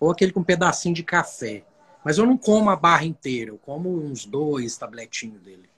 ou 0.00 0.10
aquele 0.10 0.32
com 0.32 0.40
um 0.40 0.44
pedacinho 0.44 0.94
de 0.94 1.02
café. 1.02 1.64
Mas 2.04 2.18
eu 2.18 2.26
não 2.26 2.36
como 2.36 2.68
a 2.68 2.76
barra 2.76 3.04
inteira, 3.04 3.50
eu 3.50 3.58
como 3.58 3.96
uns 3.96 4.26
dois 4.26 4.76
tabletinhos 4.76 5.40
dele. 5.40 5.70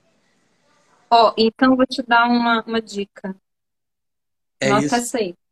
Ó, 1.09 1.31
oh, 1.31 1.35
então 1.37 1.77
vou 1.77 1.87
te 1.87 2.03
dar 2.03 2.27
uma, 2.27 2.63
uma 2.63 2.83
dica. 2.83 3.37
É 4.61 4.71
Nossa 4.71 4.87
isso, 4.87 4.95
receita. 4.97 5.46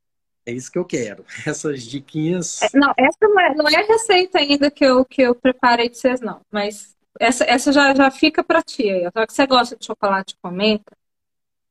É 0.46 0.52
isso 0.52 0.70
que 0.70 0.78
eu 0.78 0.84
quero. 0.84 1.24
Essas 1.46 1.82
diquinhas. 1.82 2.60
É, 2.62 2.68
não, 2.74 2.92
essa 2.96 3.18
não 3.22 3.40
é, 3.40 3.54
não 3.54 3.68
é 3.68 3.76
a 3.76 3.86
receita 3.86 4.38
ainda 4.38 4.70
que 4.70 4.84
eu, 4.84 5.04
que 5.04 5.22
eu 5.22 5.34
preparei 5.34 5.88
de 5.88 5.96
vocês, 5.98 6.20
não. 6.20 6.40
Mas 6.50 6.94
essa, 7.18 7.44
essa 7.44 7.72
já, 7.72 7.94
já 7.94 8.10
fica 8.10 8.44
para 8.44 8.62
ti 8.62 8.88
aí. 8.88 9.10
Só 9.12 9.26
que 9.26 9.32
você 9.32 9.46
gosta 9.46 9.76
de 9.76 9.86
chocolate 9.86 10.36
com 10.42 10.50
menta, 10.50 10.96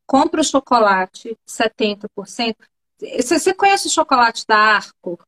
compra 0.06 0.42
o 0.42 0.44
chocolate 0.44 1.38
70%. 1.48 2.56
Você 3.22 3.54
conhece 3.54 3.88
o 3.88 3.92
chocolate 3.92 4.46
da 4.48 4.58
Arco? 4.58 5.20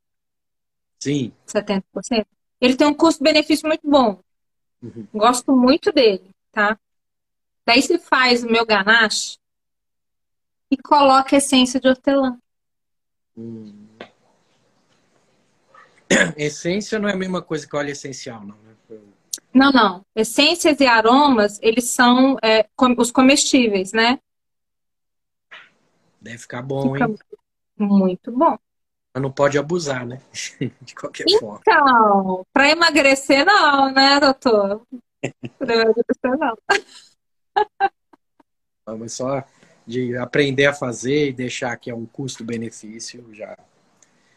Sim. 0.99 1.33
70%? 1.45 2.25
Ele 2.59 2.75
tem 2.75 2.87
um 2.87 2.93
custo-benefício 2.93 3.67
muito 3.67 3.87
bom. 3.87 4.19
Uhum. 4.81 5.07
Gosto 5.13 5.55
muito 5.55 5.91
dele, 5.91 6.29
tá? 6.51 6.79
Daí 7.65 7.81
você 7.81 7.99
faz 7.99 8.43
o 8.43 8.47
meu 8.47 8.65
ganache 8.65 9.37
e 10.71 10.77
coloca 10.77 11.35
essência 11.35 11.79
de 11.79 11.87
hortelã. 11.87 12.37
Hum. 13.37 13.87
Essência 16.37 16.99
não 16.99 17.09
é 17.09 17.13
a 17.13 17.17
mesma 17.17 17.41
coisa 17.41 17.67
que 17.67 17.75
óleo 17.75 17.89
essencial, 17.89 18.41
não, 18.41 18.55
né? 18.57 18.75
Não, 19.53 19.71
não. 19.71 20.05
Essências 20.15 20.79
e 20.79 20.85
aromas, 20.85 21.59
eles 21.61 21.91
são 21.91 22.37
é, 22.43 22.67
os 22.97 23.11
comestíveis, 23.11 23.93
né? 23.93 24.19
Deve 26.19 26.37
ficar 26.37 26.61
bom, 26.61 26.93
Fica 26.93 27.05
hein? 27.05 27.17
Muito 27.77 28.31
bom. 28.31 28.57
Mas 29.13 29.23
não 29.23 29.31
pode 29.31 29.57
abusar, 29.57 30.05
né? 30.05 30.21
De 30.81 30.93
qualquer 30.93 31.25
então, 31.27 31.39
forma. 31.39 31.61
Então, 31.61 32.45
para 32.51 32.69
emagrecer, 32.69 33.45
não, 33.45 33.91
né, 33.91 34.19
doutor? 34.19 34.85
Para 35.57 35.73
emagrecer, 35.73 36.37
não. 36.37 36.57
Mas 38.97 39.13
só 39.13 39.43
de 39.85 40.17
aprender 40.17 40.65
a 40.65 40.73
fazer 40.73 41.29
e 41.29 41.33
deixar 41.33 41.75
que 41.77 41.89
é 41.89 41.95
um 41.95 42.05
custo-benefício 42.05 43.23
já. 43.33 43.57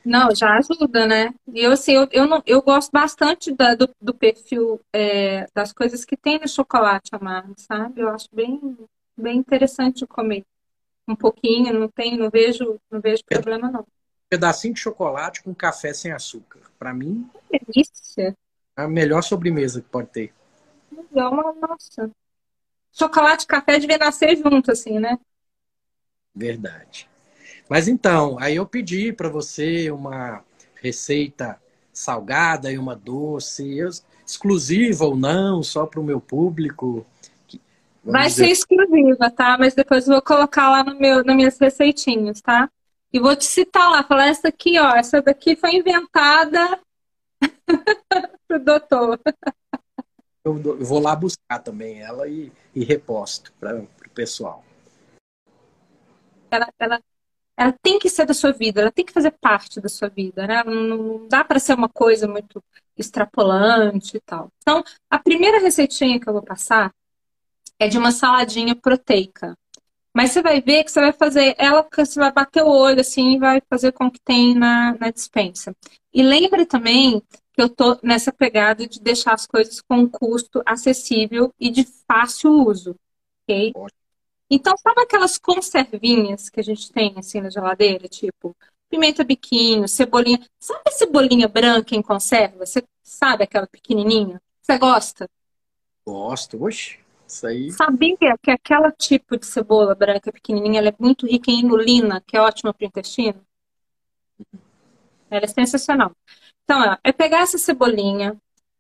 Não, 0.05 0.35
já 0.35 0.57
ajuda, 0.57 1.07
né? 1.07 1.35
E 1.53 1.61
eu, 1.61 1.73
assim, 1.73 1.93
eu, 1.93 2.09
eu, 2.11 2.27
não, 2.27 2.43
eu 2.47 2.63
gosto 2.63 2.91
bastante 2.91 3.53
da, 3.55 3.75
do, 3.75 3.91
do 4.01 4.15
perfil 4.15 4.81
é, 4.93 5.47
das 5.55 5.73
coisas 5.73 6.05
que 6.05 6.17
tem 6.17 6.39
no 6.39 6.49
chocolate 6.49 7.11
amargo, 7.13 7.55
sabe? 7.59 8.01
Eu 8.01 8.09
acho 8.09 8.29
bem, 8.33 8.77
bem 9.17 9.39
interessante 9.39 10.07
comer 10.07 10.45
um 11.07 11.17
pouquinho, 11.17 11.73
não 11.73 11.89
tem, 11.89 12.17
não 12.17 12.31
vejo, 12.31 12.79
não 12.91 13.01
vejo 13.01 13.25
problema 13.25 13.71
não. 13.71 13.87
pedacinho 14.29 14.75
de 14.75 14.81
chocolate 14.81 15.43
com 15.43 15.55
café 15.55 15.93
sem 15.93 16.13
açúcar. 16.13 16.61
Para 16.79 16.93
mim, 16.93 17.29
que 17.51 17.59
delícia. 17.59 18.37
É 18.77 18.83
a 18.83 18.89
melhor 18.89 19.23
sobremesa 19.23 19.81
que 19.81 19.89
pode 19.89 20.09
ter. 20.09 20.33
Legal, 20.93 21.55
nossa. 21.61 22.11
Chocolate 22.93 23.45
e 23.45 23.47
café 23.47 23.79
devia 23.79 23.99
nascer 23.99 24.37
junto 24.37 24.71
assim, 24.71 24.99
né? 24.99 25.19
Verdade. 26.39 27.09
Mas 27.69 27.89
então, 27.89 28.39
aí 28.39 28.55
eu 28.55 28.65
pedi 28.65 29.13
para 29.13 29.29
você 29.29 29.91
uma 29.91 30.45
receita 30.81 31.61
salgada 31.93 32.71
e 32.71 32.79
uma 32.79 32.95
doce, 32.95 33.81
exclusiva 34.25 35.05
ou 35.05 35.17
não, 35.17 35.65
só 35.65 35.85
para 35.85 35.99
o 35.99 36.05
meu 36.05 36.21
público. 36.21 37.05
Vai 38.05 38.29
dizer... 38.29 38.45
ser 38.45 38.53
exclusiva, 38.53 39.31
tá? 39.31 39.57
Mas 39.59 39.75
depois 39.75 40.07
eu 40.07 40.13
vou 40.13 40.23
colocar 40.23 40.71
lá 40.71 40.85
no 40.85 40.97
meu, 40.97 41.25
nas 41.25 41.35
minhas 41.35 41.59
receitinhas, 41.59 42.41
tá? 42.41 42.71
E 43.13 43.19
vou 43.19 43.35
te 43.35 43.45
citar 43.45 43.91
lá, 43.91 44.05
falar 44.05 44.29
essa 44.29 44.49
aqui, 44.49 44.79
ó, 44.79 44.95
essa 44.95 45.21
daqui 45.21 45.57
foi 45.57 45.75
inventada 45.75 46.81
pro 48.47 48.65
doutor. 48.65 49.21
Eu 50.45 50.55
vou 50.55 51.01
lá 51.01 51.17
buscar 51.17 51.59
também 51.59 52.01
ela 52.01 52.29
e, 52.29 52.53
e 52.75 52.85
reposto 52.85 53.53
para 53.59 53.77
o 53.77 53.89
pessoal. 54.15 54.63
Ela, 56.51 56.69
ela, 56.79 57.03
ela 57.57 57.73
tem 57.83 57.99
que 57.99 58.09
ser 58.09 58.25
da 58.27 58.35
sua 58.35 58.53
vida, 58.53 58.81
ela 58.81 58.93
tem 58.93 59.05
que 59.05 59.13
fazer 59.13 59.33
parte 59.33 59.81
da 59.81 59.89
sua 59.89 60.09
vida, 60.09 60.47
né? 60.47 60.63
Não 60.65 61.27
dá 61.29 61.45
para 61.45 61.59
ser 61.59 61.75
uma 61.75 61.89
coisa 61.89 62.27
muito 62.29 62.63
extrapolante 62.97 64.17
e 64.17 64.21
tal. 64.21 64.51
Então, 64.63 64.83
a 65.11 65.19
primeira 65.19 65.61
receitinha 65.61 66.21
que 66.21 66.29
eu 66.29 66.33
vou 66.33 66.43
passar 66.43 66.93
é 67.79 67.89
de 67.89 67.99
uma 67.99 68.11
saladinha 68.11 68.75
proteica. 68.75 69.57
Mas 70.15 70.33
você 70.33 70.43
vai 70.43 70.61
ver 70.61 70.83
que 70.83 70.91
você 70.91 71.01
vai 71.01 71.13
fazer 71.13 71.55
ela, 71.59 71.87
você 71.95 72.19
vai 72.19 72.33
bater 72.33 72.63
o 72.63 72.69
olho 72.69 73.01
assim 73.01 73.37
e 73.37 73.39
vai 73.39 73.63
fazer 73.71 73.93
com 73.93 74.11
que 74.11 74.21
tem 74.21 74.55
na, 74.55 74.97
na 74.99 75.11
dispensa. 75.11 75.73
E 76.13 76.23
lembre 76.23 76.67
também 76.67 77.23
que 77.53 77.63
eu 77.63 77.69
tô 77.69 77.99
nessa 78.03 78.33
pegada 78.33 78.87
de 78.87 79.01
deixar 79.01 79.35
as 79.35 79.47
coisas 79.47 79.81
com 79.81 80.09
custo 80.09 80.63
acessível 80.67 81.53
e 81.59 81.71
de 81.71 81.85
fácil 82.07 82.51
uso, 82.53 82.97
ok? 83.45 83.73
Então, 84.51 84.75
sabe 84.79 85.03
aquelas 85.03 85.37
conservinhas 85.39 86.49
que 86.49 86.61
a 86.61 86.63
gente 86.63 86.91
tem 86.91 87.15
assim 87.17 87.41
na 87.41 87.51
geladeira, 87.51 88.09
tipo 88.09 88.57
pimenta 88.89 89.23
biquinho, 89.23 89.87
cebolinha. 89.87 90.41
Sabe 90.59 90.83
a 90.87 90.91
cebolinha 90.91 91.47
branca 91.47 91.95
em 91.95 92.03
conserva? 92.03 92.65
Você 92.65 92.83
sabe 93.03 93.45
aquela 93.45 93.67
pequenininha? 93.67 94.41
Você 94.63 94.79
gosta? 94.79 95.29
Gosto, 96.07 96.63
oxe. 96.63 96.99
Isso 97.27 97.47
aí. 97.47 97.71
Sabia 97.73 98.17
que 98.43 98.51
aquela 98.51 98.91
tipo 98.91 99.37
de 99.37 99.45
cebola 99.45 99.95
branca 99.95 100.33
pequenininha 100.33 100.81
ela 100.81 100.89
é 100.89 100.95
muito 100.99 101.27
rica 101.27 101.51
em 101.51 101.61
inulina, 101.61 102.23
que 102.27 102.37
é 102.37 102.41
ótima 102.41 102.73
para 102.73 102.85
o 102.85 102.89
intestino? 102.89 103.41
Ela 105.31 105.45
é 105.45 105.47
sensacional. 105.47 106.13
Então, 106.65 106.81
ó, 106.81 106.97
é 107.05 107.13
pegar 107.13 107.41
essa 107.41 107.59
cebolinha, 107.59 108.35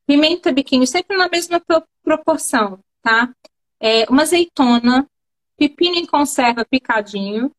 pimenta 0.06 0.50
biquinho, 0.50 0.86
sempre 0.86 1.16
na 1.18 1.28
mesma 1.28 1.62
proporção, 2.02 2.78
tá? 3.02 3.30
É, 3.78 4.06
uma 4.08 4.22
azeitona, 4.22 5.06
pepino 5.58 5.96
em 5.96 6.06
conserva 6.06 6.64
picadinho, 6.64 7.52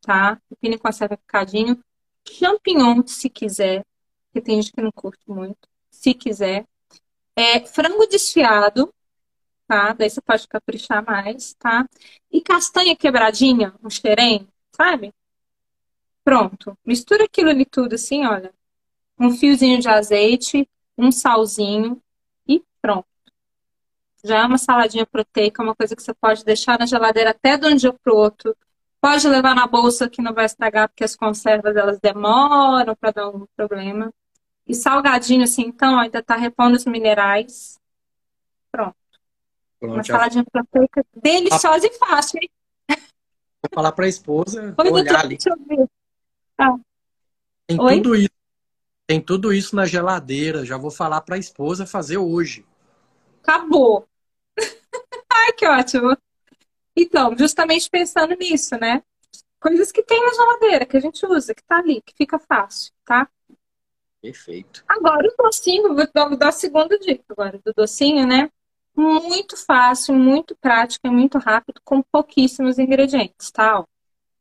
tá? 0.00 0.40
Pepino 0.48 0.76
em 0.76 0.78
conserva 0.78 1.16
picadinho, 1.16 1.82
champignon, 2.26 3.04
se 3.06 3.28
quiser, 3.28 3.84
porque 4.26 4.40
tem 4.40 4.62
gente 4.62 4.72
que 4.72 4.80
não 4.80 4.92
curte 4.92 5.28
muito, 5.28 5.68
se 5.90 6.14
quiser. 6.14 6.64
É, 7.34 7.66
frango 7.66 8.06
desfiado, 8.06 8.94
tá? 9.66 9.92
Daí 9.92 10.08
você 10.08 10.20
pode 10.20 10.46
caprichar 10.46 11.04
mais, 11.04 11.54
tá? 11.54 11.86
E 12.30 12.40
castanha 12.40 12.96
quebradinha, 12.96 13.74
um 13.82 13.90
xerém, 13.90 14.46
sabe? 14.70 15.12
Pronto. 16.22 16.78
Mistura 16.86 17.24
aquilo 17.24 17.50
ali 17.50 17.64
tudo 17.64 17.94
assim, 17.94 18.24
olha. 18.24 18.54
Um 19.18 19.32
fiozinho 19.32 19.80
de 19.80 19.88
azeite, 19.88 20.68
um 20.96 21.10
salzinho 21.10 22.00
e 22.46 22.62
pronto. 22.80 23.09
Já 24.24 24.38
é 24.40 24.44
uma 24.44 24.58
saladinha 24.58 25.06
proteica, 25.06 25.62
uma 25.62 25.74
coisa 25.74 25.96
que 25.96 26.02
você 26.02 26.12
pode 26.14 26.44
deixar 26.44 26.78
na 26.78 26.86
geladeira 26.86 27.30
até 27.30 27.56
de 27.56 27.66
um 27.66 27.74
dia 27.74 27.92
para 27.92 28.12
outro. 28.12 28.56
Pode 29.00 29.26
levar 29.26 29.54
na 29.54 29.66
bolsa 29.66 30.10
que 30.10 30.20
não 30.20 30.34
vai 30.34 30.44
estragar, 30.44 30.88
porque 30.88 31.04
as 31.04 31.16
conservas 31.16 31.74
elas 31.74 31.98
demoram 31.98 32.94
para 32.94 33.10
dar 33.12 33.28
um 33.30 33.46
problema. 33.56 34.12
E 34.66 34.74
salgadinho, 34.74 35.42
assim, 35.42 35.62
então, 35.62 35.98
ainda 35.98 36.22
tá 36.22 36.36
repondo 36.36 36.76
os 36.76 36.84
minerais. 36.84 37.78
Pronto. 38.70 38.94
Pronto 39.78 39.94
uma 39.94 40.02
já... 40.02 40.14
saladinha 40.14 40.44
proteica 40.44 41.04
deliciosa 41.16 41.86
ah. 41.86 41.90
e 41.90 41.98
fácil, 41.98 42.40
hein? 42.42 42.50
Vou 43.62 43.70
falar 43.74 43.92
para 43.92 44.04
a 44.04 44.08
esposa. 44.08 44.74
Oi, 44.78 44.90
olhar 44.90 45.04
doutor, 45.04 45.16
ali. 45.16 45.36
deixa 45.38 45.50
eu 45.50 45.66
ver. 45.66 45.88
Ah. 46.58 46.76
Tem 47.66 47.80
Oi? 47.80 47.96
tudo 47.96 48.14
isso. 48.16 48.30
Tem 49.06 49.20
tudo 49.20 49.52
isso 49.52 49.74
na 49.74 49.86
geladeira. 49.86 50.64
Já 50.64 50.76
vou 50.76 50.90
falar 50.90 51.20
para 51.22 51.36
a 51.36 51.38
esposa 51.38 51.86
fazer 51.86 52.18
hoje. 52.18 52.64
Acabou. 53.42 54.06
Ai, 55.30 55.52
que 55.52 55.66
ótimo. 55.66 56.16
Então, 56.96 57.36
justamente 57.38 57.88
pensando 57.88 58.34
nisso, 58.34 58.76
né? 58.78 59.02
Coisas 59.60 59.92
que 59.92 60.02
tem 60.02 60.20
na 60.20 60.32
geladeira, 60.32 60.86
que 60.86 60.96
a 60.96 61.00
gente 61.00 61.24
usa, 61.24 61.54
que 61.54 61.62
tá 61.62 61.78
ali, 61.78 62.02
que 62.02 62.14
fica 62.16 62.38
fácil, 62.38 62.92
tá? 63.04 63.28
Perfeito. 64.20 64.84
Agora 64.88 65.26
o 65.28 65.42
docinho, 65.42 65.94
vou 65.94 66.08
dar, 66.12 66.28
vou 66.28 66.36
dar 66.36 66.48
a 66.48 66.52
segunda 66.52 66.98
dica 66.98 67.24
agora 67.30 67.58
do 67.64 67.72
docinho, 67.74 68.26
né? 68.26 68.50
Muito 68.94 69.56
fácil, 69.56 70.14
muito 70.14 70.56
prático 70.56 71.06
e 71.06 71.10
muito 71.10 71.38
rápido, 71.38 71.80
com 71.84 72.02
pouquíssimos 72.02 72.78
ingredientes, 72.78 73.50
tá? 73.50 73.84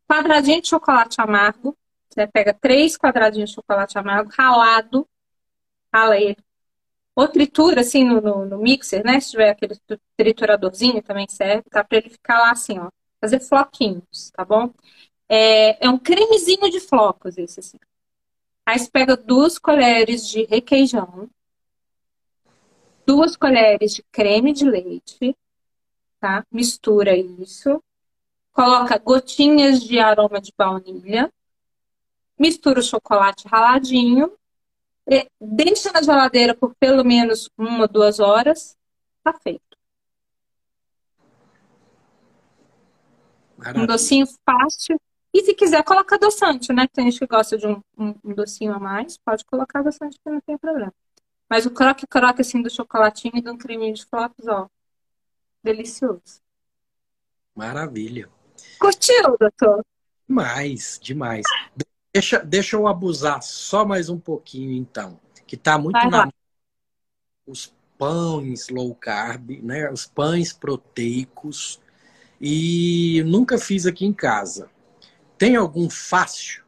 Quadradinho 0.07 0.61
de 0.61 0.67
chocolate 0.67 1.21
amargo. 1.21 1.77
Você 2.09 2.25
pega 2.27 2.53
três 2.53 2.97
quadradinhos 2.97 3.51
de 3.51 3.55
chocolate 3.55 3.97
amargo, 3.97 4.31
ralado, 4.35 5.07
rala 5.93 6.17
ele 6.17 6.37
ou 7.19 7.27
tritura 7.27 7.81
assim 7.81 8.05
no, 8.05 8.21
no, 8.21 8.45
no, 8.45 8.57
mixer, 8.57 9.03
né? 9.03 9.19
Se 9.19 9.31
tiver 9.31 9.49
aquele 9.49 9.75
trituradorzinho 10.15 11.03
também 11.03 11.27
serve, 11.27 11.63
tá? 11.69 11.83
Pra 11.83 11.97
ele 11.97 12.09
ficar 12.09 12.39
lá 12.39 12.51
assim, 12.51 12.79
ó. 12.79 12.89
Fazer 13.19 13.41
floquinhos, 13.41 14.31
tá 14.31 14.45
bom? 14.45 14.73
É, 15.27 15.85
é 15.85 15.89
um 15.89 15.99
cremezinho 15.99 16.69
de 16.71 16.79
flocos 16.79 17.37
esse 17.37 17.59
assim. 17.59 17.77
Aí 18.65 18.79
você 18.79 18.89
pega 18.89 19.17
duas 19.17 19.59
colheres 19.59 20.29
de 20.29 20.45
requeijão, 20.45 21.29
duas 23.05 23.35
colheres 23.35 23.95
de 23.95 24.03
creme 24.11 24.53
de 24.53 24.63
leite, 24.63 25.35
tá? 26.21 26.45
Mistura 26.49 27.17
isso. 27.17 27.83
Coloca 28.53 28.97
gotinhas 28.97 29.83
de 29.83 29.99
aroma 29.99 30.39
de 30.39 30.53
baunilha. 30.57 31.29
Mistura 32.37 32.79
o 32.79 32.83
chocolate 32.83 33.45
raladinho 33.45 34.38
deixa 35.39 35.91
na 35.91 36.01
geladeira 36.01 36.53
por 36.55 36.75
pelo 36.75 37.03
menos 37.03 37.49
uma, 37.57 37.87
duas 37.87 38.19
horas, 38.19 38.77
tá 39.23 39.33
feito. 39.33 39.77
Maravilha. 43.57 43.83
Um 43.83 43.87
docinho 43.87 44.25
fácil. 44.45 44.99
E 45.33 45.43
se 45.43 45.53
quiser, 45.53 45.83
coloca 45.83 46.15
adoçante, 46.15 46.73
né? 46.73 46.87
Tem 46.91 47.05
gente 47.05 47.19
que 47.19 47.27
gosta 47.27 47.57
de 47.57 47.67
um, 47.67 47.81
um, 47.97 48.15
um 48.23 48.33
docinho 48.33 48.73
a 48.73 48.79
mais, 48.79 49.17
pode 49.17 49.45
colocar 49.45 49.79
adoçante 49.79 50.17
que 50.23 50.29
não 50.29 50.41
tem 50.41 50.57
problema. 50.57 50.93
Mas 51.49 51.65
o 51.65 51.71
croque-croque, 51.71 52.41
assim, 52.41 52.61
do 52.61 52.69
chocolatinho 52.69 53.33
e 53.35 53.49
um 53.49 53.57
creminho 53.57 53.93
de 53.93 54.05
flocos, 54.05 54.47
ó. 54.47 54.67
Delicioso. 55.63 56.41
Maravilha. 57.55 58.29
Curtiu, 58.79 59.37
doutor? 59.39 59.83
Demais, 60.27 60.99
demais. 61.01 61.45
Deixa, 62.13 62.39
deixa 62.39 62.75
eu 62.75 62.87
abusar 62.87 63.41
só 63.43 63.85
mais 63.85 64.09
um 64.09 64.19
pouquinho, 64.19 64.71
então. 64.73 65.19
Que 65.45 65.55
está 65.55 65.77
muito 65.77 65.93
Vai 65.93 66.09
na. 66.09 66.17
Lá. 66.25 66.33
Os 67.45 67.73
pães 67.97 68.69
low 68.69 68.95
carb, 68.95 69.61
né? 69.61 69.91
Os 69.91 70.05
pães 70.05 70.51
proteicos. 70.51 71.79
E 72.41 73.23
nunca 73.25 73.57
fiz 73.57 73.85
aqui 73.85 74.05
em 74.05 74.13
casa. 74.13 74.69
Tem 75.37 75.55
algum 75.55 75.89
fácil 75.89 76.63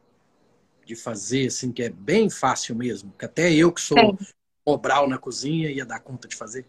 de 0.84 0.94
fazer, 0.94 1.46
assim, 1.46 1.72
que 1.72 1.82
é 1.82 1.88
bem 1.88 2.28
fácil 2.28 2.76
mesmo? 2.76 3.12
Que 3.18 3.24
até 3.24 3.52
eu 3.52 3.72
que 3.72 3.80
sou 3.80 4.16
obral 4.64 5.08
na 5.08 5.18
cozinha 5.18 5.70
ia 5.70 5.84
dar 5.84 6.00
conta 6.00 6.28
de 6.28 6.36
fazer? 6.36 6.66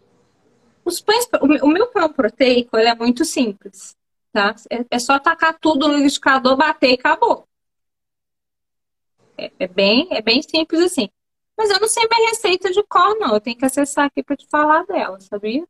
Os 0.84 1.00
pães, 1.00 1.26
o 1.62 1.68
meu 1.68 1.86
pão 1.88 2.12
proteico 2.12 2.76
ele 2.76 2.88
é 2.88 2.94
muito 2.94 3.24
simples, 3.24 3.96
tá? 4.32 4.54
É, 4.70 4.84
é 4.90 4.98
só 4.98 5.18
tacar 5.18 5.58
tudo 5.58 5.88
no 5.88 5.94
liquidificador, 5.94 6.56
bater 6.56 6.90
e 6.90 6.94
acabou. 6.94 7.46
É, 9.36 9.50
é, 9.58 9.68
bem, 9.68 10.08
é 10.10 10.22
bem 10.22 10.42
simples 10.42 10.80
assim. 10.80 11.08
Mas 11.56 11.70
eu 11.70 11.80
não 11.80 11.88
sei 11.88 12.06
minha 12.08 12.30
receita 12.30 12.70
de 12.70 12.82
cor, 12.84 13.16
não. 13.18 13.34
Eu 13.34 13.40
tenho 13.40 13.56
que 13.56 13.64
acessar 13.64 14.06
aqui 14.06 14.22
para 14.22 14.36
te 14.36 14.46
falar 14.48 14.84
dela, 14.86 15.20
sabia? 15.20 15.66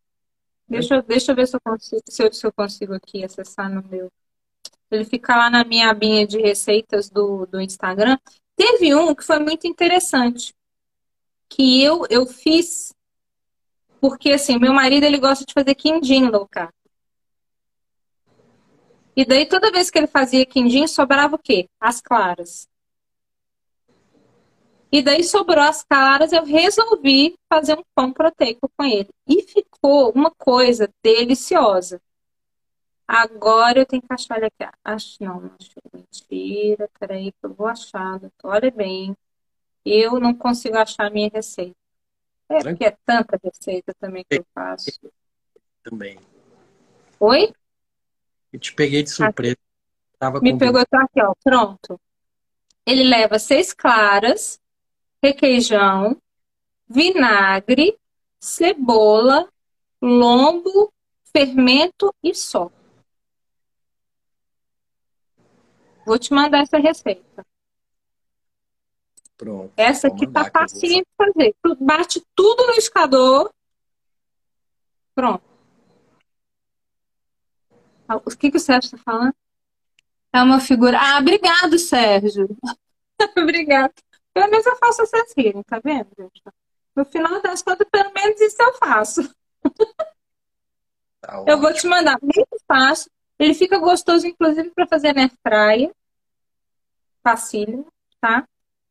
Deixa, 0.69 1.03
deixa 1.03 1.33
eu 1.33 1.37
ver 1.37 1.47
se 1.47 1.57
eu, 1.57 1.61
consigo, 1.61 2.03
se, 2.09 2.23
eu, 2.23 2.33
se 2.33 2.47
eu 2.47 2.53
consigo 2.53 2.95
aqui 2.95 3.25
acessar 3.25 3.71
no 3.71 3.87
meu. 3.89 4.11
Ele 4.91 5.05
fica 5.05 5.37
lá 5.37 5.51
na 5.51 5.65
minha 5.65 5.91
abinha 5.91 6.27
de 6.27 6.39
receitas 6.39 7.11
do, 7.11 7.47
do 7.47 7.61
Instagram. 7.61 8.19
Teve 8.57 8.95
um 8.95 9.15
que 9.15 9.25
foi 9.25 9.39
muito 9.39 9.67
interessante. 9.67 10.55
Que 11.49 11.83
eu, 11.83 12.07
eu 12.09 12.27
fiz 12.27 12.95
porque, 14.05 14.33
assim, 14.33 14.59
meu 14.59 14.75
marido 14.75 15.05
ele 15.05 15.17
gosta 15.17 15.47
de 15.47 15.55
fazer 15.55 15.75
quindim 15.75 16.27
low 16.27 16.47
carb. 16.47 16.71
E 19.17 19.25
daí, 19.25 19.47
toda 19.47 19.73
vez 19.73 19.89
que 19.89 19.97
ele 19.97 20.07
fazia 20.07 20.45
quindim, 20.45 20.87
sobrava 20.87 21.37
o 21.37 21.39
quê? 21.39 21.71
As 21.81 22.03
claras. 22.03 22.69
E 24.95 25.03
daí 25.03 25.25
sobrou 25.25 25.65
as 25.65 25.83
caras, 25.83 26.33
eu 26.33 26.45
resolvi 26.45 27.37
fazer 27.53 27.77
um 27.77 27.83
pão 27.97 28.13
proteico 28.13 28.71
com 28.77 28.85
ele. 28.85 29.09
E 29.27 29.43
ficou 29.43 30.13
uma 30.13 30.31
coisa 30.31 30.89
deliciosa. 31.03 32.01
Agora 33.05 33.81
eu 33.81 33.87
tenho 33.87 34.01
que 34.01 34.15
achar 34.15 34.37
ele 34.37 34.47
aqui. 34.47 34.73
Acho, 34.85 35.17
não, 35.21 35.41
não 35.41 35.51
achei. 35.59 35.83
Mentira, 35.93 36.89
peraí 36.97 37.33
que 37.33 37.39
eu 37.43 37.53
vou 37.53 37.67
achar. 37.67 38.21
Olha 38.45 38.71
bem. 38.71 39.17
Eu 39.85 40.21
não 40.21 40.33
consigo 40.33 40.77
achar 40.77 41.09
a 41.09 41.11
minha 41.11 41.29
receita. 41.29 41.75
É 42.49 42.61
porque 42.61 42.85
é 42.85 42.97
tanta 43.05 43.37
receita 43.43 43.93
também 43.99 44.25
que 44.31 44.39
eu 44.39 44.47
faço. 44.55 44.93
Também. 45.83 46.21
Oi? 47.19 47.53
Eu 48.53 48.61
te 48.61 48.73
peguei 48.73 49.03
de 49.03 49.11
surpresa. 49.11 49.59
Tava 50.21 50.41
Me 50.41 50.57
pegou, 50.57 50.87
tá 50.87 51.03
aqui, 51.03 51.21
ó. 51.21 51.35
Pronto. 51.43 52.01
Ele 52.87 53.03
leva 53.03 53.41
seis 53.41 53.73
claras, 53.73 54.61
requeijão, 55.25 56.21
vinagre, 56.87 57.99
cebola, 58.39 59.49
lombo, 60.03 60.93
fermento 61.33 62.15
e 62.23 62.35
só. 62.35 62.71
Vou 66.05 66.19
te 66.19 66.35
mandar 66.35 66.61
essa 66.61 66.77
receita. 66.77 67.47
Pronto. 69.39 69.73
Essa 69.79 70.09
aqui 70.09 70.27
tá 70.27 70.45
facinho 70.45 71.03
de 71.03 71.09
fazer. 71.17 71.55
Tu 71.63 71.75
bate 71.81 72.23
tudo 72.35 72.67
no 72.67 72.75
escador. 72.75 73.51
Pronto. 75.15 75.43
Ah, 78.07 78.17
o 78.17 78.21
que, 78.21 78.51
que 78.51 78.59
o 78.59 78.61
Sérgio 78.61 78.95
está 78.95 78.99
falando? 78.99 79.35
É 80.31 80.43
uma 80.43 80.61
figura. 80.61 80.99
Ah, 81.01 81.19
obrigado, 81.19 81.79
Sérgio. 81.79 82.47
obrigado. 83.39 83.95
Pelo 84.35 84.51
menos 84.51 84.67
eu 84.67 84.77
faço 84.77 85.07
vocês 85.07 85.33
rirem, 85.37 85.63
tá 85.63 85.81
vendo, 85.83 86.09
gente? 86.19 86.43
No 86.95 87.05
final 87.05 87.41
das 87.41 87.63
contas, 87.63 87.87
pelo 87.91 88.13
menos 88.13 88.41
isso 88.41 88.61
eu 88.61 88.75
faço. 88.75 89.23
Tá 91.21 91.43
eu 91.47 91.59
vou 91.59 91.73
te 91.73 91.87
mandar 91.87 92.19
muito 92.21 92.57
fácil. 92.67 93.11
Ele 93.39 93.55
fica 93.55 93.79
gostoso, 93.79 94.27
inclusive, 94.27 94.71
para 94.71 94.87
fazer 94.87 95.15
na 95.15 95.31
praia. 95.43 95.91
Facílimo, 97.23 97.87
tá? 98.21 98.47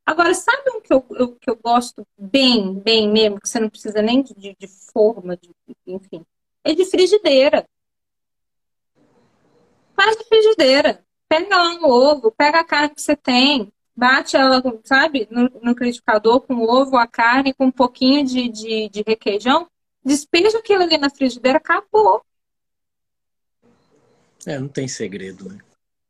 Agora, 0.06 0.34
sabe 0.34 0.70
um 0.72 0.82
que 0.82 0.94
eu, 0.94 1.06
eu, 1.12 1.36
que 1.36 1.50
eu 1.50 1.56
gosto 1.56 2.06
bem, 2.18 2.74
bem 2.80 3.10
mesmo, 3.10 3.40
que 3.40 3.48
você 3.48 3.60
não 3.60 3.70
precisa 3.70 4.02
nem 4.02 4.22
de, 4.22 4.56
de 4.58 4.68
forma, 4.68 5.38
de, 5.38 5.50
enfim, 5.88 6.26
é 6.64 6.74
de 6.74 6.86
frigideira. 6.86 7.66
Faz 9.96 10.18
de 10.18 10.26
frigideira. 10.26 11.06
Pega 11.30 11.56
lá 11.56 11.70
um 11.76 11.86
ovo, 11.86 12.32
pega 12.32 12.60
a 12.60 12.66
carne 12.66 12.94
que 12.94 13.02
você 13.02 13.16
tem, 13.16 13.72
bate 13.96 14.36
ela, 14.36 14.62
sabe, 14.84 15.28
no, 15.30 15.44
no 15.62 15.70
liquidificador 15.70 16.42
com 16.42 16.62
ovo, 16.62 16.98
a 16.98 17.08
carne, 17.08 17.54
com 17.54 17.66
um 17.66 17.72
pouquinho 17.72 18.26
de, 18.26 18.50
de, 18.50 18.90
de 18.90 19.04
requeijão, 19.06 19.68
despeja 20.04 20.58
aquilo 20.58 20.84
ali 20.84 20.98
na 20.98 21.10
frigideira, 21.10 21.58
acabou. 21.58 22.24
É, 24.46 24.60
não 24.60 24.68
tem 24.68 24.88
segredo, 24.88 25.50
né? 25.50 25.60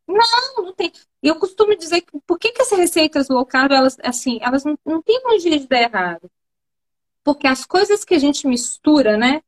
Não, 0.08 0.66
não 0.66 0.74
tem. 0.74 0.92
Eu 1.22 1.36
costumo 1.36 1.76
dizer 1.76 2.02
que 2.02 2.20
por 2.26 2.38
que, 2.38 2.52
que 2.52 2.62
essas 2.62 2.78
receitas 2.78 3.30
low 3.30 3.46
carb, 3.46 3.72
elas, 3.72 3.98
assim, 4.04 4.40
elas 4.42 4.64
não, 4.64 4.78
não 4.86 5.02
têm 5.02 5.22
um 5.26 5.40
jeito 5.40 5.62
de 5.62 5.68
dar 5.68 5.82
errado. 5.82 6.30
Porque 7.24 7.48
as 7.48 7.66
coisas 7.66 8.04
que 8.04 8.14
a 8.14 8.20
gente 8.20 8.46
mistura, 8.46 9.16
né, 9.16 9.42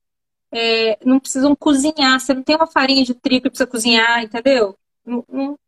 é, 0.52 0.98
não 1.06 1.20
precisam 1.20 1.56
cozinhar. 1.56 2.20
Você 2.20 2.34
não 2.34 2.44
tem 2.44 2.56
uma 2.56 2.68
farinha 2.68 3.04
de 3.04 3.14
trigo 3.14 3.44
que 3.44 3.50
precisa 3.50 3.68
cozinhar, 3.68 4.24
entendeu? 4.24 4.78
Não, 5.06 5.26
não, 5.28 5.60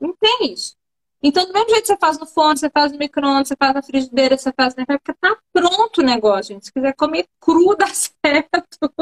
não 0.00 0.14
tem 0.14 0.52
isso. 0.52 0.77
Então, 1.22 1.46
do 1.46 1.52
mesmo 1.52 1.70
jeito 1.70 1.82
que 1.82 1.88
você 1.88 1.96
faz 1.96 2.18
no 2.18 2.26
forno, 2.26 2.56
você 2.56 2.70
faz 2.70 2.92
no 2.92 2.98
micro-ondas, 2.98 3.48
você 3.48 3.56
faz 3.56 3.74
na 3.74 3.82
frigideira, 3.82 4.38
você 4.38 4.52
faz 4.52 4.74
na 4.76 4.86
porque 4.86 5.14
tá 5.14 5.36
pronto 5.52 6.00
o 6.00 6.04
negócio, 6.04 6.54
gente. 6.54 6.66
Se 6.66 6.72
quiser 6.72 6.94
comer 6.94 7.26
cru, 7.40 7.74
dá 7.76 7.88
certo. 7.88 8.92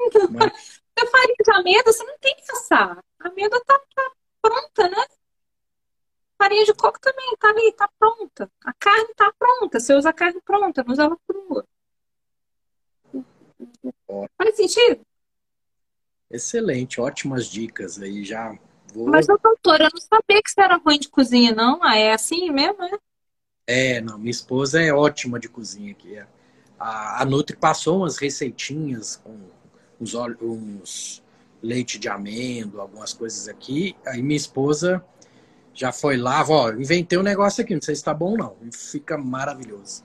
Então, 0.00 0.28
Mas... 0.30 0.80
a 1.00 1.06
farinha 1.06 1.36
de 1.44 1.50
amêndoa, 1.52 1.92
você 1.92 2.04
não 2.04 2.18
tem 2.18 2.34
que 2.36 2.52
assar. 2.52 2.98
A 3.20 3.28
amêndoa 3.28 3.60
tá, 3.66 3.78
tá 3.94 4.10
pronta, 4.40 4.88
né? 4.88 5.04
farinha 6.38 6.64
de 6.64 6.72
coco 6.72 7.00
também 7.00 7.36
tá 7.38 7.48
ali, 7.48 7.72
tá 7.72 7.90
pronta. 7.98 8.50
A 8.64 8.72
carne 8.74 9.12
tá 9.14 9.32
pronta. 9.36 9.80
Você 9.80 9.92
usa 9.94 10.10
a 10.10 10.12
carne 10.12 10.40
pronta, 10.40 10.84
não 10.84 10.92
usa 10.92 11.02
ela 11.02 11.18
crua. 11.26 11.66
Faz 14.38 14.56
sentido? 14.56 15.04
Excelente, 16.30 17.00
ótimas 17.00 17.46
dicas 17.46 18.00
aí 18.00 18.24
já. 18.24 18.56
Vou... 18.94 19.08
Mas, 19.08 19.26
doutora, 19.26 19.84
eu 19.84 19.90
não 19.92 20.00
sabia 20.00 20.42
que 20.42 20.50
você 20.50 20.60
era 20.60 20.76
ruim 20.76 20.98
de 20.98 21.08
cozinha, 21.08 21.54
não. 21.54 21.82
Ah, 21.82 21.96
é 21.96 22.12
assim 22.12 22.50
mesmo, 22.50 22.82
é? 22.82 22.98
É, 23.66 24.00
não, 24.00 24.18
minha 24.18 24.30
esposa 24.30 24.80
é 24.80 24.92
ótima 24.92 25.38
de 25.38 25.48
cozinha 25.48 25.92
aqui. 25.92 26.18
A, 26.78 27.22
a 27.22 27.24
Nutri 27.24 27.56
passou 27.56 27.98
umas 27.98 28.16
receitinhas 28.16 29.16
com 29.16 29.38
uns, 30.00 30.14
uns 30.40 31.22
leite 31.62 31.98
de 31.98 32.08
amêndoa, 32.08 32.82
algumas 32.82 33.12
coisas 33.12 33.48
aqui. 33.48 33.94
Aí 34.06 34.22
minha 34.22 34.36
esposa 34.36 35.04
já 35.74 35.92
foi 35.92 36.16
lá, 36.16 36.44
ó, 36.48 36.72
inventei 36.72 37.18
um 37.18 37.22
negócio 37.22 37.62
aqui, 37.62 37.74
não 37.74 37.82
sei 37.82 37.94
se 37.94 38.02
tá 38.02 38.14
bom 38.14 38.30
ou 38.30 38.38
não. 38.38 38.56
Fica 38.72 39.18
maravilhoso. 39.18 40.02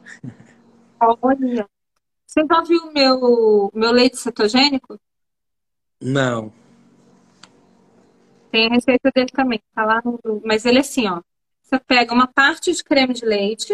Olha. 0.99 1.67
Você 2.25 2.45
já 2.49 2.63
viu 2.63 2.81
o 2.81 2.93
meu, 2.93 3.71
meu 3.73 3.91
leite 3.91 4.17
cetogênico? 4.17 4.99
Não. 6.01 6.51
Tem 8.53 8.67
a 8.67 8.69
receita 8.75 9.09
dele 9.09 9.31
também, 9.33 9.59
tá 9.73 9.83
lá 9.83 9.99
no. 10.05 10.19
Mas 10.45 10.63
ele 10.63 10.77
é 10.77 10.81
assim, 10.81 11.07
ó. 11.07 11.23
Você 11.63 11.79
pega 11.79 12.13
uma 12.13 12.27
parte 12.27 12.71
de 12.71 12.83
creme 12.83 13.11
de 13.11 13.25
leite, 13.25 13.73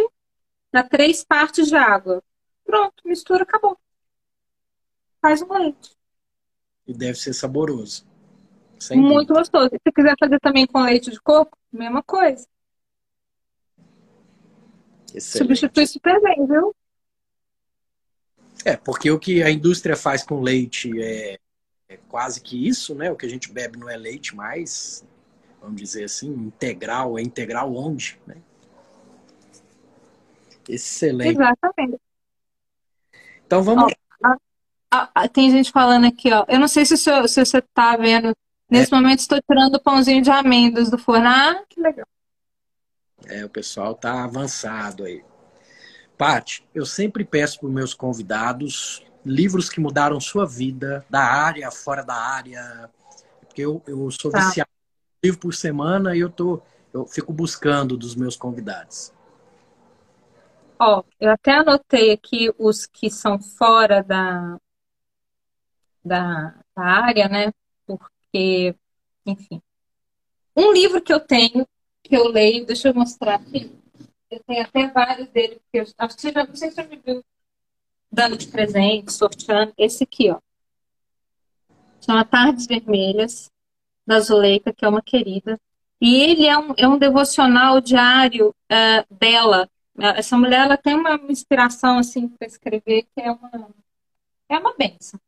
dá 0.71 0.82
três 0.82 1.21
partes 1.21 1.67
de 1.67 1.75
água. 1.75 2.23
Pronto, 2.63 2.95
mistura, 3.03 3.43
acabou. 3.43 3.77
Faz 5.21 5.41
um 5.41 5.51
leite. 5.51 5.91
E 6.88 6.93
deve 6.93 7.15
ser 7.19 7.34
saboroso. 7.34 8.07
Sem 8.80 9.01
Muito 9.01 9.27
dúvida. 9.27 9.34
gostoso. 9.34 9.69
Se 9.69 9.80
você 9.84 9.91
quiser 9.91 10.15
fazer 10.17 10.39
também 10.39 10.65
com 10.65 10.82
leite 10.82 11.11
de 11.11 11.19
coco, 11.19 11.57
mesma 11.69 12.01
coisa. 12.01 12.47
Excelente. 15.13 15.57
Substitui 15.59 15.88
super 15.88 16.21
bem, 16.21 16.47
viu? 16.47 16.73
É, 18.63 18.77
porque 18.77 19.11
o 19.11 19.19
que 19.19 19.43
a 19.43 19.51
indústria 19.51 19.97
faz 19.97 20.23
com 20.23 20.39
leite 20.39 20.89
é, 21.01 21.38
é, 21.90 21.98
quase 22.08 22.42
que 22.42 22.68
isso, 22.68 22.96
né? 22.96 23.12
O 23.12 23.16
que 23.16 23.26
a 23.26 23.30
gente 23.30 23.52
bebe 23.52 23.78
não 23.78 23.90
é 23.90 23.98
leite 23.98 24.36
mais, 24.36 25.04
vamos 25.62 25.82
dizer 25.82 26.06
assim, 26.06 26.30
integral. 26.32 27.18
É 27.18 27.22
integral 27.22 27.76
onde, 27.76 28.20
né? 28.26 28.38
Excelente. 30.68 31.32
Exatamente. 31.32 32.00
Então 33.46 33.64
vamos. 33.64 33.92
Ó, 34.24 34.36
a, 34.92 35.10
a, 35.16 35.28
tem 35.28 35.50
gente 35.50 35.72
falando 35.72 36.06
aqui, 36.06 36.32
ó. 36.32 36.46
Eu 36.48 36.60
não 36.60 36.68
sei 36.68 36.86
se, 36.86 36.96
se 36.96 37.12
você 37.22 37.58
está 37.58 37.98
vendo 37.98 38.34
Nesse 38.70 38.94
é. 38.94 38.96
momento 38.96 39.20
estou 39.20 39.42
tirando 39.42 39.76
o 39.76 39.82
pãozinho 39.82 40.22
de 40.22 40.30
amêndoas 40.30 40.92
do 40.92 40.98
forno. 40.98 41.28
Ah, 41.28 41.64
que 41.68 41.82
legal. 41.82 42.06
É, 43.26 43.44
o 43.44 43.50
pessoal 43.50 43.96
tá 43.96 44.24
avançado 44.24 45.04
aí. 45.04 45.24
Pati, 46.18 46.64
eu 46.74 46.86
sempre 46.86 47.26
peço 47.26 47.60
para 47.60 47.68
os 47.68 47.74
meus 47.74 47.94
convidados 47.94 49.04
livros 49.26 49.70
que 49.70 49.80
mudaram 49.80 50.20
sua 50.20 50.45
vida, 50.45 51.05
da 51.09 51.22
área, 51.22 51.72
fora 51.72 52.03
da 52.03 52.15
área. 52.15 52.89
Porque 53.39 53.61
eu, 53.61 53.82
eu 53.88 54.09
sou 54.11 54.32
tá. 54.32 54.39
viciado 54.39 54.70
em 55.24 55.28
livro 55.28 55.39
por 55.39 55.53
semana 55.53 56.15
e 56.15 56.20
eu, 56.20 56.30
tô, 56.30 56.61
eu 56.93 57.05
fico 57.05 57.34
buscando 57.34 57.97
dos 57.97 58.15
meus 58.15 58.36
convidados. 58.36 59.13
Ó, 60.80 61.03
eu 61.20 61.32
até 61.32 61.53
anotei 61.53 62.11
aqui 62.11 62.53
os 62.57 62.86
que 62.86 63.09
são 63.09 63.39
fora 63.39 64.01
da, 64.01 64.57
da, 66.03 66.55
da 66.76 66.84
área, 66.84 67.28
né? 67.28 67.51
porque, 68.30 68.76
enfim. 69.26 69.61
Um 70.55 70.72
livro 70.72 71.01
que 71.01 71.11
eu 71.11 71.20
tenho, 71.20 71.67
que 72.03 72.15
eu 72.15 72.28
leio, 72.28 72.65
deixa 72.65 72.89
eu 72.89 72.93
mostrar 72.93 73.36
aqui. 73.36 73.76
Eu 74.30 74.41
tenho 74.43 74.61
até 74.61 74.88
vários 74.88 75.30
dele, 75.30 75.59
porque 75.59 75.80
eu 75.80 75.93
acho 75.97 76.15
que 76.15 76.22
você 76.22 76.32
já, 76.32 76.45
não 76.45 76.55
sei 76.55 76.70
se 76.70 76.76
você 76.76 76.84
me 76.84 76.97
viu 76.97 77.24
dando 78.12 78.38
de 78.38 78.47
presente, 78.47 79.14
sorteando. 79.14 79.74
Esse 79.78 80.03
aqui, 80.03 80.30
ó. 80.32 80.39
Chama 82.01 82.26
Tardes 82.26 82.66
Vermelhas, 82.66 83.51
da 84.05 84.20
Zuleika, 84.20 84.74
que 84.74 84.86
é 84.86 84.89
uma 84.89 85.01
querida. 85.01 85.60
E 86.01 86.16
ele 86.16 86.45
é 86.45 86.57
um, 86.57 86.74
é 86.78 86.88
um 86.88 86.97
devocional 86.97 87.82
diário 87.82 88.49
uh, 88.49 89.16
dela. 89.16 89.70
Essa 89.97 90.38
mulher 90.38 90.62
ela 90.62 90.78
tem 90.78 90.95
uma 90.95 91.16
inspiração 91.30 91.97
assim 91.97 92.28
para 92.30 92.47
escrever 92.47 93.03
que 93.03 93.22
é 93.22 93.32
uma 93.32 93.70
é 94.49 94.57
uma 94.57 94.74
benção. 94.76 95.20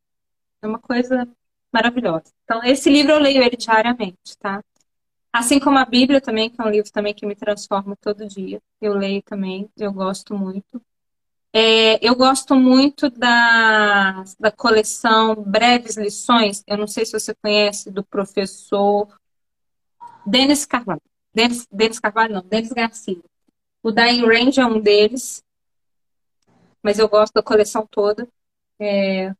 É 0.60 0.66
uma 0.66 0.78
coisa 0.78 1.28
maravilhosa. 1.72 2.32
Então, 2.44 2.62
esse 2.64 2.90
livro 2.90 3.12
eu 3.12 3.18
leio 3.18 3.42
ele 3.42 3.56
diariamente, 3.56 4.36
tá? 4.38 4.62
Assim 5.32 5.58
como 5.58 5.78
a 5.78 5.84
Bíblia 5.84 6.20
também, 6.20 6.50
que 6.50 6.60
é 6.60 6.64
um 6.64 6.68
livro 6.70 6.90
também 6.92 7.14
que 7.14 7.24
me 7.24 7.34
transforma 7.34 7.96
todo 7.96 8.28
dia. 8.28 8.60
Eu 8.80 8.94
leio 8.94 9.22
também, 9.22 9.70
eu 9.78 9.92
gosto 9.92 10.34
muito. 10.36 10.82
É, 11.54 11.98
eu 12.06 12.16
gosto 12.16 12.54
muito 12.54 13.10
da, 13.10 14.24
da 14.40 14.50
coleção 14.50 15.34
Breves 15.34 15.96
Lições. 15.96 16.62
Eu 16.66 16.78
não 16.78 16.86
sei 16.86 17.04
se 17.04 17.12
você 17.12 17.34
conhece, 17.34 17.90
do 17.90 18.02
professor 18.02 19.08
Denis 20.26 20.64
Carvalho. 20.64 21.02
Denis, 21.34 21.66
Denis 21.70 22.00
Carvalho, 22.00 22.34
não, 22.34 22.42
Denis 22.42 22.72
Garcia. 22.72 23.22
O 23.82 23.90
Dying 23.90 24.24
Range 24.24 24.60
é 24.60 24.66
um 24.66 24.80
deles, 24.80 25.42
mas 26.82 26.98
eu 26.98 27.08
gosto 27.08 27.34
da 27.34 27.42
coleção 27.42 27.86
toda. 27.90 28.26
É, 28.78 29.34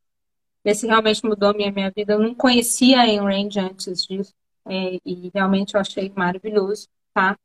esse 0.65 0.87
realmente 0.87 1.25
mudou 1.25 1.51
a 1.51 1.55
minha, 1.55 1.73
minha 1.73 1.91
vida. 1.91 2.15
Eu 2.15 2.19
não 2.19 2.35
conhecia 2.35 2.99
a 2.99 3.03
Ayn 3.03 3.21
Rand 3.21 3.57
antes 3.59 4.07
disso. 4.07 4.35
É, 4.67 4.99
e 5.05 5.31
realmente 5.35 5.75
eu 5.75 5.81
achei 5.81 6.13
maravilhoso, 6.15 6.89
tá? 7.13 7.37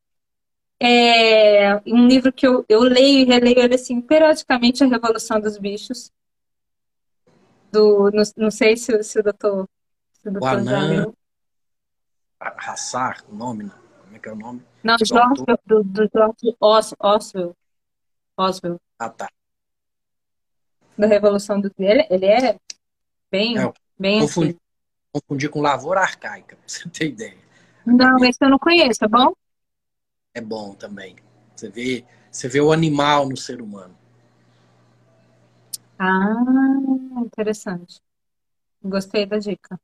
É 0.79 1.75
um 1.87 2.07
livro 2.07 2.31
que 2.31 2.45
eu, 2.45 2.63
eu 2.69 2.81
leio 2.81 3.19
e 3.19 3.23
releio 3.25 3.59
ele 3.59 3.75
assim, 3.75 3.99
periodicamente, 3.99 4.83
A 4.83 4.87
Revolução 4.87 5.39
dos 5.39 5.57
Bichos. 5.57 6.11
Do, 7.71 8.11
não, 8.11 8.23
não 8.37 8.51
sei 8.51 8.77
se, 8.77 9.03
se 9.03 9.19
o 9.19 9.23
doutor, 9.23 9.67
se 10.13 10.29
o 10.29 10.31
doutor 10.31 10.47
o 10.47 10.57
Anan 10.57 11.13
Hassar, 12.39 13.23
o 13.27 13.35
nome, 13.35 13.63
não. 13.63 13.73
como 14.03 14.15
é 14.15 14.19
que 14.19 14.29
é 14.29 14.31
o 14.31 14.35
nome? 14.35 14.61
Não, 14.83 14.95
George, 15.03 15.43
do, 15.65 15.83
do 15.83 16.09
George 16.13 16.55
Os, 16.61 16.93
Oswell. 16.99 17.55
Oswell. 18.37 18.79
Ah, 18.99 19.09
tá. 19.09 19.27
Da 20.97 21.07
Revolução 21.07 21.59
dos 21.59 21.71
Bichos. 21.71 21.91
Ele, 21.91 22.07
ele 22.09 22.25
é 22.25 22.59
Bem, 23.29 23.57
é, 23.57 23.73
bem 23.99 24.21
confundi, 24.21 24.49
assim. 24.49 24.59
confundi 25.11 25.49
com 25.49 25.61
lavoura 25.61 25.99
arcaica, 25.99 26.55
pra 26.55 26.63
você 26.65 26.87
ter 26.89 27.09
ideia. 27.09 27.37
Não, 27.85 28.23
esse 28.23 28.37
eu 28.41 28.49
não 28.49 28.59
conheço, 28.59 29.03
é 29.03 29.07
bom? 29.07 29.33
É 30.37 30.41
bom 30.41 30.75
também. 30.75 31.15
Você 31.55 31.67
vê, 31.67 32.05
você 32.31 32.47
vê 32.47 32.61
o 32.61 32.71
animal 32.71 33.27
no 33.27 33.35
ser 33.35 33.59
humano. 33.59 33.97
Ah, 35.97 36.35
interessante. 37.25 37.99
Gostei 38.83 39.25
da 39.25 39.39
dica. 39.39 39.81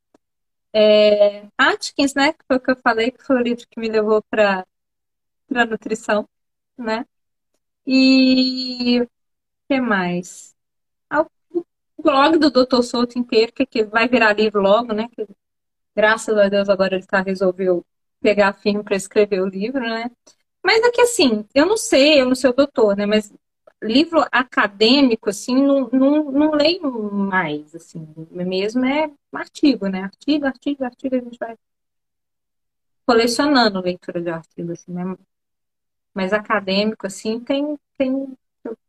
É, 0.71 1.47
Atkins, 1.57 2.13
né? 2.13 2.33
Que 2.33 2.45
foi 2.47 2.57
o 2.57 2.59
que 2.59 2.69
eu 2.69 2.75
falei, 2.75 3.09
que 3.09 3.23
foi 3.23 3.35
o 3.37 3.41
livro 3.41 3.65
que 3.67 3.79
me 3.79 3.89
levou 3.89 4.21
para 4.29 4.63
a 5.55 5.65
nutrição, 5.65 6.29
né? 6.77 7.03
E 7.87 9.01
o 9.01 9.09
que 9.67 9.81
mais? 9.81 10.55
blog 11.97 12.37
do 12.37 12.51
Dr. 12.51 12.83
Souto 12.83 13.17
inteiro, 13.17 13.51
que, 13.53 13.65
que 13.65 13.83
vai 13.85 14.07
virar 14.07 14.33
livro 14.37 14.61
logo, 14.61 14.93
né? 14.93 15.07
Que, 15.15 15.25
graças 15.95 16.37
a 16.37 16.49
Deus 16.49 16.69
agora 16.69 16.95
ele 16.95 17.05
tá, 17.07 17.21
resolveu 17.21 17.83
pegar 18.21 18.53
firme 18.53 18.83
para 18.83 18.95
escrever 18.95 19.41
o 19.41 19.47
livro, 19.47 19.81
né? 19.81 20.11
Mas 20.63 20.81
é 20.83 20.91
que 20.91 21.01
assim, 21.01 21.45
eu 21.53 21.65
não 21.65 21.77
sei, 21.77 22.21
eu 22.21 22.25
não 22.25 22.35
sou 22.35 22.53
doutor, 22.53 22.95
né? 22.95 23.05
Mas 23.05 23.33
livro 23.81 24.25
acadêmico, 24.31 25.29
assim, 25.29 25.55
não, 25.55 25.89
não, 25.91 26.31
não 26.31 26.51
leio 26.51 26.89
mais, 27.11 27.75
assim, 27.75 28.07
mesmo 28.31 28.85
é 28.85 29.11
artigo, 29.33 29.87
né? 29.87 30.03
Artigo, 30.03 30.45
artigo, 30.45 30.83
artigo, 30.85 31.15
a 31.15 31.19
gente 31.19 31.37
vai 31.37 31.57
colecionando 33.05 33.81
leitura 33.81 34.21
de 34.21 34.29
artigo, 34.29 34.71
assim, 34.71 34.91
né? 34.93 35.17
Mas 36.13 36.31
acadêmico, 36.31 37.05
assim, 37.07 37.39
tem, 37.39 37.77
tem, 37.97 38.37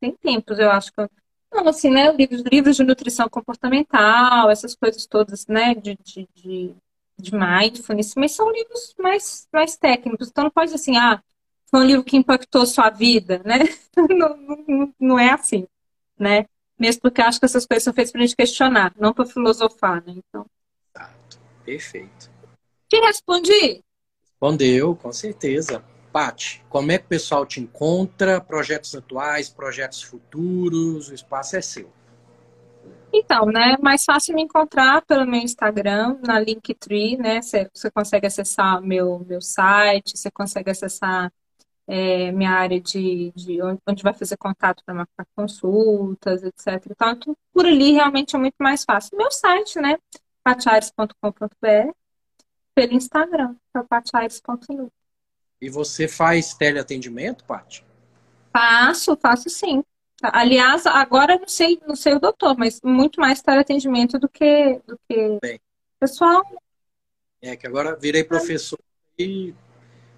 tem 0.00 0.12
tempos, 0.16 0.58
eu 0.58 0.70
acho 0.70 0.92
que 0.92 1.00
eu 1.00 1.10
não, 1.54 1.68
assim, 1.68 1.88
né? 1.90 2.10
Livros, 2.12 2.42
livros 2.42 2.76
de 2.76 2.82
nutrição 2.82 3.28
comportamental, 3.28 4.50
essas 4.50 4.74
coisas 4.74 5.06
todas, 5.06 5.46
né? 5.46 5.74
De, 5.74 5.96
de, 6.02 6.28
de, 6.34 6.74
de 7.16 7.32
mindfulness, 7.32 8.14
mas 8.16 8.32
são 8.32 8.50
livros 8.50 8.94
mais, 8.98 9.48
mais 9.52 9.76
técnicos. 9.76 10.28
Então 10.28 10.44
não 10.44 10.50
pode 10.50 10.74
assim, 10.74 10.96
ah, 10.96 11.22
foi 11.74 11.80
um 11.80 11.86
livro 11.88 12.04
que 12.04 12.16
impactou 12.16 12.64
sua 12.66 12.88
vida, 12.88 13.42
né? 13.44 13.58
Não, 14.08 14.36
não, 14.36 14.94
não 14.98 15.18
é 15.18 15.30
assim, 15.30 15.66
né? 16.18 16.46
Mesmo 16.78 17.02
porque 17.02 17.20
acho 17.20 17.38
que 17.38 17.46
essas 17.46 17.66
coisas 17.66 17.82
são 17.82 17.92
feitas 17.92 18.12
para 18.12 18.20
a 18.20 18.24
gente 18.26 18.36
questionar, 18.36 18.92
não 18.96 19.12
para 19.12 19.24
filosofar, 19.24 20.04
né? 20.04 20.14
Então. 20.16 20.46
Exato. 20.94 21.40
Perfeito. 21.64 22.30
Te 22.88 23.00
respondi? 23.00 23.82
Respondeu, 24.20 24.96
com 24.96 25.12
certeza. 25.12 25.84
Pati, 26.12 26.64
como 26.68 26.92
é 26.92 26.98
que 26.98 27.06
o 27.06 27.08
pessoal 27.08 27.46
te 27.46 27.60
encontra? 27.60 28.40
Projetos 28.40 28.94
atuais, 28.94 29.48
projetos 29.48 30.02
futuros, 30.02 31.08
o 31.08 31.14
espaço 31.14 31.56
é 31.56 31.60
seu. 31.60 31.90
Então, 33.12 33.46
né, 33.46 33.76
mais 33.80 34.04
fácil 34.04 34.34
me 34.34 34.42
encontrar 34.42 35.02
pelo 35.02 35.26
meu 35.26 35.40
Instagram, 35.40 36.18
na 36.24 36.38
Linktree, 36.38 37.16
né, 37.16 37.40
você, 37.42 37.68
você 37.72 37.90
consegue 37.90 38.26
acessar 38.26 38.80
meu, 38.80 39.24
meu 39.26 39.40
site, 39.40 40.16
você 40.16 40.30
consegue 40.30 40.70
acessar 40.70 41.32
é, 41.86 42.32
minha 42.32 42.50
área 42.50 42.80
de, 42.80 43.32
de 43.34 43.58
onde 43.86 44.02
vai 44.02 44.14
fazer 44.14 44.36
contato 44.36 44.82
para 44.84 44.94
marcar 44.94 45.26
consultas, 45.36 46.42
etc. 46.42 46.90
Então, 46.90 47.36
por 47.52 47.66
ali 47.66 47.92
realmente 47.92 48.34
é 48.34 48.38
muito 48.38 48.56
mais 48.58 48.84
fácil. 48.84 49.16
Meu 49.16 49.30
site, 49.30 49.78
né, 49.78 49.98
patiares.com.br, 50.42 51.92
pelo 52.74 52.92
Instagram, 52.92 53.54
que 53.72 53.78
é 53.78 53.82
patiares.nu. 53.82 54.90
E 55.60 55.70
você 55.70 56.08
faz 56.08 56.54
teleatendimento, 56.54 57.44
Paty? 57.44 57.84
Faço, 58.52 59.16
faço 59.16 59.48
sim. 59.48 59.82
Aliás, 60.22 60.86
agora 60.86 61.38
não 61.38 61.48
sei, 61.48 61.80
não 61.86 61.96
sei 61.96 62.14
o 62.14 62.20
doutor, 62.20 62.56
mas 62.56 62.80
muito 62.82 63.20
mais 63.20 63.42
teleatendimento 63.42 64.18
do 64.18 64.28
que, 64.28 64.80
do 64.86 64.98
que 65.08 65.38
Bem, 65.42 65.60
pessoal. 65.98 66.42
É 67.42 67.56
que 67.56 67.66
agora 67.66 67.96
virei 67.96 68.24
professor 68.24 68.78
e 69.18 69.54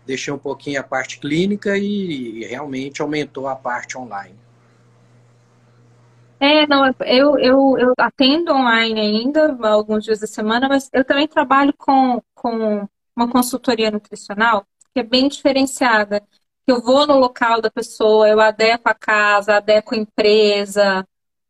deixei 0.06 0.32
um 0.32 0.38
pouquinho 0.38 0.80
a 0.80 0.84
parte 0.84 1.18
clínica 1.18 1.76
e 1.76 2.44
realmente 2.44 3.02
aumentou 3.02 3.48
a 3.48 3.56
parte 3.56 3.98
online. 3.98 4.34
É, 6.38 6.66
não, 6.66 6.86
eu, 7.00 7.38
eu, 7.38 7.78
eu 7.78 7.94
atendo 7.98 8.52
online 8.52 9.00
ainda, 9.00 9.56
alguns 9.62 10.04
dias 10.04 10.20
da 10.20 10.26
semana, 10.26 10.68
mas 10.68 10.88
eu 10.92 11.04
também 11.04 11.26
trabalho 11.26 11.72
com, 11.76 12.22
com 12.34 12.86
uma 13.16 13.28
consultoria 13.28 13.90
nutricional 13.90 14.66
que 14.92 15.00
é 15.00 15.02
bem 15.02 15.28
diferenciada 15.28 16.22
eu 16.66 16.80
vou 16.82 17.06
no 17.06 17.18
local 17.18 17.60
da 17.60 17.70
pessoa, 17.70 18.28
eu 18.28 18.40
adequo 18.40 18.88
a 18.88 18.94
casa, 18.94 19.56
adequo 19.56 19.94
a 19.94 19.98
empresa, 19.98 21.06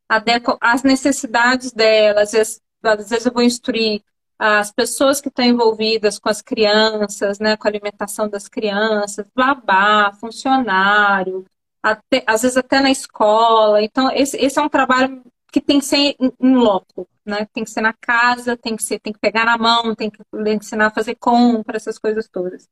adequo 0.09 0.59
as 0.61 0.83
necessidades 0.83 1.73
dela. 1.73 2.23
Às 2.23 2.33
vezes, 2.33 2.61
às 2.83 3.09
vezes 3.09 3.27
eu 3.27 3.33
vou 3.33 3.43
instruir 3.43 4.03
as 4.39 4.71
pessoas 4.73 5.21
que 5.21 5.29
estão 5.29 5.45
envolvidas 5.45 6.19
com 6.19 6.29
as 6.29 6.43
crianças, 6.43 7.39
né, 7.39 7.57
com 7.57 7.67
a 7.67 7.71
alimentação 7.71 8.29
das 8.29 8.49
crianças, 8.49 9.27
babá, 9.35 10.13
funcionário, 10.21 11.45
até, 11.83 12.23
às 12.27 12.43
vezes 12.43 12.57
até 12.57 12.81
na 12.81 12.91
escola. 12.91 13.83
Então, 13.83 14.11
esse, 14.11 14.37
esse 14.37 14.59
é 14.59 14.63
um 14.63 14.69
trabalho 14.69 15.23
que 15.51 15.61
tem 15.61 15.79
que 15.79 15.87
ser 15.87 16.17
em 16.19 16.55
loco, 16.55 17.09
né? 17.25 17.47
Tem 17.53 17.65
que 17.65 17.71
ser 17.71 17.81
na 17.81 17.93
casa, 17.93 18.57
tem 18.57 18.77
que 18.77 18.83
ser, 18.83 18.99
tem 18.99 19.13
que 19.13 19.19
pegar 19.19 19.47
na 19.47 19.57
mão, 19.57 19.95
tem 19.95 20.11
que 20.11 20.21
ensinar 20.49 20.89
a 20.89 20.91
fazer 20.91 21.15
compra, 21.15 21.77
essas 21.77 21.99
coisas 21.99 22.29
todas. 22.29 22.69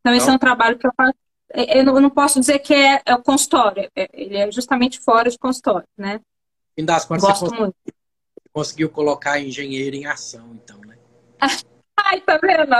Então, 0.00 0.14
esse 0.14 0.24
então, 0.24 0.34
é 0.34 0.36
um 0.36 0.38
trabalho 0.38 0.78
que 0.78 0.86
eu 0.86 0.92
faço 0.96 1.14
é, 1.54 1.78
eu 1.80 1.84
não 1.84 2.08
posso 2.08 2.40
dizer 2.40 2.58
que 2.60 2.72
é, 2.72 3.02
é 3.04 3.14
o 3.14 3.22
consultório, 3.22 3.90
é, 3.94 4.08
ele 4.14 4.36
é 4.36 4.50
justamente 4.50 4.98
fora 4.98 5.28
de 5.28 5.38
consultório, 5.38 5.86
né? 5.96 6.18
Das 6.78 7.04
contas, 7.04 7.24
Gosto 7.24 7.50
você 7.50 7.56
muito. 7.56 7.74
conseguiu 8.50 8.88
colocar 8.88 9.38
engenheiro 9.38 9.94
em 9.94 10.06
ação, 10.06 10.50
então, 10.54 10.78
né? 10.80 10.96
Ai, 11.96 12.20
tá 12.20 12.38
vendo? 12.38 12.72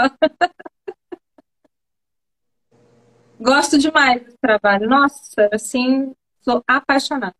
Gosto 3.39 3.77
demais 3.77 4.23
do 4.23 4.37
trabalho. 4.37 4.87
Nossa, 4.87 5.49
assim, 5.51 6.15
sou 6.41 6.63
apaixonada. 6.67 7.35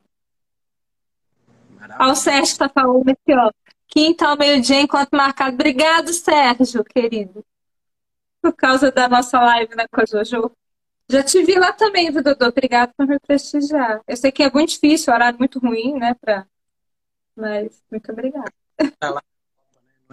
Olha 1.99 2.11
o 2.11 2.15
Sérgio 2.15 2.57
tá 2.57 2.69
falando 2.69 3.09
aqui, 3.09 3.33
ó. 3.33 3.51
Quinta 3.87 4.27
ao 4.27 4.37
meio-dia, 4.37 4.81
enquanto 4.81 5.11
marcado. 5.13 5.53
Obrigado, 5.53 6.11
Sérgio, 6.13 6.83
querido. 6.83 7.45
Por 8.41 8.53
causa 8.53 8.91
da 8.91 9.07
nossa 9.07 9.39
live, 9.39 9.75
né, 9.75 9.85
com 9.87 10.01
a 10.01 10.05
Jojo. 10.05 10.51
Já 11.09 11.23
te 11.23 11.43
vi 11.43 11.55
lá 11.55 11.71
também, 11.71 12.11
viu, 12.11 12.23
Dodô? 12.23 12.47
Obrigado 12.47 12.91
por 12.97 13.05
me 13.05 13.19
prestigiar. 13.19 14.01
Eu 14.07 14.17
sei 14.17 14.31
que 14.31 14.43
é 14.43 14.51
muito 14.51 14.69
difícil, 14.69 15.13
horário 15.13 15.37
muito 15.37 15.59
ruim, 15.59 15.93
né? 15.97 16.15
Pra... 16.15 16.45
Mas 17.35 17.83
muito 17.91 18.11
obrigada. 18.11 18.51
Tá 18.99 19.09
é, 19.09 19.32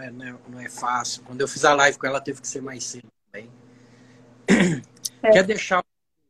não, 0.08 0.26
é, 0.26 0.34
não 0.48 0.60
é 0.60 0.68
fácil. 0.68 1.22
Quando 1.24 1.40
eu 1.40 1.48
fiz 1.48 1.64
a 1.64 1.74
live 1.74 1.98
com 1.98 2.06
ela, 2.06 2.20
teve 2.20 2.40
que 2.40 2.48
ser 2.48 2.62
mais 2.62 2.84
cedo 2.84 3.08
também. 3.30 3.50
É. 5.22 5.32
Quer 5.32 5.44
deixar 5.44 5.80
um 5.80 5.82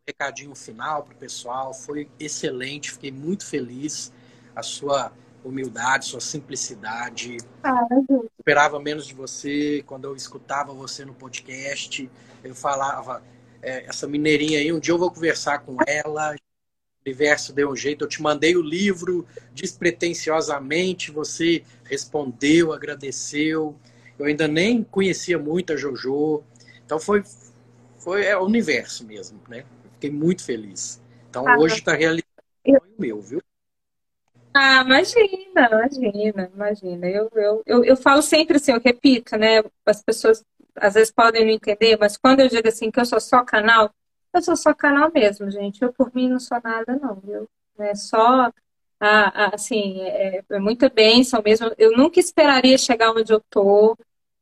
recadinho 0.04 0.52
final 0.54 1.04
para 1.04 1.14
o 1.14 1.16
pessoal? 1.16 1.72
Foi 1.72 2.10
excelente, 2.18 2.90
fiquei 2.90 3.12
muito 3.12 3.46
feliz. 3.46 4.12
A 4.56 4.64
sua 4.64 5.12
humildade, 5.44 6.06
sua 6.06 6.20
simplicidade. 6.20 7.36
Ah, 7.62 7.86
eu 8.08 8.28
esperava 8.36 8.80
menos 8.80 9.06
de 9.06 9.14
você. 9.14 9.82
Quando 9.86 10.06
eu 10.06 10.16
escutava 10.16 10.72
você 10.72 11.04
no 11.04 11.14
podcast, 11.14 12.10
eu 12.42 12.54
falava 12.54 13.22
é, 13.62 13.86
essa 13.86 14.06
mineirinha 14.06 14.58
aí, 14.58 14.72
um 14.72 14.80
dia 14.80 14.92
eu 14.92 14.98
vou 14.98 15.10
conversar 15.10 15.60
com 15.60 15.76
ela. 15.86 16.34
O 17.00 17.08
universo 17.08 17.52
deu 17.52 17.70
um 17.70 17.76
jeito. 17.76 18.04
Eu 18.04 18.08
te 18.08 18.20
mandei 18.20 18.56
o 18.56 18.62
livro 18.62 19.26
despretensiosamente, 19.54 21.10
você 21.10 21.64
respondeu, 21.84 22.72
agradeceu. 22.72 23.74
Eu 24.18 24.26
ainda 24.26 24.46
nem 24.46 24.84
conhecia 24.84 25.38
muito 25.38 25.72
a 25.72 25.76
JoJo. 25.76 26.44
Então 26.84 27.00
foi, 27.00 27.22
foi 27.98 28.26
é, 28.26 28.36
o 28.36 28.44
universo 28.44 29.06
mesmo, 29.06 29.40
né? 29.48 29.64
Fiquei 29.94 30.10
muito 30.10 30.44
feliz. 30.44 31.00
Então 31.30 31.48
ah, 31.48 31.58
hoje 31.58 31.76
está 31.76 31.94
realizando 31.94 32.24
o 32.66 33.00
meu, 33.00 33.20
viu? 33.20 33.42
Ah, 34.52 34.82
imagina, 34.84 35.68
imagina, 35.70 36.50
imagina. 36.54 37.08
Eu, 37.08 37.30
eu, 37.34 37.62
eu, 37.64 37.84
eu 37.84 37.96
falo 37.96 38.20
sempre 38.20 38.56
assim, 38.56 38.72
eu 38.72 38.80
repito, 38.80 39.36
né? 39.36 39.62
As 39.86 40.02
pessoas 40.02 40.44
às 40.76 40.94
vezes 40.94 41.12
podem 41.12 41.44
não 41.44 41.52
entender, 41.52 41.96
mas 41.98 42.16
quando 42.16 42.40
eu 42.40 42.48
digo 42.48 42.68
assim 42.68 42.90
que 42.90 43.00
eu 43.00 43.04
sou 43.04 43.20
só 43.20 43.44
canal, 43.44 43.92
eu 44.34 44.42
sou 44.42 44.56
só 44.56 44.74
canal 44.74 45.10
mesmo, 45.12 45.50
gente. 45.50 45.82
Eu 45.82 45.92
por 45.92 46.14
mim 46.14 46.28
não 46.28 46.38
sou 46.40 46.60
nada, 46.62 46.96
não, 46.96 47.16
viu? 47.20 47.48
É 47.78 47.94
só 47.94 48.50
assim, 49.00 50.00
é, 50.02 50.42
é 50.50 50.58
muita 50.58 50.88
bênção 50.88 51.42
mesmo. 51.44 51.70
Eu 51.78 51.96
nunca 51.96 52.20
esperaria 52.20 52.76
chegar 52.78 53.12
onde 53.12 53.32
eu 53.32 53.40
tô. 53.50 53.96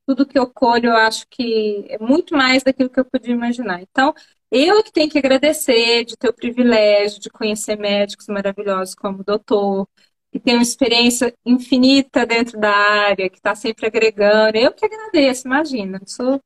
Tudo 0.07 0.27
que 0.27 0.39
eu 0.39 0.51
colho, 0.51 0.87
eu 0.91 0.97
acho 0.97 1.27
que 1.29 1.87
é 1.91 1.99
muito 1.99 2.35
mais 2.35 2.63
daquilo 2.63 2.89
que 2.91 2.99
eu 2.99 3.05
podia 3.05 3.35
imaginar. 3.35 3.83
Então, 3.83 4.15
eu 4.51 4.83
que 4.83 4.91
tenho 4.93 5.11
que 5.11 5.19
agradecer 5.19 6.05
de 6.05 6.17
ter 6.17 6.29
o 6.29 6.33
privilégio 6.35 7.21
de 7.21 7.29
conhecer 7.31 7.77
médicos 7.77 8.27
maravilhosos 8.29 8.95
como 8.95 9.21
o 9.21 9.25
doutor, 9.25 9.87
que 10.33 10.41
tem 10.41 10.55
uma 10.55 10.63
experiência 10.63 11.35
infinita 11.45 12.25
dentro 12.27 12.59
da 12.59 12.71
área, 12.71 13.29
que 13.29 13.37
está 13.37 13.55
sempre 13.55 13.87
agregando. 13.87 14.57
Eu 14.57 14.73
que 14.73 14.87
agradeço, 14.87 15.47
imagina. 15.47 16.01
Sou, 16.07 16.41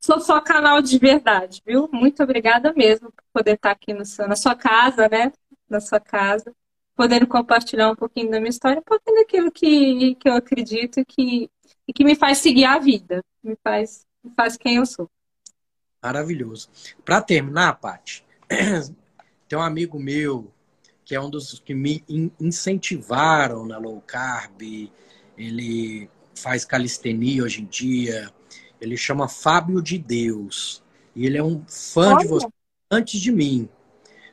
sou 0.00 0.20
só 0.20 0.40
canal 0.40 0.80
de 0.80 0.98
verdade, 0.98 1.62
viu? 1.64 1.88
Muito 1.92 2.22
obrigada 2.22 2.72
mesmo 2.72 3.12
por 3.12 3.24
poder 3.32 3.54
estar 3.54 3.70
aqui 3.70 3.92
no 3.92 4.04
seu, 4.04 4.26
na 4.26 4.34
sua 4.34 4.54
casa, 4.54 5.08
né? 5.08 5.32
Na 5.68 5.80
sua 5.80 6.00
casa, 6.00 6.52
podendo 6.96 7.26
compartilhar 7.26 7.90
um 7.90 7.96
pouquinho 7.96 8.30
da 8.30 8.38
minha 8.40 8.50
história, 8.50 8.80
um 8.80 8.82
pouquinho 8.82 9.16
daquilo 9.18 9.52
que, 9.52 10.14
que 10.16 10.28
eu 10.28 10.34
acredito 10.34 11.04
que, 11.06 11.50
e 11.86 11.92
que 11.92 12.04
me 12.04 12.16
faz 12.16 12.38
seguir 12.38 12.64
a 12.64 12.78
vida, 12.78 13.22
me 13.42 13.56
faz, 13.62 14.06
me 14.24 14.32
faz 14.34 14.56
quem 14.56 14.76
eu 14.76 14.86
sou. 14.86 15.08
Maravilhoso. 16.02 16.68
Para 17.04 17.20
terminar, 17.20 17.74
Paty, 17.74 18.24
tem 19.46 19.58
um 19.58 19.62
amigo 19.62 20.00
meu 20.00 20.50
que 21.04 21.14
é 21.14 21.20
um 21.20 21.28
dos 21.28 21.58
que 21.58 21.74
me 21.74 22.04
incentivaram 22.38 23.66
na 23.66 23.78
low 23.78 24.00
carb. 24.06 24.62
Ele 25.36 26.08
faz 26.36 26.64
calistenia 26.64 27.42
hoje 27.42 27.62
em 27.62 27.66
dia. 27.66 28.32
Ele 28.80 28.96
chama 28.96 29.28
Fábio 29.28 29.82
de 29.82 29.98
Deus. 29.98 30.82
E 31.14 31.26
ele 31.26 31.36
é 31.36 31.42
um 31.42 31.64
fã 31.66 32.14
Olha. 32.14 32.18
de 32.18 32.28
você 32.28 32.48
antes 32.90 33.20
de 33.20 33.30
mim. 33.30 33.68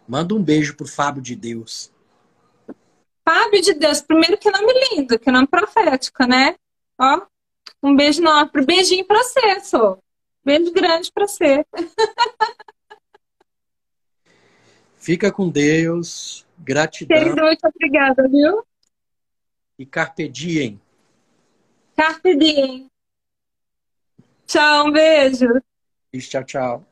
Manda 0.07 0.33
um 0.33 0.43
beijo 0.43 0.75
pro 0.75 0.87
Fábio 0.87 1.21
de 1.21 1.35
Deus. 1.35 1.91
Fábio 3.27 3.61
de 3.61 3.73
Deus, 3.73 3.99
primeiro 3.99 4.37
que 4.37 4.49
nome 4.49 4.73
lindo, 4.89 5.19
que 5.19 5.29
nome 5.29 5.47
profético, 5.47 6.25
né? 6.25 6.55
Ó, 6.97 7.21
um 7.83 7.93
beijo 7.95 8.21
não, 8.21 8.49
beijinho 8.65 9.05
pra 9.05 9.21
você, 9.21 9.59
sou. 9.59 10.01
Beijo 10.45 10.71
grande 10.71 11.11
pra 11.11 11.27
você. 11.27 11.65
Fica 14.97 15.31
com 15.31 15.49
Deus. 15.49 16.45
Gratidão. 16.57 17.17
Querido, 17.17 17.41
muito 17.41 17.65
obrigada, 17.67 18.27
viu? 18.27 18.63
E 19.77 19.85
carpe 19.85 20.27
diem. 20.27 20.81
Carpe 21.95 22.35
diem. 22.35 22.89
Tchau, 24.47 24.87
um 24.87 24.91
beijo. 24.91 25.61
Tchau, 26.13 26.43
tchau. 26.43 26.87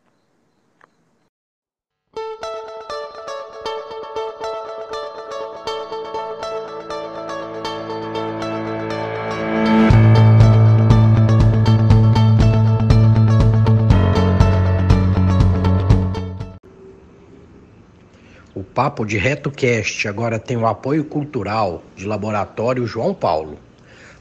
Papo 18.75 19.05
de 19.05 19.17
RetoCast 19.17 20.05
agora 20.05 20.37
tem 20.37 20.57
o 20.57 20.67
apoio 20.67 21.05
cultural 21.05 21.81
de 21.95 22.05
Laboratório 22.05 22.85
João 22.85 23.13
Paulo. 23.13 23.57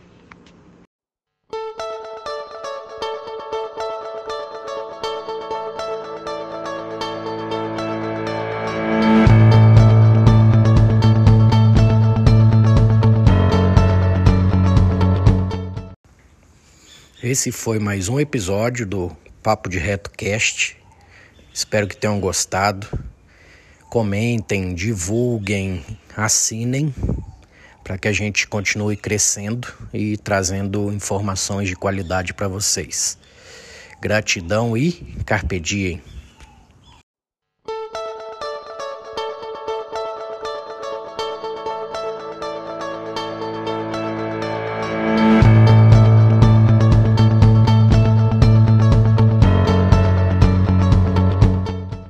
Esse 17.30 17.52
foi 17.52 17.78
mais 17.78 18.10
um 18.10 18.20
episódio 18.20 18.88
do 18.88 19.16
Papo 19.44 19.70
de 19.70 19.78
Reto 19.78 20.10
Cast. 20.10 20.76
Espero 21.54 21.88
que 21.88 21.96
tenham 21.96 22.20
gostado. 22.20 22.88
Comentem, 23.88 24.74
divulguem, 24.74 25.86
assinem 26.18 26.92
para 27.84 28.00
que 28.00 28.08
a 28.08 28.12
gente 28.12 28.48
continue 28.48 28.98
crescendo 28.98 29.68
e 29.94 30.18
trazendo 30.18 30.92
informações 30.92 31.70
de 31.70 31.76
qualidade 31.76 32.34
para 32.34 32.48
vocês. 32.48 33.16
Gratidão 34.02 34.76
e 34.76 34.94
carpe 35.24 35.60
diem. 35.60 36.02